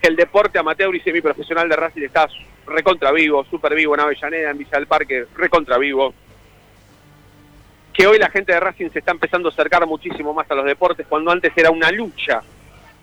que 0.01 0.07
el 0.07 0.15
deporte 0.15 0.59
amateur 0.59 0.95
y 0.95 1.01
semiprofesional 1.01 1.67
de 1.67 1.75
Racing 1.75 2.03
está 2.03 2.27
recontra 2.65 3.11
vivo, 3.11 3.43
súper 3.45 3.75
vivo 3.75 3.95
en 3.95 4.01
Avellaneda, 4.01 4.51
en 4.51 4.57
Villa 4.57 4.77
del 4.77 4.87
Parque, 4.87 5.25
recontra 5.35 5.77
vivo. 5.77 6.13
Que 7.93 8.07
hoy 8.07 8.17
la 8.17 8.29
gente 8.29 8.53
de 8.53 8.59
Racing 8.59 8.89
se 8.91 8.99
está 8.99 9.11
empezando 9.11 9.49
a 9.49 9.51
acercar 9.51 9.85
muchísimo 9.85 10.33
más 10.33 10.49
a 10.49 10.55
los 10.55 10.65
deportes, 10.65 11.05
cuando 11.07 11.31
antes 11.31 11.51
era 11.55 11.71
una 11.71 11.91
lucha 11.91 12.41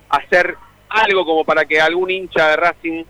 hacer 0.08 0.56
algo 0.88 1.26
como 1.26 1.44
para 1.44 1.64
que 1.64 1.80
algún 1.80 2.10
hincha 2.10 2.48
de 2.48 2.56
Racing 2.56 3.04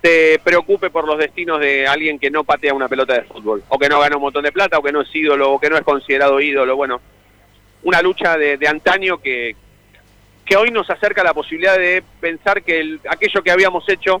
se 0.00 0.40
preocupe 0.42 0.90
por 0.90 1.06
los 1.06 1.18
destinos 1.18 1.60
de 1.60 1.86
alguien 1.86 2.18
que 2.18 2.30
no 2.30 2.44
patea 2.44 2.74
una 2.74 2.88
pelota 2.88 3.14
de 3.14 3.22
fútbol, 3.22 3.62
o 3.68 3.78
que 3.78 3.88
no 3.88 4.00
gana 4.00 4.16
un 4.16 4.22
montón 4.22 4.44
de 4.44 4.52
plata, 4.52 4.78
o 4.78 4.82
que 4.82 4.92
no 4.92 5.02
es 5.02 5.14
ídolo, 5.14 5.52
o 5.52 5.60
que 5.60 5.68
no 5.68 5.76
es 5.76 5.82
considerado 5.82 6.40
ídolo. 6.40 6.76
Bueno, 6.76 7.00
una 7.82 8.00
lucha 8.00 8.36
de, 8.36 8.56
de 8.56 8.68
antaño 8.68 9.18
que, 9.18 9.54
que 10.44 10.56
hoy 10.56 10.70
nos 10.70 10.88
acerca 10.90 11.22
la 11.22 11.34
posibilidad 11.34 11.76
de 11.78 12.02
pensar 12.20 12.62
que 12.62 12.80
el- 12.80 13.00
aquello 13.08 13.42
que 13.42 13.50
habíamos 13.50 13.88
hecho 13.88 14.20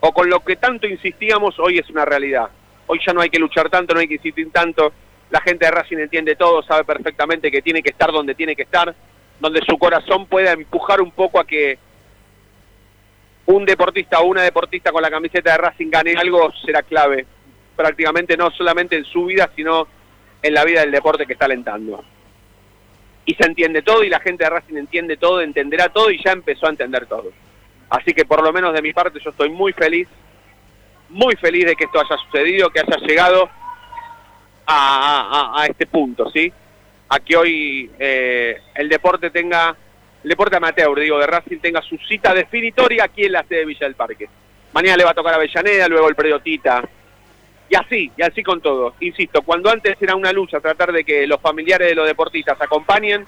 o 0.00 0.12
con 0.12 0.28
lo 0.28 0.40
que 0.40 0.56
tanto 0.56 0.86
insistíamos 0.86 1.58
hoy 1.58 1.78
es 1.78 1.88
una 1.90 2.04
realidad. 2.04 2.48
Hoy 2.86 3.00
ya 3.06 3.12
no 3.12 3.20
hay 3.20 3.30
que 3.30 3.38
luchar 3.38 3.70
tanto, 3.70 3.94
no 3.94 4.00
hay 4.00 4.08
que 4.08 4.14
insistir 4.14 4.50
tanto. 4.52 4.92
La 5.30 5.40
gente 5.40 5.64
de 5.64 5.70
Racing 5.70 5.96
entiende 5.98 6.36
todo, 6.36 6.62
sabe 6.62 6.84
perfectamente 6.84 7.50
que 7.50 7.62
tiene 7.62 7.82
que 7.82 7.90
estar 7.90 8.12
donde 8.12 8.34
tiene 8.34 8.54
que 8.54 8.62
estar, 8.62 8.94
donde 9.40 9.60
su 9.66 9.78
corazón 9.78 10.26
pueda 10.26 10.52
empujar 10.52 11.00
un 11.00 11.10
poco 11.12 11.40
a 11.40 11.46
que 11.46 11.78
un 13.46 13.64
deportista 13.64 14.20
o 14.20 14.26
una 14.26 14.42
deportista 14.42 14.90
con 14.92 15.02
la 15.02 15.10
camiseta 15.10 15.52
de 15.52 15.58
Racing 15.58 15.90
gane 15.90 16.14
algo 16.16 16.52
será 16.64 16.82
clave. 16.82 17.26
Prácticamente 17.76 18.36
no 18.36 18.50
solamente 18.50 18.96
en 18.96 19.04
su 19.04 19.26
vida, 19.26 19.50
sino 19.56 19.86
en 20.42 20.54
la 20.54 20.64
vida 20.64 20.80
del 20.80 20.90
deporte 20.92 21.26
que 21.26 21.32
está 21.34 21.46
alentando 21.46 22.04
y 23.26 23.34
se 23.34 23.44
entiende 23.46 23.82
todo 23.82 24.04
y 24.04 24.08
la 24.08 24.20
gente 24.20 24.44
de 24.44 24.50
Racing 24.50 24.76
entiende 24.76 25.16
todo, 25.16 25.40
entenderá 25.40 25.88
todo 25.88 26.10
y 26.10 26.22
ya 26.22 26.32
empezó 26.32 26.66
a 26.66 26.70
entender 26.70 27.06
todo. 27.06 27.32
Así 27.90 28.12
que 28.12 28.24
por 28.24 28.42
lo 28.42 28.52
menos 28.52 28.72
de 28.74 28.82
mi 28.82 28.92
parte 28.92 29.18
yo 29.20 29.30
estoy 29.30 29.48
muy 29.50 29.72
feliz, 29.72 30.08
muy 31.08 31.34
feliz 31.36 31.64
de 31.66 31.76
que 31.76 31.84
esto 31.84 32.00
haya 32.00 32.16
sucedido, 32.24 32.70
que 32.70 32.80
haya 32.80 32.96
llegado 32.98 33.48
a, 34.66 35.52
a- 35.60 35.66
este 35.66 35.86
punto, 35.86 36.30
¿sí? 36.30 36.52
A 37.08 37.20
que 37.20 37.36
hoy 37.36 37.90
eh, 37.98 38.58
el 38.74 38.88
deporte 38.88 39.30
tenga, 39.30 39.76
el 40.22 40.28
deporte 40.28 40.56
amateur, 40.56 40.98
digo, 40.98 41.18
de 41.18 41.26
Racing 41.26 41.58
tenga 41.58 41.82
su 41.82 41.96
cita 41.98 42.32
definitoria 42.34 43.04
aquí 43.04 43.24
en 43.24 43.32
la 43.32 43.42
sede 43.44 43.60
de 43.60 43.64
Villa 43.66 43.86
del 43.86 43.94
Parque. 43.94 44.28
Mañana 44.72 44.96
le 44.96 45.04
va 45.04 45.10
a 45.10 45.14
tocar 45.14 45.34
a 45.34 45.36
Avellaneda, 45.36 45.86
luego 45.88 46.08
el 46.08 46.14
predio 46.14 46.40
Tita, 46.40 46.82
y 47.68 47.76
así, 47.76 48.12
y 48.16 48.22
así 48.22 48.42
con 48.42 48.60
todo. 48.60 48.94
Insisto, 49.00 49.42
cuando 49.42 49.70
antes 49.70 49.96
era 50.00 50.14
una 50.14 50.32
lucha 50.32 50.60
tratar 50.60 50.92
de 50.92 51.04
que 51.04 51.26
los 51.26 51.40
familiares 51.40 51.88
de 51.88 51.94
los 51.94 52.06
deportistas 52.06 52.60
acompañen, 52.60 53.26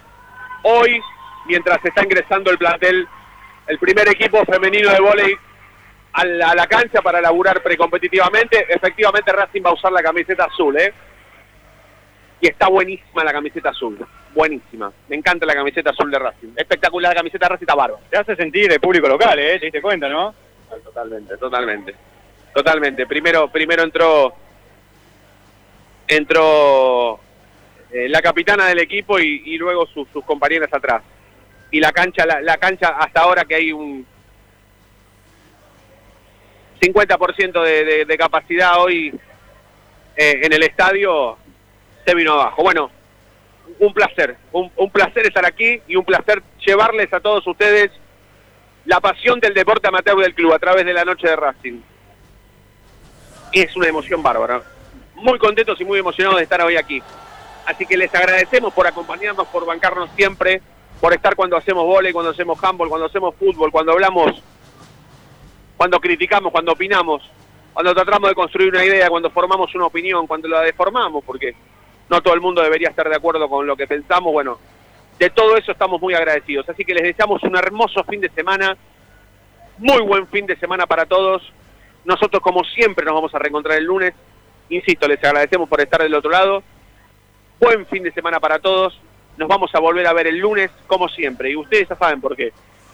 hoy, 0.63 1.01
mientras 1.47 1.85
está 1.85 2.03
ingresando 2.03 2.51
el 2.51 2.59
plantel, 2.59 3.07
el 3.67 3.79
primer 3.79 4.09
equipo 4.09 4.45
femenino 4.45 4.91
de 4.91 5.01
vóley 5.01 5.37
a 6.13 6.25
la, 6.25 6.51
a 6.51 6.55
la 6.55 6.67
cancha 6.67 7.03
para 7.03 7.21
laburar 7.21 7.63
precompetitivamente, 7.63 8.67
efectivamente 8.69 9.33
Racing 9.33 9.63
va 9.65 9.71
a 9.71 9.75
usar 9.75 9.93
la 9.93 10.03
camiseta 10.03 10.45
azul, 10.45 10.79
¿eh? 10.79 10.93
Y 12.41 12.49
está 12.49 12.69
buenísima 12.69 13.25
la 13.25 13.33
camiseta 13.33 13.71
azul, 13.71 13.99
buenísima. 14.35 14.93
Me 15.09 15.17
encanta 15.17 15.47
la 15.47 15.55
camiseta 15.55 15.91
azul 15.91 16.11
de 16.11 16.19
Racing. 16.19 16.49
Espectacular, 16.55 17.13
la 17.13 17.21
camiseta 17.21 17.47
de 17.47 17.49
Racing 17.51 17.65
está 17.65 17.75
bárbara. 17.75 18.03
Te 18.11 18.19
hace 18.19 18.37
sentir 18.37 18.71
el 18.71 18.81
público 18.81 19.09
local, 19.09 19.39
¿eh? 19.39 19.59
¿Te 19.59 19.67
diste 19.67 19.81
cuenta, 19.81 20.09
no? 20.09 20.35
Totalmente, 20.85 21.37
totalmente. 21.39 21.95
Totalmente. 22.57 23.07
Primero, 23.07 23.53
primero 23.53 23.83
entró 23.83 24.33
entró 26.09 27.21
eh, 27.93 28.09
la 28.09 28.23
capitana 28.23 28.65
del 28.69 28.79
equipo 28.79 29.19
y, 29.19 29.59
luego 29.59 29.85
sus, 29.89 30.09
sus 30.09 30.25
compañeras 30.25 30.73
atrás. 30.73 31.03
Y 31.71 31.81
la 31.81 31.93
cancha, 31.93 32.25
la, 32.25 32.41
la 32.41 32.57
cancha 32.57 32.97
hasta 32.99 33.21
ahora 33.21 33.45
que 33.45 33.57
hay 33.57 33.73
un 33.73 34.07
50% 36.81 37.63
de, 37.63 37.85
de, 37.85 38.05
de 38.07 38.17
capacidad 38.17 38.81
hoy 38.81 39.09
eh, 40.17 40.41
en 40.43 40.51
el 40.55 40.63
estadio, 40.63 41.37
se 42.07 42.15
vino 42.15 42.33
abajo. 42.33 42.63
Bueno, 42.63 42.91
un 43.81 43.93
placer, 43.93 44.39
un, 44.53 44.73
un 44.77 44.91
placer 44.91 45.27
estar 45.27 45.45
aquí 45.45 45.83
y 45.87 45.97
un 45.97 46.07
placer 46.07 46.43
llevarles 46.65 47.13
a 47.13 47.21
todos 47.21 47.47
ustedes 47.47 47.91
la 48.87 48.99
pasión 49.01 49.41
del 49.41 49.53
deporte 49.53 49.89
amateur 49.89 50.17
del 50.17 50.35
club 50.35 50.55
a 50.55 50.59
través 50.59 50.87
de 50.87 50.95
la 50.95 51.05
noche 51.05 51.29
de 51.29 51.37
Racing. 51.37 51.83
Es 53.53 53.77
una 53.77 53.89
emoción 53.89 54.23
bárbara. 54.23 54.63
Muy 55.15 55.39
contentos 55.39 55.81
y 55.81 55.85
muy 55.85 55.99
emocionados 55.99 56.39
de 56.39 56.45
estar 56.45 56.61
hoy 56.61 56.77
aquí. 56.77 57.03
Así 57.67 57.87
que 57.87 57.97
les 57.97 58.15
agradecemos 58.15 58.73
por 58.73 58.87
acompañarnos, 58.87 59.47
por 59.49 59.67
bancarnos 59.67 60.11
siempre, 60.15 60.61
por 61.01 61.13
estar 61.13 61.35
cuando 61.35 61.57
hacemos 61.57 61.85
vóley, 61.85 62.13
cuando 62.13 62.31
hacemos 62.31 62.63
handball, 62.63 62.89
cuando 62.89 63.07
hacemos 63.07 63.35
fútbol, 63.35 63.73
cuando 63.73 63.93
hablamos, 63.93 64.43
cuando 65.77 66.01
criticamos, 66.01 66.53
cuando 66.53 66.73
opinamos, 66.73 67.29
cuando 67.73 67.95
tratamos 67.95 68.31
de 68.31 68.35
construir 68.35 68.71
una 68.71 68.85
idea, 68.85 69.11
cuando 69.11 69.31
formamos 69.31 69.75
una 69.75 69.87
opinión, 69.87 70.27
cuando 70.27 70.49
la 70.49 70.63
deformamos, 70.63 71.25
porque 71.25 71.55
no 72.09 72.23
todo 72.23 72.35
el 72.35 72.41
mundo 72.41 72.63
debería 72.63 72.89
estar 72.89 73.09
de 73.09 73.17
acuerdo 73.17 73.49
con 73.49 73.67
lo 73.67 73.77
que 73.77 73.87
pensamos. 73.87 74.33
Bueno, 74.33 74.59
de 75.19 75.31
todo 75.31 75.57
eso 75.57 75.73
estamos 75.73 76.01
muy 76.01 76.15
agradecidos. 76.15 76.69
Así 76.69 76.85
que 76.85 76.95
les 76.95 77.03
deseamos 77.03 77.43
un 77.43 77.57
hermoso 77.57 78.05
fin 78.05 78.21
de 78.21 78.31
semana, 78.31 78.77
muy 79.79 80.01
buen 80.03 80.27
fin 80.29 80.47
de 80.47 80.57
semana 80.57 80.87
para 80.87 81.07
todos. 81.07 81.43
Nosotros, 82.07 82.41
como 82.41 82.65
siempre, 82.65 83.05
nos 83.05 83.15
vamos 83.15 83.35
a 83.35 83.39
reencontrar 83.39 83.77
el 83.79 83.85
lunes. 83.85 84.15
Insisto, 84.69 85.07
les 85.09 85.23
agradecemos 85.23 85.69
por 85.69 85.81
estar 85.81 86.01
del 86.01 86.15
otro 86.15 86.31
lado. 86.31 86.63
Buen 87.61 87.85
fin 87.87 88.03
de 88.03 88.13
semana 88.13 88.39
para 88.39 88.61
todos. 88.61 88.99
Nos 89.37 89.49
vamos 89.49 89.75
a 89.75 89.81
volver 89.81 90.07
a 90.07 90.13
ver 90.13 90.29
el 90.29 90.39
lunes, 90.39 90.71
como 90.87 91.09
siempre. 91.09 91.51
Y 91.51 91.57
ustedes 91.57 91.89
ya 91.89 91.97
saben 91.97 92.21
por 92.21 92.37
qué. 92.37 92.53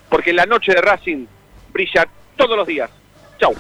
Porque 0.09 0.33
la 0.33 0.47
noche 0.47 0.73
de 0.73 0.81
Racing 0.81 1.27
brilla 1.73 2.09
todos 2.37 2.57
los 2.57 2.67
días. 2.67 2.91
Chau. 3.39 3.55